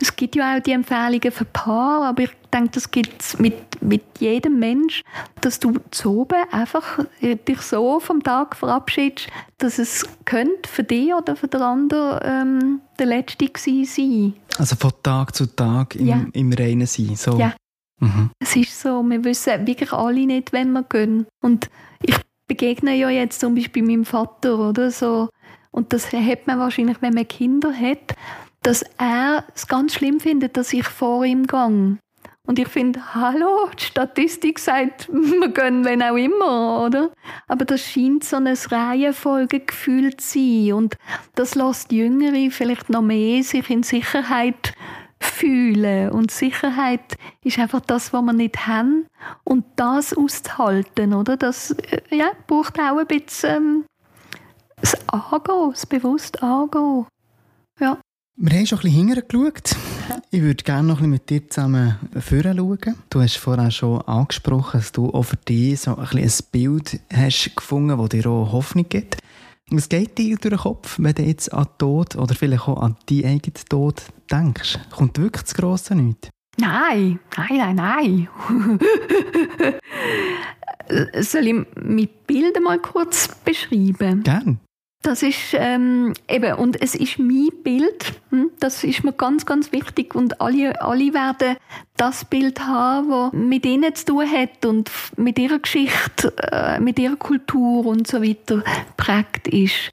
es 0.00 0.14
gibt 0.14 0.36
ja 0.36 0.56
auch 0.56 0.60
die 0.60 0.72
Empfehlungen 0.72 1.32
für 1.32 1.44
Paar, 1.46 2.02
aber 2.02 2.24
ich 2.24 2.30
denke, 2.52 2.70
das 2.72 2.90
gibt 2.90 3.22
es 3.22 3.38
mit, 3.38 3.82
mit 3.82 4.02
jedem 4.18 4.58
Mensch, 4.58 5.02
dass 5.40 5.58
du 5.58 5.74
zu 5.90 6.20
oben 6.20 6.42
einfach 6.50 6.98
äh, 7.20 7.36
dich 7.36 7.60
so 7.62 7.98
vom 8.00 8.22
Tag 8.22 8.56
verabschiedest, 8.56 9.28
dass 9.58 9.78
es 9.78 10.06
könnte 10.24 10.68
für 10.68 10.84
dich 10.84 11.14
oder 11.14 11.36
für 11.36 11.48
den 11.48 11.62
anderen 11.62 12.20
ähm, 12.22 12.80
der 12.98 13.06
letzte 13.06 13.46
gewesen 13.46 13.84
sein. 13.84 14.34
Also 14.58 14.76
von 14.76 14.92
Tag 15.02 15.34
zu 15.34 15.46
Tag 15.46 15.96
im, 15.96 16.06
ja. 16.06 16.26
im 16.32 16.52
Reinen 16.52 16.86
sein, 16.86 17.16
so? 17.16 17.38
Ja. 17.38 17.54
Mhm. 18.00 18.30
Es 18.38 18.54
ist 18.54 18.78
so, 18.78 19.02
wir 19.02 19.24
wissen 19.24 19.66
wirklich 19.66 19.92
alle 19.92 20.26
nicht, 20.26 20.52
wenn 20.52 20.72
wir 20.72 20.82
gehen. 20.82 21.26
Und 21.42 21.70
ich 22.02 22.16
begegne 22.46 22.94
ja 22.94 23.08
jetzt 23.08 23.40
zum 23.40 23.54
Beispiel 23.54 23.82
meinem 23.82 24.04
Vater 24.04 24.58
oder 24.58 24.90
so, 24.90 25.30
und 25.76 25.92
das 25.92 26.10
hat 26.10 26.46
man 26.46 26.58
wahrscheinlich, 26.58 27.02
wenn 27.02 27.12
man 27.12 27.28
Kinder 27.28 27.70
hat, 27.70 28.16
dass 28.62 28.82
er 28.96 29.44
es 29.54 29.68
ganz 29.68 29.92
schlimm 29.92 30.20
findet, 30.20 30.56
dass 30.56 30.72
ich 30.72 30.86
vor 30.86 31.22
ihm 31.24 31.46
gehe. 31.46 31.98
Und 32.46 32.58
ich 32.58 32.68
finde, 32.68 33.14
hallo, 33.14 33.68
die 33.78 33.84
Statistik 33.84 34.58
sagt, 34.58 35.08
wir 35.12 35.48
gehen 35.48 35.84
wenn 35.84 36.02
auch 36.02 36.16
immer, 36.16 36.82
oder? 36.86 37.10
Aber 37.46 37.66
das 37.66 37.82
scheint 37.82 38.24
so 38.24 38.36
ein 38.36 38.46
Reihenfolgegefühl 38.46 40.16
zu 40.16 40.38
sein. 40.38 40.72
Und 40.72 40.96
das 41.34 41.54
lässt 41.54 41.92
Jüngere 41.92 42.50
vielleicht 42.50 42.88
noch 42.88 43.02
mehr 43.02 43.42
sich 43.42 43.68
in 43.68 43.82
Sicherheit 43.82 44.72
fühlen. 45.20 46.10
Und 46.10 46.30
Sicherheit 46.30 47.18
ist 47.44 47.58
einfach 47.58 47.80
das, 47.80 48.14
was 48.14 48.22
wir 48.22 48.32
nicht 48.32 48.66
haben. 48.66 49.06
Und 49.44 49.66
das 49.76 50.16
auszuhalten, 50.16 51.12
oder? 51.12 51.36
Das 51.36 51.72
äh, 51.72 52.00
ja, 52.16 52.30
braucht 52.46 52.78
auch 52.78 52.96
ein 52.96 53.06
bisschen 53.06 53.56
ähm, 53.56 53.84
das 54.80 55.08
Angehen, 55.08 55.70
das 55.70 55.86
bewusst 55.86 56.42
Angehen. 56.42 57.06
Ja. 57.80 57.98
Wir 58.38 58.58
haben 58.58 58.66
schon 58.66 58.78
ein 58.80 58.82
bisschen 58.82 59.06
hingeschaut. 59.08 59.76
Ich 60.30 60.42
würde 60.42 60.62
gerne 60.62 60.88
noch 60.88 61.00
ein 61.00 61.10
bisschen 61.10 61.10
mit 61.10 61.30
dir 61.30 61.48
zusammen 61.48 61.96
vorher 62.20 62.54
schauen. 62.54 62.94
Du 63.08 63.22
hast 63.22 63.36
vorhin 63.38 63.70
schon 63.70 64.02
angesprochen, 64.02 64.80
dass 64.80 64.92
du 64.92 65.08
auch 65.08 65.22
für 65.22 65.36
dich 65.36 65.80
so 65.80 65.96
ein, 65.96 66.06
bisschen 66.06 66.46
ein 66.46 66.50
Bild 66.52 67.00
hast 67.12 67.56
gefunden, 67.56 67.96
das 67.96 68.08
dir 68.10 68.26
auch 68.26 68.52
Hoffnung 68.52 68.86
gibt. 68.88 69.16
Was 69.70 69.88
geht 69.88 70.18
dir 70.18 70.36
durch 70.36 70.52
den 70.54 70.58
Kopf, 70.58 70.98
wenn 71.00 71.14
du 71.14 71.22
jetzt 71.22 71.52
an 71.52 71.64
den 71.64 71.78
Tod 71.78 72.14
oder 72.14 72.34
vielleicht 72.34 72.68
auch 72.68 72.80
an 72.80 72.96
deinen 73.08 73.24
eigenen 73.24 73.64
Tod 73.68 74.02
denkst? 74.30 74.78
Kommt 74.90 75.18
wirklich 75.18 75.42
das 75.44 75.54
Grosse 75.54 75.94
nicht? 75.94 76.28
Nein, 76.58 77.18
nein, 77.36 77.74
nein, 77.74 77.74
nein. 77.74 78.28
Soll 81.22 81.46
ich 81.46 81.66
mit 81.82 82.26
Bildern 82.26 82.62
mal 82.62 82.78
kurz 82.78 83.28
beschreiben? 83.44 84.22
Gern. 84.22 84.60
Das 85.02 85.22
ist 85.22 85.54
ähm, 85.54 86.14
eben, 86.28 86.54
und 86.54 86.82
es 86.82 86.94
ist 86.94 87.18
mein 87.18 87.48
Bild, 87.62 88.12
hm? 88.30 88.50
das 88.58 88.82
ist 88.82 89.04
mir 89.04 89.12
ganz, 89.12 89.46
ganz 89.46 89.70
wichtig 89.70 90.14
und 90.14 90.40
alle, 90.40 90.80
alle 90.82 91.14
werden 91.14 91.56
das 91.96 92.24
Bild 92.24 92.60
haben, 92.60 93.10
das 93.10 93.32
mit 93.32 93.64
ihnen 93.64 93.94
zu 93.94 94.06
tun 94.06 94.30
hat 94.30 94.64
und 94.64 94.90
mit 95.16 95.38
ihrer 95.38 95.60
Geschichte, 95.60 96.34
äh, 96.50 96.80
mit 96.80 96.98
ihrer 96.98 97.16
Kultur 97.16 97.86
und 97.86 98.08
so 98.08 98.20
weiter 98.20 98.64
prägt 98.96 99.46
ist. 99.48 99.92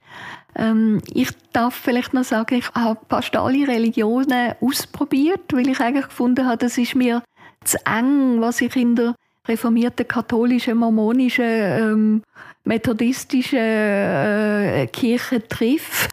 Ähm, 0.55 1.01
ich 1.13 1.29
darf 1.51 1.75
vielleicht 1.75 2.13
noch 2.13 2.23
sagen, 2.23 2.55
ich 2.55 2.69
habe 2.73 2.99
fast 3.09 3.35
alle 3.35 3.67
Religionen 3.67 4.53
ausprobiert, 4.61 5.53
weil 5.53 5.69
ich 5.69 5.79
eigentlich 5.79 6.07
gefunden 6.07 6.45
habe, 6.45 6.57
das 6.57 6.77
ist 6.77 6.95
mir 6.95 7.21
zu 7.63 7.77
eng, 7.85 8.41
was 8.41 8.61
ich 8.61 8.75
in 8.75 8.95
der 8.95 9.15
reformierten, 9.47 10.07
katholischen, 10.07 10.77
mormonischen, 10.77 11.45
ähm, 11.45 12.23
methodistischen 12.63 13.59
äh, 13.59 14.87
Kirche 14.91 15.47
trifft. 15.47 16.09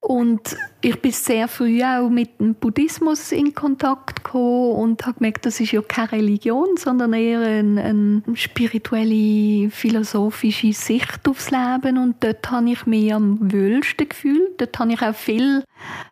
Und 0.00 0.56
ich 0.86 1.02
bin 1.02 1.10
sehr 1.10 1.48
früh 1.48 1.82
auch 1.82 2.08
mit 2.08 2.38
dem 2.38 2.54
Buddhismus 2.54 3.32
in 3.32 3.52
Kontakt 3.56 4.22
gekommen 4.22 4.76
und 4.76 5.04
habe 5.04 5.18
gemerkt, 5.18 5.44
das 5.44 5.58
ist 5.58 5.72
ja 5.72 5.82
keine 5.82 6.12
Religion, 6.12 6.76
sondern 6.76 7.12
eher 7.12 7.40
eine, 7.40 7.82
eine 7.82 8.22
spirituelle, 8.34 9.68
philosophische 9.70 10.72
Sicht 10.72 11.28
aufs 11.28 11.50
Leben. 11.50 11.98
Und 11.98 12.22
dort 12.22 12.48
habe 12.52 12.70
ich 12.70 12.86
mich 12.86 13.12
am 13.12 13.52
wohlsten 13.52 14.08
gefühlt. 14.08 14.60
Dort 14.60 14.78
habe 14.78 14.92
ich 14.92 15.02
auch 15.02 15.14
viel 15.14 15.64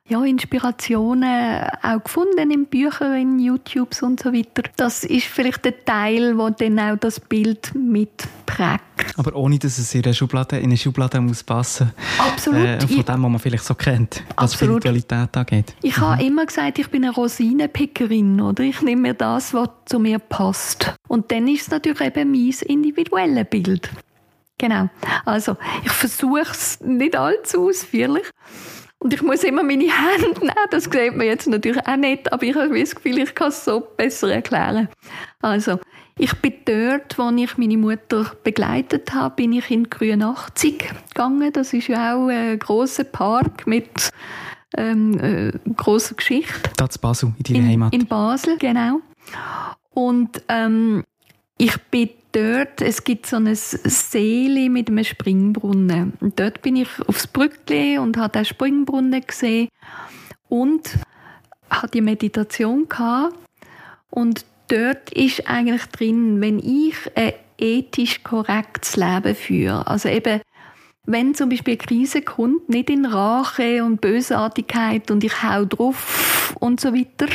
ja, 0.09 0.22
Inspirationen 0.22 1.66
auch 1.83 2.03
gefunden 2.03 2.51
in 2.51 2.66
Büchern, 2.66 3.16
in 3.16 3.39
YouTubes 3.39 4.03
und 4.03 4.20
so 4.20 4.33
weiter. 4.33 4.62
Das 4.77 5.05
ist 5.05 5.27
vielleicht 5.27 5.64
der 5.64 5.85
Teil, 5.85 6.37
wo 6.37 6.51
dann 6.51 6.79
auch 6.79 6.97
das 6.99 7.20
Bild 7.20 7.72
mitprägt. 7.75 8.83
Aber 9.16 9.35
ohne, 9.35 9.59
dass 9.59 9.79
es 9.79 9.95
in 9.95 10.05
eine 10.05 10.14
Schublade, 10.14 10.59
in 10.59 10.64
eine 10.64 10.77
Schublade 10.77 11.20
muss 11.20 11.43
passen 11.43 11.93
Absolut. 12.18 12.61
Äh, 12.61 12.81
von 12.81 13.05
dem, 13.05 13.22
was 13.22 13.31
man 13.31 13.39
vielleicht 13.39 13.64
so 13.64 13.75
kennt, 13.75 14.22
Absolut. 14.37 14.64
Spiritualität 14.65 15.37
angeht. 15.37 15.75
Ich 15.83 15.97
mhm. 15.97 16.03
habe 16.03 16.25
immer 16.25 16.47
gesagt, 16.47 16.79
ich 16.79 16.89
bin 16.89 17.05
eine 17.05 17.15
Rosinenpickerin, 17.15 18.41
oder? 18.41 18.62
Ich 18.62 18.83
nehme 18.83 19.03
mir 19.03 19.15
das, 19.15 19.55
was 19.55 19.69
zu 19.87 19.99
mir 19.99 20.19
passt. 20.19 20.95
Und 21.09 21.31
dann 21.31 21.49
ist 21.49 21.62
es 21.62 21.71
natürlich 21.71 22.01
eben 22.01 22.31
mein 22.31 22.55
individuelles 22.67 23.47
Bild. 23.49 23.91
Genau. 24.59 24.89
Also, 25.25 25.57
ich 25.85 25.93
versuche 25.93 26.51
es 26.51 26.81
nicht 26.81 27.17
allzu 27.17 27.69
ausführlich. 27.69 28.25
Und 28.99 29.12
ich 29.12 29.21
muss 29.21 29.45
immer 29.45 29.62
meine 29.62 29.85
Hände 29.85 30.41
nehmen. 30.41 30.55
Das 30.71 30.85
sieht 30.85 31.17
man 31.17 31.27
jetzt 31.27 31.47
natürlich 31.47 31.87
auch 31.87 31.97
nicht, 31.97 32.33
aber 32.33 32.43
ich 32.43 32.55
habe 32.55 32.79
das 32.79 32.95
Gefühl, 32.95 33.19
ich 33.19 33.35
kann 33.35 33.49
es 33.49 33.65
so 33.65 33.81
besser 33.81 34.33
erklären. 34.33 34.89
Also, 35.43 35.79
ich 36.17 36.33
bin 36.35 36.55
dort, 36.65 37.19
wo 37.19 37.29
ich 37.31 37.59
meine 37.59 37.77
Mutter 37.77 38.33
begleitet 38.45 39.12
habe, 39.12 39.35
bin 39.35 39.53
ich 39.53 39.71
in 39.71 39.91
83 39.91 40.93
gegangen. 41.09 41.53
Das 41.53 41.73
ist 41.73 41.89
ja 41.89 42.15
auch 42.15 42.29
ein 42.29 42.59
grosser 42.59 43.05
Park 43.05 43.67
mit 43.67 44.11
ähm, 44.77 45.18
äh, 45.20 45.53
grosser 45.77 46.14
Geschichte. 46.14 46.70
Das 46.77 46.99
Basel, 46.99 47.33
in 47.39 47.45
deiner 47.45 47.59
in, 47.59 47.70
Heimat. 47.70 47.95
In 47.95 48.07
Basel, 48.07 48.57
genau. 48.59 49.01
Und 49.91 50.43
ähm, 50.49 51.05
ich 51.57 51.77
bin 51.91 52.11
dort, 52.33 52.81
es 52.81 53.05
gibt 53.05 53.27
so 53.27 53.37
eine 53.37 53.55
Seele 53.55 54.68
mit 54.68 54.89
einem 54.89 55.05
Springbrunnen. 55.05 56.14
Und 56.20 56.39
dort 56.39 56.62
bin 56.62 56.77
ich 56.77 56.89
aufs 57.07 57.27
Brückli 57.27 57.99
und 57.99 58.16
habe 58.16 58.33
den 58.33 58.45
Springbrunnen 58.45 59.25
gesehen 59.25 59.68
und 60.49 60.99
hatte 61.70 61.93
die 61.93 62.01
Meditation 62.01 62.89
gehabt. 62.89 63.37
Und 64.11 64.45
dort 64.68 65.11
ist 65.12 65.49
eigentlich 65.49 65.87
drin, 65.87 66.41
wenn 66.41 66.59
ich 66.59 66.97
ein 67.14 67.33
ethisch 67.59 68.22
korrektes 68.25 68.97
Leben 68.97 69.35
führe, 69.35 69.87
also 69.87 70.09
eben 70.09 70.41
wenn 71.07 71.35
zum 71.35 71.51
Beispiel 71.51 71.75
eine 71.75 71.87
Krise 71.87 72.23
kommt, 72.23 72.69
nicht 72.69 72.89
in 72.89 73.05
Rache 73.05 73.85
und 73.85 74.01
Bösartigkeit 74.01 75.11
und 75.11 75.23
ich 75.23 75.43
hau 75.43 75.65
drauf 75.65 76.57
und 76.61 76.81
so 76.81 76.95
weiter, 76.95 77.27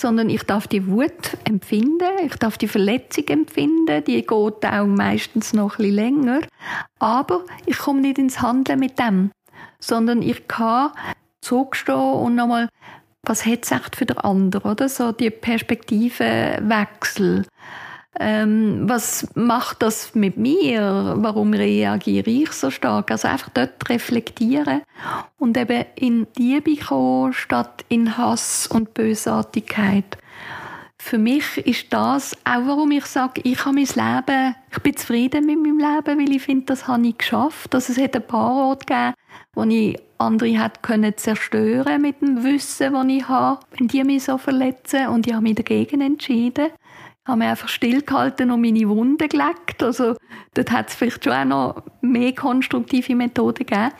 sondern 0.00 0.30
ich 0.30 0.42
darf 0.44 0.66
die 0.66 0.86
Wut 0.86 1.36
empfinden, 1.44 2.08
ich 2.24 2.36
darf 2.36 2.56
die 2.56 2.68
Verletzung 2.68 3.28
empfinden, 3.28 4.04
die 4.04 4.22
geht 4.22 4.30
auch 4.30 4.86
meistens 4.86 5.52
noch 5.52 5.72
ein 5.72 5.78
bisschen 5.78 5.94
länger, 5.94 6.40
aber 6.98 7.44
ich 7.66 7.78
komme 7.78 8.00
nicht 8.00 8.18
ins 8.18 8.40
Handeln 8.40 8.80
mit 8.80 8.98
dem, 8.98 9.32
sondern 9.80 10.22
ich 10.22 10.48
kann 10.48 10.92
zurückstehen 11.42 11.98
und 11.98 12.36
nochmal, 12.36 12.68
was 13.22 13.44
hat 13.44 13.64
es 13.64 13.72
echt 13.72 13.96
für 13.96 14.06
den 14.06 14.18
anderen, 14.18 14.70
oder? 14.70 14.88
So 14.88 15.12
die 15.12 15.30
Perspektivenwechsel. 15.30 17.44
Ähm, 18.18 18.88
was 18.88 19.28
macht 19.34 19.82
das 19.82 20.14
mit 20.14 20.36
mir? 20.36 21.14
Warum 21.18 21.52
reagiere 21.52 22.28
ich 22.28 22.52
so 22.52 22.70
stark? 22.70 23.10
Also 23.10 23.28
einfach 23.28 23.50
dort 23.50 23.88
reflektieren 23.88 24.82
und 25.38 25.56
eben 25.56 25.84
in 25.94 26.26
Liebe 26.36 26.76
kommen, 26.76 27.32
statt 27.32 27.84
in 27.88 28.16
Hass 28.16 28.66
und 28.66 28.94
Bösartigkeit. 28.94 30.18
Für 30.98 31.18
mich 31.18 31.56
ist 31.56 31.92
das 31.92 32.36
auch, 32.44 32.66
warum 32.66 32.90
ich 32.90 33.06
sage, 33.06 33.40
ich 33.42 33.64
habe 33.64 33.76
mein 33.76 33.86
Leben, 33.86 34.54
ich 34.70 34.78
bin 34.80 34.96
zufrieden 34.96 35.46
mit 35.46 35.58
meinem 35.58 35.78
Leben, 35.78 36.18
weil 36.18 36.36
ich 36.36 36.42
finde, 36.42 36.66
das 36.66 36.88
habe 36.88 37.06
ich 37.06 37.16
geschafft. 37.16 37.74
Also 37.74 37.92
es 37.92 37.98
hat 37.98 38.14
ein 38.14 38.26
paar 38.26 38.52
Orte 38.52 38.86
gegeben, 38.86 39.14
wo 39.54 39.62
ich 39.62 39.98
andere 40.18 40.58
hat 40.58 40.82
können 40.82 41.16
zerstören 41.16 42.02
mit 42.02 42.20
dem 42.20 42.44
Wissen, 42.44 42.92
das 42.92 43.06
ich 43.08 43.26
habe, 43.26 43.60
wenn 43.76 43.88
die 43.88 44.04
mich 44.04 44.24
so 44.24 44.36
verletzen. 44.36 45.08
Und 45.08 45.26
ich 45.26 45.32
habe 45.32 45.42
mich 45.42 45.54
dagegen 45.54 46.02
entschieden 46.02 46.68
habe 47.26 47.38
mich 47.38 47.48
einfach 47.48 47.68
stillgehalten 47.68 48.50
und 48.50 48.60
meine 48.60 48.88
Wunden 48.88 49.28
gelegt. 49.28 49.82
Also 49.82 50.16
dort 50.54 50.70
hat 50.70 50.88
es 50.88 50.94
vielleicht 50.94 51.24
schon 51.24 51.32
auch 51.32 51.44
noch 51.44 51.82
mehr 52.00 52.34
konstruktive 52.34 53.14
Methoden 53.14 53.66
gegeben. 53.66 53.92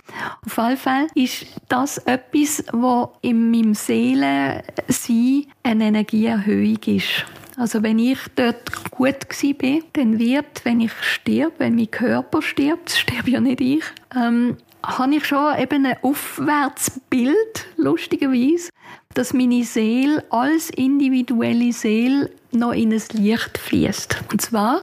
Auf 0.47 0.57
jeden 0.57 0.77
Fall 0.77 1.07
ist 1.15 1.47
das 1.69 1.99
etwas, 1.99 2.65
was 2.73 3.09
in 3.21 3.51
meinem 3.51 3.75
Seelensein 3.75 5.47
eine 5.63 5.85
Energieerhöhung 5.85 6.79
ist. 6.87 7.27
Also 7.57 7.83
wenn 7.83 7.99
ich 7.99 8.19
dort 8.37 8.91
gut 8.91 9.27
bin, 9.59 9.85
dann 9.93 10.19
wird, 10.19 10.65
wenn 10.65 10.81
ich 10.81 10.93
sterbe, 11.03 11.53
wenn 11.59 11.75
mein 11.75 11.91
Körper 11.91 12.41
stirbt, 12.41 12.91
sterbe 12.91 13.31
ja 13.31 13.41
nicht 13.41 13.61
ich, 13.61 13.85
ähm, 14.17 14.57
habe 14.83 15.15
ich 15.15 15.27
schon 15.27 15.59
eben 15.59 15.85
ein 15.85 15.97
Aufwärtsbild, 16.01 17.67
lustigerweise, 17.77 18.70
dass 19.15 19.33
meine 19.33 19.65
Seele 19.65 20.25
als 20.31 20.71
individuelle 20.71 21.73
Seele 21.73 22.31
noch 22.53 22.73
in 22.73 22.93
ein 22.93 23.03
Licht 23.13 23.59
fließt. 23.59 24.25
Und 24.31 24.41
zwar, 24.41 24.81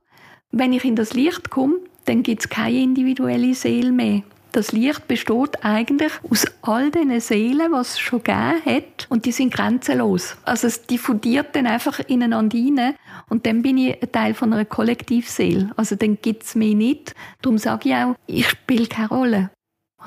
wenn 0.52 0.74
ich 0.74 0.86
in 0.86 0.96
das 0.96 1.14
Licht 1.14 1.50
komme, 1.50 1.76
dann 2.06 2.24
gibt 2.24 2.42
es 2.42 2.50
keine 2.50 2.82
individuelle 2.82 3.54
Seele 3.54 3.92
mehr. 3.92 4.24
Das 4.54 4.72
Licht 4.72 5.08
besteht 5.08 5.64
eigentlich 5.64 6.12
aus 6.30 6.46
all 6.62 6.90
den 6.90 7.20
Seelen, 7.20 7.72
was 7.72 7.92
es 7.92 8.00
schon 8.00 8.24
gegeben 8.24 8.66
hat, 8.66 9.06
und 9.10 9.26
die 9.26 9.32
sind 9.32 9.54
grenzenlos. 9.54 10.36
Also 10.46 10.68
es 10.68 10.88
diffundiert 10.88 11.56
dann 11.56 11.68
einfach 11.68 12.00
ineinander 12.08 12.58
rein 12.58 12.96
und 13.30 13.46
dann 13.46 13.62
bin 13.62 13.78
ich 13.78 14.02
ein 14.02 14.12
Teil 14.12 14.34
von 14.34 14.54
einer 14.54 14.66
Kollektivseele. 14.66 15.72
Also 15.76 15.96
dann 15.96 16.18
gibt 16.22 16.44
es 16.44 16.56
mich 16.56 16.76
nicht. 16.76 17.14
Darum 17.42 17.58
sage 17.58 17.90
ich 17.90 17.96
auch, 17.96 18.16
ich 18.26 18.48
spiele 18.48 18.88
keine 18.88 19.10
Rolle. 19.10 19.50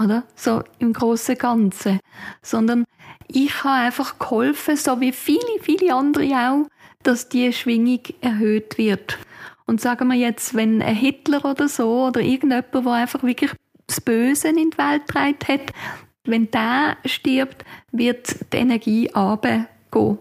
Oder? 0.03 0.25
So 0.35 0.63
im 0.79 0.93
großen 0.93 1.37
Ganzen. 1.37 2.01
Sondern 2.43 2.85
ich 3.29 3.63
habe 3.63 3.85
einfach 3.85 4.19
geholfen, 4.19 4.77
so 4.77 5.01
wie 5.01 5.13
viele, 5.13 5.61
viele 5.61 5.95
andere 5.95 6.35
auch, 6.35 6.69
dass 7.03 7.29
die 7.29 7.53
Schwingung 7.53 8.01
erhöht 8.21 8.79
wird. 8.79 9.19
Und 9.67 9.81
sagen 9.81 10.09
wir 10.09 10.17
jetzt, 10.17 10.55
wenn 10.55 10.83
ein 10.83 10.97
Hitler 10.97 11.45
oder 11.45 11.69
so 11.69 12.07
oder 12.07 12.21
irgendjemand, 12.21 12.75
der 12.75 12.93
einfach 12.93 13.23
wirklich 13.23 13.53
das 13.87 14.01
Böse 14.01 14.49
in 14.49 14.71
die 14.71 14.79
Welt 14.79 15.07
getragen 15.07 15.39
hat, 15.47 15.73
wenn 16.25 16.51
der 16.51 16.97
stirbt, 17.05 17.65
wird 17.93 18.53
die 18.53 18.57
Energie 18.57 19.11
runtergehen. 19.15 20.19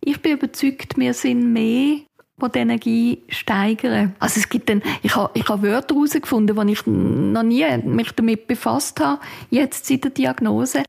Ich 0.00 0.20
bin 0.20 0.32
überzeugt, 0.32 0.96
wir 0.96 1.14
sind 1.14 1.52
mehr 1.52 2.00
die 2.42 2.52
die 2.52 2.58
Energie 2.58 3.22
steigern. 3.28 4.14
Also 4.18 4.40
es 4.40 4.48
gibt 4.48 4.68
dann, 4.68 4.82
ich 5.02 5.16
habe, 5.16 5.30
ich 5.34 5.48
habe 5.48 5.62
Wörter 5.62 5.94
herausgefunden, 5.94 6.66
die 6.66 6.72
ich 6.72 6.86
noch 6.86 7.42
nie 7.42 7.64
mich 7.84 8.12
damit 8.12 8.46
befasst 8.46 9.00
habe, 9.00 9.20
jetzt 9.50 9.86
seit 9.86 10.04
der 10.04 10.10
Diagnose. 10.10 10.82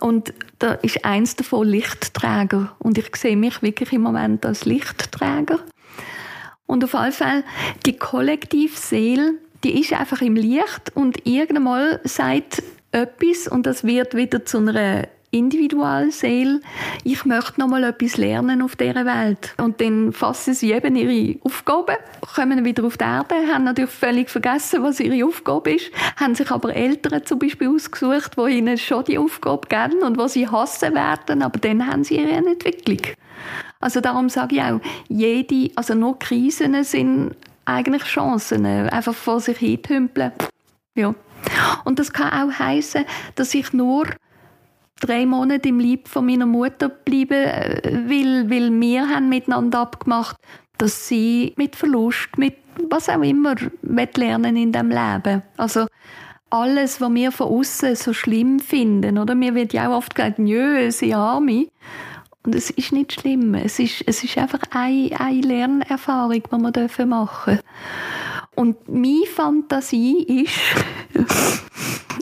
Und 0.00 0.34
da 0.58 0.72
ist 0.74 1.04
eins 1.04 1.36
davon 1.36 1.68
Lichtträger. 1.68 2.74
Und 2.80 2.98
ich 2.98 3.14
sehe 3.14 3.36
mich 3.36 3.62
wirklich 3.62 3.92
im 3.92 4.02
Moment 4.02 4.44
als 4.44 4.64
Lichtträger. 4.64 5.60
Und 6.66 6.82
auf 6.82 6.94
jeden 6.94 7.12
Fall, 7.12 7.44
die 7.86 7.96
Kollektivseele, 7.96 9.34
die 9.62 9.80
ist 9.80 9.92
einfach 9.92 10.20
im 10.20 10.34
Licht 10.34 10.90
und 10.94 11.26
irgendwann 11.26 11.98
sagt 12.02 12.62
etwas 12.90 13.46
und 13.46 13.66
das 13.66 13.84
wird 13.84 14.16
wieder 14.16 14.44
zu 14.44 14.58
einer 14.58 15.06
Individualseele, 15.32 16.60
ich 17.04 17.24
möchte 17.24 17.58
noch 17.58 17.66
mal 17.66 17.82
etwas 17.84 18.18
lernen 18.18 18.60
auf 18.60 18.76
dieser 18.76 19.06
Welt. 19.06 19.54
Und 19.56 19.80
dann 19.80 20.12
fassen 20.12 20.52
sie 20.52 20.72
eben 20.72 20.94
ihre 20.94 21.40
Aufgaben, 21.42 21.96
kommen 22.34 22.64
wieder 22.66 22.84
auf 22.84 22.98
die 22.98 23.04
Erde, 23.04 23.34
haben 23.52 23.64
natürlich 23.64 23.90
völlig 23.90 24.28
vergessen, 24.28 24.82
was 24.82 25.00
ihre 25.00 25.26
Aufgabe 25.26 25.72
ist, 25.72 25.90
haben 26.16 26.34
sich 26.34 26.50
aber 26.50 26.76
Eltern 26.76 27.24
zum 27.24 27.38
Beispiel 27.38 27.68
ausgesucht, 27.68 28.36
die 28.36 28.58
ihnen 28.58 28.76
schon 28.76 29.04
die 29.04 29.16
Aufgabe 29.16 29.66
geben 29.68 30.02
und 30.02 30.18
was 30.18 30.34
sie 30.34 30.46
hassen 30.46 30.94
werden, 30.94 31.42
aber 31.42 31.58
dann 31.58 31.86
haben 31.86 32.04
sie 32.04 32.18
ihre 32.18 32.32
Entwicklung. 32.32 33.00
Also 33.80 34.02
darum 34.02 34.28
sage 34.28 34.56
ich 34.56 34.62
auch, 34.62 34.80
jede, 35.08 35.70
also 35.76 35.94
nur 35.94 36.18
Krisen 36.18 36.84
sind 36.84 37.34
eigentlich 37.64 38.04
Chancen, 38.04 38.66
einfach 38.66 39.14
vor 39.14 39.40
sich 39.40 39.56
hintümpeln. 39.58 40.32
Ja. 40.94 41.14
Und 41.84 41.98
das 41.98 42.12
kann 42.12 42.50
auch 42.50 42.58
heißen, 42.58 43.04
dass 43.34 43.54
ich 43.54 43.72
nur 43.72 44.06
drei 45.02 45.26
Monate 45.26 45.68
im 45.68 45.80
Leib 45.80 46.08
von 46.08 46.24
meiner 46.24 46.46
Mutter 46.46 46.88
bleiben 46.88 47.32
äh, 47.32 48.08
will, 48.08 48.48
weil 48.48 48.70
wir 48.80 49.08
haben 49.08 49.28
miteinander 49.28 49.80
abgemacht, 49.80 50.36
dass 50.78 51.08
sie 51.08 51.52
mit 51.56 51.76
Verlust, 51.76 52.38
mit 52.38 52.56
was 52.88 53.08
auch 53.08 53.22
immer, 53.22 53.54
lernen 53.82 54.56
in 54.56 54.72
dem 54.72 54.88
Leben. 54.88 55.42
Also 55.56 55.86
alles, 56.50 57.00
was 57.00 57.14
wir 57.14 57.32
von 57.32 57.48
außen 57.48 57.96
so 57.96 58.12
schlimm 58.12 58.58
finden, 58.58 59.18
oder? 59.18 59.34
Mir 59.34 59.54
wird 59.54 59.72
ja 59.72 59.88
auch 59.88 59.96
oft 59.98 60.14
gesagt, 60.14 60.38
nö, 60.38 60.90
sie 60.90 61.14
Arme. 61.14 61.68
Und 62.44 62.54
es 62.54 62.70
ist 62.70 62.92
nicht 62.92 63.12
schlimm. 63.12 63.54
Es 63.54 63.78
ist, 63.78 64.02
es 64.06 64.24
ist 64.24 64.36
einfach 64.36 64.60
eine, 64.70 65.10
eine 65.18 65.40
Lernerfahrung, 65.40 66.42
die 66.42 66.50
wir 66.50 66.58
machen 66.58 66.72
dürfen. 66.72 67.60
Und 68.54 68.88
meine 68.88 69.26
Fantasie 69.26 70.44
ist, 70.44 70.58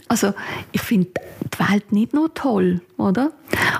also 0.09 0.33
ich 0.73 0.81
finde 0.81 1.11
die 1.53 1.71
Welt 1.71 1.93
nicht 1.93 2.15
nur 2.15 2.33
toll, 2.35 2.81
oder? 2.97 3.33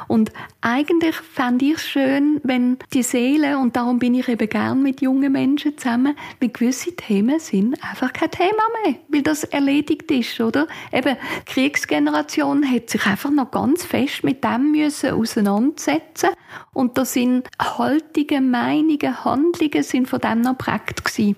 Und 0.09 0.33
eigentlich 0.61 1.15
fände 1.15 1.67
ich 1.67 1.75
es 1.75 1.87
schön, 1.87 2.41
wenn 2.43 2.79
die 2.93 3.03
Seele, 3.05 3.59
und 3.59 3.77
darum 3.77 3.99
bin 3.99 4.15
ich 4.15 4.29
eben 4.29 4.49
gern 4.49 4.83
mit 4.83 5.01
jungen 5.01 5.33
Menschen 5.33 5.79
zusammen, 5.79 6.17
weil 6.41 6.49
gewisse 6.49 6.95
Themen 6.97 7.39
sind 7.39 7.83
einfach 7.83 8.13
kein 8.13 8.31
Thema 8.31 8.63
mehr, 8.85 8.97
weil 9.09 9.23
das 9.23 9.45
erledigt 9.45 10.11
ist, 10.11 10.41
oder? 10.41 10.67
Eben, 10.93 11.17
die 11.17 11.53
Kriegsgeneration 11.53 12.69
hat 12.69 12.91
sich 12.91 13.07
einfach 13.07 13.31
noch 13.31 13.51
ganz 13.53 13.85
fest 13.85 14.25
mit 14.25 14.43
dem 14.43 14.73
müssen 14.73 15.11
auseinandersetzen 15.13 16.31
und 16.73 16.99
da 16.99 17.05
sind 17.05 17.49
Haltungen, 17.61 18.51
Meinungen, 18.51 19.25
Handlungen 19.25 19.83
sind 19.83 20.09
von 20.09 20.21
dem 20.21 20.41
noch 20.41 20.59
prägt 20.59 21.05
gewesen. 21.05 21.37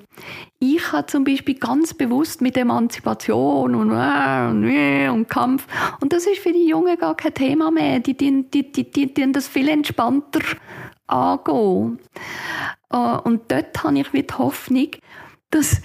Ich 0.65 0.93
habe 0.93 1.07
zum 1.07 1.25
Beispiel 1.25 1.57
ganz 1.57 1.93
bewusst 1.93 2.41
mit 2.41 2.57
Emanzipation 2.57 3.75
und, 3.75 3.91
äh, 3.91 4.49
und, 4.49 4.65
äh, 4.65 5.09
und 5.09 5.29
Kampf 5.29 5.67
und 6.01 6.13
das 6.13 6.25
ist 6.25 6.39
für 6.39 6.53
die 6.53 6.69
Jungen 6.69 6.97
gar 6.97 7.17
kein 7.17 7.35
Thema 7.35 7.73
mehr. 7.73 7.99
Die, 7.99 8.17
die, 8.17 8.49
die, 8.49 8.71
die, 8.71 8.89
die, 8.89 9.13
die 9.13 9.33
das 9.33 9.49
viel 9.49 9.69
entspannter 9.69 10.39
angehen. 11.09 11.99
Äh, 12.93 12.97
und 12.97 13.51
dort 13.51 13.83
habe 13.83 13.99
ich 13.99 14.09
die 14.13 14.35
Hoffnung, 14.39 14.91
dass, 15.51 15.83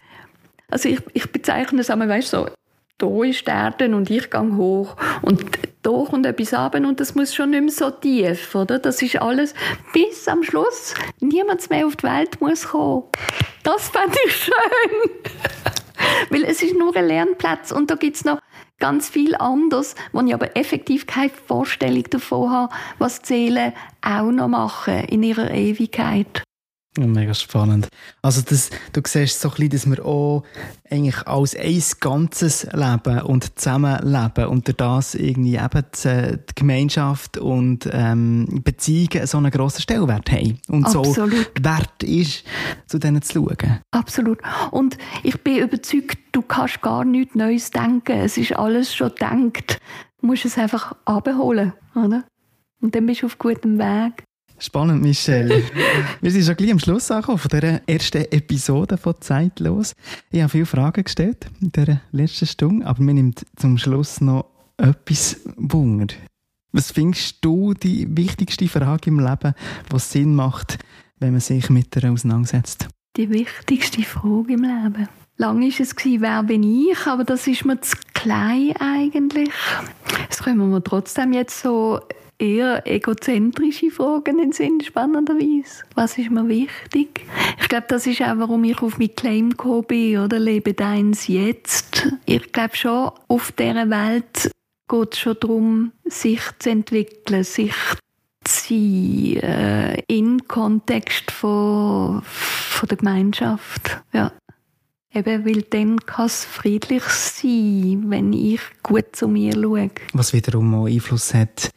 also 0.69 0.89
ich, 0.89 0.99
ich 1.13 1.31
bezeichne 1.31 1.81
es 1.81 1.89
einmal, 1.89 2.09
weißt 2.09 2.29
so, 2.29 2.47
da 2.99 3.23
ist 3.23 3.47
die 3.47 3.51
Erde 3.51 3.95
und 3.95 4.11
ich 4.11 4.29
gehe 4.29 4.57
hoch 4.57 4.95
und 5.23 5.43
da 5.87 6.03
kommt 6.03 6.25
etwas 6.25 6.53
ab 6.53 6.75
und 6.75 6.99
das 6.99 7.15
muss 7.15 7.33
schon 7.33 7.51
nicht 7.51 7.61
mehr 7.61 7.71
so 7.71 7.89
tief, 7.89 8.53
oder? 8.53 8.77
Das 8.77 9.01
ist 9.01 9.21
alles 9.21 9.53
bis 9.93 10.27
am 10.27 10.43
Schluss 10.43 10.93
niemand 11.21 11.69
mehr 11.69 11.87
auf 11.87 11.95
die 11.95 12.03
Welt 12.03 12.41
muss 12.41 12.67
kommen. 12.67 13.03
Das 13.63 13.87
fände 13.87 14.17
ich 14.25 14.35
schön. 14.35 14.53
Weil 16.29 16.43
es 16.43 16.61
ist 16.61 16.77
nur 16.77 16.93
ein 16.93 17.07
Lernplatz 17.07 17.71
und 17.71 17.89
da 17.89 17.95
gibt 17.95 18.17
es 18.17 18.25
noch 18.25 18.39
ganz 18.79 19.07
viel 19.07 19.33
anderes, 19.35 19.95
wo 20.11 20.19
ich 20.21 20.33
aber 20.33 20.57
effektiv 20.57 21.07
keine 21.07 21.29
Vorstellung 21.29 22.03
davon 22.09 22.51
habe, 22.51 22.73
was 22.99 23.21
die 23.21 23.27
Seelen 23.27 23.73
auch 24.01 24.31
noch 24.31 24.49
machen 24.49 25.05
in 25.05 25.23
ihrer 25.23 25.51
Ewigkeit. 25.51 26.43
Mega 26.97 27.33
spannend. 27.33 27.87
Also 28.21 28.41
das, 28.41 28.69
du 28.93 29.01
siehst 29.05 29.39
so 29.39 29.49
ein 29.49 29.55
bisschen, 29.55 29.69
dass 29.69 29.89
wir 29.89 30.05
auch 30.05 30.43
eigentlich 30.89 31.27
als 31.27 31.55
ein 31.55 31.81
ganzes 31.99 32.63
Leben 32.73 33.21
und 33.21 33.59
zusammenleben 33.59 34.47
und 34.47 34.67
durch 34.67 34.77
das 34.77 35.15
irgendwie 35.15 35.55
eben 35.55 35.83
die, 36.03 36.37
Gemeinschaft 36.55 37.37
und 37.37 37.87
ähm, 37.91 38.61
Beziehungen 38.63 39.27
so 39.27 39.37
einen 39.37 39.51
grossen 39.51 39.81
Stellwert 39.81 40.31
haben. 40.31 40.59
Und 40.67 40.85
Absolut. 40.85 41.15
so 41.15 41.31
wert 41.63 42.03
ist, 42.03 42.43
zu 42.87 42.97
denen 42.97 43.21
zu 43.21 43.33
schauen. 43.33 43.79
Absolut. 43.91 44.39
Und 44.71 44.97
ich 45.23 45.41
bin 45.43 45.59
überzeugt, 45.59 46.17
du 46.31 46.41
kannst 46.41 46.81
gar 46.81 47.05
nichts 47.05 47.35
Neues 47.35 47.71
denken. 47.71 48.19
Es 48.19 48.37
ist 48.37 48.53
alles 48.53 48.95
schon 48.95 49.09
gedacht. 49.09 49.79
Du 50.19 50.27
musst 50.27 50.45
es 50.45 50.57
einfach 50.57 50.95
abholen, 51.05 51.73
oder? 51.95 52.23
Und 52.81 52.95
dann 52.95 53.05
bist 53.05 53.21
du 53.21 53.25
auf 53.27 53.37
gutem 53.37 53.77
Weg. 53.79 54.23
Spannend, 54.59 55.03
Michelle. 55.03 55.63
Wir 56.21 56.31
sind 56.31 56.45
schon 56.45 56.55
gleich 56.55 56.71
am 56.71 56.79
Schluss 56.79 57.11
angekommen 57.11 57.37
von 57.37 57.49
dieser 57.49 57.87
ersten 57.87 58.23
Episode 58.31 58.97
von 58.97 59.15
Zeitlos. 59.19 59.93
Ich 60.31 60.41
habe 60.41 60.49
viele 60.49 60.65
Fragen 60.65 61.03
gestellt 61.03 61.47
in 61.61 61.71
dieser 61.71 62.01
letzten 62.11 62.47
Stunde, 62.47 62.85
aber 62.87 63.03
mir 63.03 63.13
nimmt 63.13 63.45
zum 63.55 63.77
Schluss 63.77 64.19
noch 64.19 64.45
etwas 64.77 65.41
Wunder. 65.57 66.07
Was 66.71 66.91
findest 66.91 67.37
du 67.41 67.73
die 67.73 68.07
wichtigste 68.17 68.67
Frage 68.67 69.09
im 69.09 69.19
Leben, 69.19 69.53
die 69.91 69.99
Sinn 69.99 70.35
macht, 70.35 70.79
wenn 71.19 71.31
man 71.31 71.41
sich 71.41 71.69
mit 71.69 71.95
ihr 71.95 72.11
auseinandersetzt? 72.11 72.87
Die 73.15 73.29
wichtigste 73.29 74.01
Frage 74.03 74.53
im 74.53 74.63
Leben. 74.63 75.07
Lang 75.37 75.61
war 75.61 75.67
es, 75.67 75.95
wer 75.95 76.43
bin 76.43 76.63
ich, 76.63 77.05
aber 77.05 77.23
das 77.23 77.45
ist 77.45 77.63
mir 77.63 77.79
zu 77.79 77.95
klein 78.13 78.73
eigentlich. 78.79 79.49
Das 80.29 80.39
können 80.39 80.71
wir 80.71 80.83
trotzdem 80.83 81.31
jetzt 81.31 81.61
so 81.61 82.01
eher 82.39 82.85
egozentrische 82.85 83.91
Fragen 83.91 84.51
Sinn, 84.51 84.81
spannenderweise. 84.81 85.83
Was 85.95 86.17
ist 86.17 86.29
mir 86.29 86.47
wichtig? 86.47 87.25
Ich 87.59 87.67
glaube, 87.67 87.87
das 87.89 88.07
ist 88.07 88.21
auch, 88.21 88.37
warum 88.37 88.63
ich 88.63 88.81
auf 88.81 88.97
mein 88.97 89.15
Claim 89.15 89.49
gekommen 89.51 89.85
bin, 89.85 90.19
oder? 90.19 90.39
Lebe 90.39 90.73
deins 90.73 91.27
jetzt. 91.27 92.07
Ich 92.25 92.51
glaube 92.51 92.75
schon, 92.75 93.11
auf 93.27 93.51
dieser 93.51 93.89
Welt 93.89 94.51
geht 94.87 95.13
es 95.13 95.19
schon 95.19 95.37
darum, 95.39 95.91
sich 96.05 96.41
zu 96.59 96.69
entwickeln, 96.69 97.43
sich 97.43 97.73
zu 98.43 98.69
sein, 98.69 99.37
äh, 99.43 100.01
in 100.07 100.47
Kontext 100.47 101.31
von, 101.31 102.21
von 102.23 102.87
der 102.87 102.97
Gemeinschaft. 102.97 104.01
Ja. 104.13 104.31
Eben, 105.13 105.45
weil 105.45 105.63
dann 105.63 105.97
kann 105.99 106.27
es 106.27 106.45
friedlich 106.45 107.03
sein, 107.03 108.05
wenn 108.07 108.33
ich 108.33 108.61
gut 108.83 109.15
zu 109.15 109.27
mir 109.27 109.53
schaue. 109.53 109.89
Was 110.13 110.31
wiederum 110.33 110.75
auch 110.75 110.85
Einfluss 110.85 111.33
hat 111.33 111.71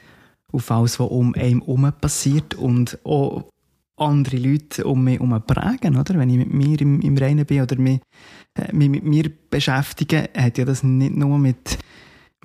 auf 0.53 0.71
alles, 0.71 1.01
was 1.01 1.09
um 1.09 1.35
einen 1.35 1.61
herum 1.61 1.93
passiert 2.01 2.55
und 2.55 2.99
auch 3.05 3.51
andere 4.01 4.37
Leute 4.39 4.85
um 4.85 5.05
mich 5.05 5.21
herum 5.21 5.41
prägen, 5.47 5.97
oder? 5.97 6.19
Wenn 6.19 6.31
ich 6.31 6.39
mit 6.39 6.53
mir 6.53 6.81
im, 6.81 7.01
im 7.01 7.17
Reinen 7.17 7.45
bin 7.45 7.63
oder 7.63 7.77
mich, 7.77 8.01
äh, 8.55 8.73
mich 8.73 8.89
mit 8.89 9.05
mir 9.05 9.31
beschäftige, 9.51 10.31
hat 10.37 10.59
ja 10.59 10.65
das 10.65 10.83
nicht 10.83 11.15
nur 11.15 11.39
mit, 11.39 11.79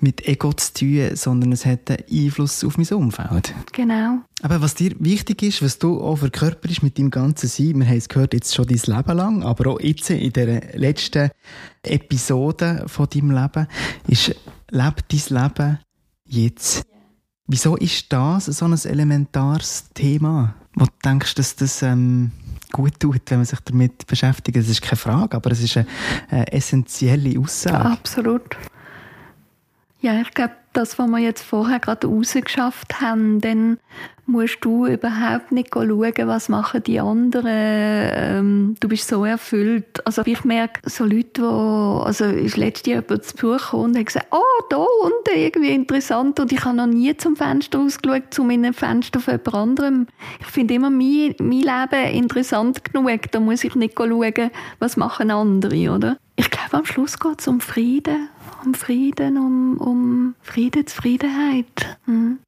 mit 0.00 0.26
Ego 0.28 0.52
zu 0.52 0.74
tun, 0.74 1.16
sondern 1.16 1.52
es 1.52 1.64
hat 1.64 1.90
einen 1.90 2.04
Einfluss 2.10 2.62
auf 2.62 2.76
mein 2.76 2.86
Umfeld. 2.88 3.54
Genau. 3.72 4.18
Aber 4.42 4.60
was 4.60 4.74
dir 4.74 4.94
wichtig 4.98 5.42
ist, 5.42 5.62
was 5.62 5.78
du 5.78 6.00
auch 6.00 6.16
verkörperst 6.16 6.82
mit 6.82 6.98
deinem 6.98 7.10
ganzen 7.10 7.48
Sein, 7.48 7.78
wir 7.78 7.86
haben 7.86 7.96
es 7.96 8.08
gehört 8.08 8.34
jetzt 8.34 8.54
schon 8.54 8.66
dein 8.66 8.96
Leben 8.96 9.16
lang, 9.16 9.42
aber 9.42 9.70
auch 9.70 9.80
jetzt 9.80 10.10
in 10.10 10.32
der 10.32 10.78
letzten 10.78 11.30
Episode 11.82 12.84
von 12.86 13.08
deinem 13.08 13.30
Leben, 13.30 13.66
ist, 14.06 14.34
lebe 14.70 14.96
dein 15.08 15.42
Leben 15.42 15.78
jetzt. 16.26 16.84
Wieso 17.48 17.76
ist 17.76 18.12
das 18.12 18.46
so 18.46 18.64
ein 18.64 18.72
elementares 18.72 19.84
Thema? 19.94 20.54
Wo 20.74 20.84
du 20.84 20.90
denkst, 21.04 21.36
dass 21.36 21.54
das 21.54 21.80
ähm, 21.82 22.32
gut 22.72 22.98
tut, 22.98 23.22
wenn 23.26 23.38
man 23.38 23.46
sich 23.46 23.60
damit 23.60 24.06
beschäftigt? 24.06 24.56
Das 24.56 24.68
ist 24.68 24.82
keine 24.82 24.96
Frage, 24.96 25.36
aber 25.36 25.52
es 25.52 25.62
ist 25.62 25.76
eine, 25.76 25.86
eine 26.28 26.52
essentielle 26.52 27.38
Aussage. 27.38 27.84
Absolut. 27.90 28.56
Ja, 30.06 30.20
ich 30.20 30.30
glaube, 30.30 30.52
das, 30.72 31.00
was 31.00 31.08
wir 31.08 31.18
jetzt 31.18 31.42
vorher 31.42 31.80
gerade 31.80 32.06
rausgeschafft 32.06 33.00
haben, 33.00 33.40
dann 33.40 33.78
musst 34.24 34.58
du 34.60 34.86
überhaupt 34.86 35.50
nicht 35.50 35.74
schauen, 35.74 36.12
was 36.28 36.48
machen 36.48 36.84
die 36.84 37.00
anderen. 37.00 37.44
Ähm, 37.48 38.76
du 38.78 38.86
bist 38.86 39.08
so 39.08 39.24
erfüllt. 39.24 40.06
Also 40.06 40.22
ich 40.24 40.44
merke, 40.44 40.88
so 40.88 41.02
Leute, 41.02 41.40
die, 41.40 41.42
also 41.42 42.26
ist 42.26 42.56
letztes 42.56 42.86
Jahr 42.86 43.02
jemand 43.02 43.24
zu 43.24 43.34
Besuch 43.34 43.72
und 43.72 43.98
hat 43.98 44.06
gesagt, 44.06 44.28
oh, 44.30 44.62
da 44.70 44.76
unten, 44.76 45.40
irgendwie 45.40 45.74
interessant. 45.74 46.38
Und 46.38 46.52
ich 46.52 46.64
habe 46.64 46.76
noch 46.76 46.86
nie 46.86 47.16
zum 47.16 47.34
Fenster 47.34 47.80
ausgeschaut, 47.80 48.32
zu 48.32 48.44
meinem 48.44 48.74
Fenster 48.74 49.18
von 49.18 49.32
jemand 49.32 49.54
anderem. 49.56 50.06
Ich 50.38 50.46
finde 50.46 50.74
immer 50.74 50.90
mein, 50.90 51.34
mein 51.40 51.62
Leben 51.62 52.14
interessant 52.14 52.84
genug. 52.84 53.32
Da 53.32 53.40
muss 53.40 53.64
ich 53.64 53.74
nicht 53.74 53.98
schauen, 53.98 54.52
was 54.78 54.96
machen 54.96 55.32
andere, 55.32 55.90
oder? 55.90 56.16
Ich 56.36 56.50
glaube, 56.50 56.74
am 56.74 56.84
Schluss 56.84 57.18
geht 57.18 57.40
es 57.40 57.48
um 57.48 57.60
Frieden. 57.60 58.28
Um 58.64 58.74
Frieden, 58.74 59.38
um, 59.38 59.78
um 59.78 60.34
Friedenszufriedenheit. 60.42 61.98
Mhm. 62.06 62.38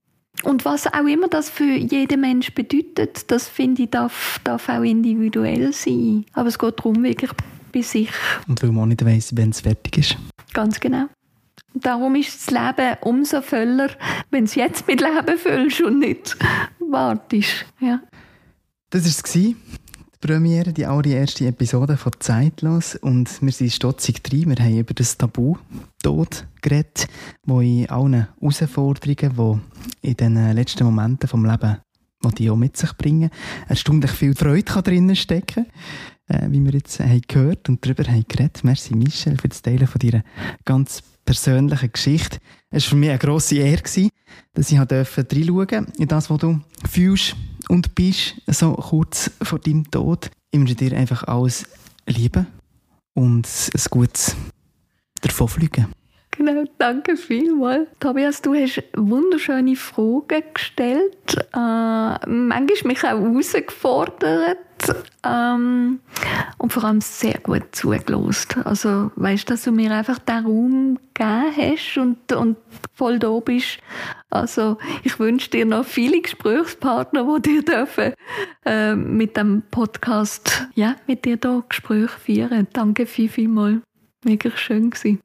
Und 0.44 0.64
was 0.64 0.86
auch 0.86 1.06
immer 1.06 1.28
das 1.28 1.50
für 1.50 1.64
jeden 1.64 2.20
Mensch 2.20 2.54
bedeutet, 2.54 3.30
das 3.30 3.48
finde 3.48 3.84
ich, 3.84 3.90
darf, 3.90 4.40
darf 4.44 4.68
auch 4.68 4.82
individuell 4.82 5.72
sein. 5.72 6.24
Aber 6.32 6.48
es 6.48 6.58
geht 6.58 6.78
darum, 6.78 7.02
wirklich 7.02 7.30
bei 7.72 7.82
sich. 7.82 8.10
Und 8.46 8.62
weil 8.62 8.70
man 8.70 8.90
nicht 8.90 9.04
weiss, 9.04 9.34
wenn 9.36 9.50
es 9.50 9.62
fertig 9.62 9.98
ist. 9.98 10.16
Ganz 10.52 10.78
genau. 10.78 11.06
Darum 11.74 12.14
ist 12.14 12.34
das 12.34 12.50
Leben 12.50 12.96
umso 13.02 13.42
voller, 13.42 13.90
wenn 14.30 14.44
es 14.44 14.54
jetzt 14.54 14.86
mit 14.86 15.00
Leben 15.00 15.38
füllst 15.38 15.80
und 15.80 15.98
nicht 15.98 16.36
wartest. 16.78 17.66
Ja. 17.80 18.00
Das 18.90 19.04
war 19.04 19.10
es. 19.10 19.56
Die 20.20 20.26
Premiere, 20.26 20.72
die 20.72 20.84
allererste 20.84 21.46
Episode 21.46 21.96
von 21.96 22.12
Zeitlos. 22.18 22.96
Und 22.96 23.40
wir 23.40 23.52
sind 23.52 23.72
stotzig 23.72 24.24
drin. 24.24 24.48
Wir 24.48 24.64
haben 24.64 24.78
über 24.78 24.92
das 24.92 25.16
Tabu 25.16 25.56
Tod 26.02 26.44
geredet, 26.60 27.06
wo 27.46 27.60
in 27.60 27.88
allen 27.88 28.26
Herausforderungen, 28.40 29.60
die 30.02 30.08
in 30.08 30.16
den 30.16 30.52
letzten 30.54 30.84
Momenten 30.84 31.28
des 31.28 31.32
Lebens 31.32 31.78
die 32.24 32.34
die 32.34 32.50
auch 32.50 32.56
mit 32.56 32.76
sich 32.76 32.92
bringen, 32.94 33.30
erstaunlich 33.68 34.10
viel 34.10 34.34
Freude 34.34 34.64
kann 34.64 34.82
drinnen 34.82 35.14
stecken 35.14 35.66
äh, 36.28 36.48
wie 36.50 36.64
wir 36.64 36.72
jetzt 36.72 36.98
haben 37.00 37.22
gehört 37.26 37.68
und 37.68 37.84
darüber 37.84 38.04
haben 38.04 38.24
geredet. 38.28 38.64
Merci 38.64 38.96
Michel 38.96 39.36
für 39.40 39.48
das 39.48 39.62
Teilen 39.62 39.86
von 39.86 40.00
deiner 40.00 40.24
ganz 40.64 41.02
persönlichen 41.24 41.92
Geschichte. 41.92 42.38
Es 42.70 42.84
war 42.84 42.90
für 42.90 42.96
mich 42.96 43.08
eine 43.08 43.18
grosse 43.18 43.56
Ehre, 43.56 43.82
dass 44.52 44.70
ich 44.70 44.78
reinschauen 44.78 45.86
in 45.98 46.08
das, 46.08 46.28
was 46.28 46.38
du 46.38 46.60
fühlst 46.88 47.34
und 47.68 47.94
bist, 47.94 48.34
so 48.46 48.74
kurz 48.74 49.30
vor 49.42 49.58
deinem 49.58 49.90
Tod. 49.90 50.30
Ich 50.50 50.58
wünsche 50.58 50.74
dir 50.74 50.96
einfach 50.96 51.22
alles 51.24 51.66
Liebe 52.06 52.46
und 53.14 53.46
ein 53.46 53.82
gutes 53.90 54.36
Davonfliegen. 55.20 55.86
Genau, 56.38 56.62
danke 56.78 57.16
vielmals. 57.16 57.88
Tobias, 57.98 58.40
du 58.40 58.54
hast 58.54 58.80
wunderschöne 58.96 59.74
Fragen 59.74 60.44
gestellt, 60.54 61.36
äh, 61.52 62.28
manchmal 62.28 62.76
mich 62.84 63.02
auch 63.02 63.20
herausgefordert 63.20 64.58
ähm, 65.26 65.98
und 66.58 66.72
vor 66.72 66.84
allem 66.84 67.00
sehr 67.00 67.40
gut 67.40 67.64
zugelost. 67.72 68.56
Also 68.64 69.10
weißt, 69.16 69.50
dass 69.50 69.64
du 69.64 69.72
mir 69.72 69.90
einfach 69.90 70.20
den 70.20 70.46
Raum 70.46 70.98
gegeben 71.12 71.56
hast 71.56 71.98
und, 71.98 72.32
und 72.32 72.56
voll 72.94 73.18
da 73.18 73.36
bist. 73.40 73.78
Also 74.30 74.78
ich 75.02 75.18
wünsche 75.18 75.50
dir 75.50 75.66
noch 75.66 75.84
viele 75.84 76.20
Gesprächspartner, 76.20 77.40
die 77.40 77.50
dir 77.50 77.62
dürfen 77.64 78.14
äh, 78.64 78.94
mit 78.94 79.36
dem 79.36 79.64
Podcast 79.72 80.68
ja 80.76 80.94
mit 81.08 81.24
dir 81.24 81.36
da 81.36 81.64
Gespräche 81.68 82.16
führen. 82.16 82.68
Danke 82.72 83.06
viel, 83.06 83.28
viel. 83.28 83.82
Mega 84.24 84.50
schön 84.56 84.90
gewesen. 84.90 85.18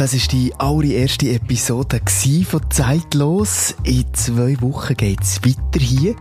Das 0.00 0.14
ist 0.14 0.32
die 0.32 0.50
allererste 0.56 1.28
Episode 1.28 2.00
von 2.48 2.70
Zeitlos. 2.70 3.74
In 3.82 4.06
zwei 4.14 4.58
Wochen 4.62 4.94
geht 4.94 5.20
es 5.20 5.44
weiter 5.44 5.78
hier. 5.78 6.16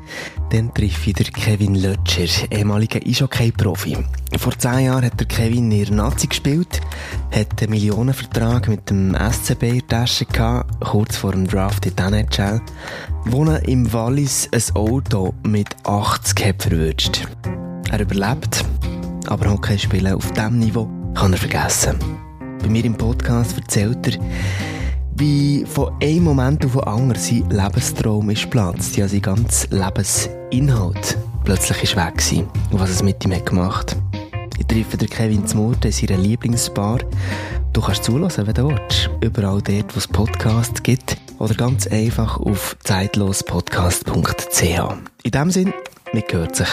Dann 0.50 0.74
treffe 0.74 1.12
ich 1.12 1.16
den 1.16 1.32
Kevin 1.32 1.76
Lötscher, 1.76 2.52
ehemaliger 2.52 3.00
Eishockey-Profi. 3.00 3.98
Vor 4.38 4.58
zehn 4.58 4.88
Jahren 4.88 5.06
hat 5.06 5.18
der 5.18 5.28
Kevin 5.28 5.72
in 5.72 5.86
der 5.86 5.96
Nazi 5.96 6.28
gespielt, 6.28 6.82
hat 7.32 7.62
einen 7.62 7.72
Millionenvertrag 7.72 8.68
mit 8.68 8.90
dem 8.90 9.16
SCB 9.16 9.64
in 9.64 9.78
der 9.78 9.88
Tasche 9.88 10.26
gehabt, 10.26 10.82
kurz 10.82 11.16
vor 11.16 11.32
dem 11.32 11.48
Draft 11.48 11.86
in 11.86 11.96
der 11.96 12.08
NHL. 12.08 12.62
Wohnen 13.28 13.64
im 13.64 13.94
Wallis 13.94 14.50
ein 14.52 14.76
Auto 14.76 15.34
mit 15.48 15.70
80 15.86 16.46
hat 16.46 16.64
verwünscht. 16.64 17.30
Er 17.90 18.02
überlebt, 18.02 18.66
aber 19.28 19.50
Hockey 19.50 19.80
spielen 19.80 20.16
auf 20.16 20.30
diesem 20.34 20.60
Niveau 20.60 20.90
kann 21.16 21.32
er 21.32 21.40
vergessen. 21.40 22.29
Bei 22.62 22.70
mir 22.70 22.86
im 22.86 22.96
Podcast 22.96 23.58
erzählt 23.58 24.08
er, 24.08 24.20
wie 25.16 25.66
von 25.66 25.92
einem 26.02 26.24
Moment 26.24 26.66
auf 26.66 26.74
den 26.74 26.84
anderen 26.84 27.22
sein 27.22 27.50
Lebenstraum 27.50 28.30
ist 28.30 28.50
platzt, 28.50 28.96
ja 28.98 29.08
sein 29.08 29.22
ganzer 29.22 29.68
Lebensinhalt 29.70 31.18
plötzlich 31.50 31.84
ist 31.84 31.96
weg 31.96 32.14
war 32.16 32.72
und 32.72 32.80
was 32.80 32.90
es 32.92 33.02
mit 33.02 33.26
ihm 33.26 33.34
hat 33.34 33.48
gemacht. 33.48 33.96
Ich 34.60 34.68
treffe 34.68 34.98
den 34.98 35.10
Kevin 35.10 35.48
Zmurte 35.48 35.88
in 35.88 35.94
seiner 35.94 36.18
Lieblingsbar. 36.18 37.00
Du 37.74 37.82
kannst 37.82 38.04
zulassen, 38.04 38.46
wenn 38.46 38.54
du 38.54 38.70
willst. 38.70 39.10
Überall 39.22 39.62
dort, 39.62 39.96
wo 39.96 39.98
es 39.98 40.08
Podcasts 40.08 40.84
gibt. 40.84 41.18
Oder 41.40 41.56
ganz 41.56 41.88
einfach 41.88 42.40
auf 42.40 42.78
zeitlospodcast.ch. 42.84 44.64
In 45.24 45.32
dem 45.32 45.50
Sinn, 45.50 45.74
man 46.14 46.24
hört 46.30 46.56
sich. 46.56 46.68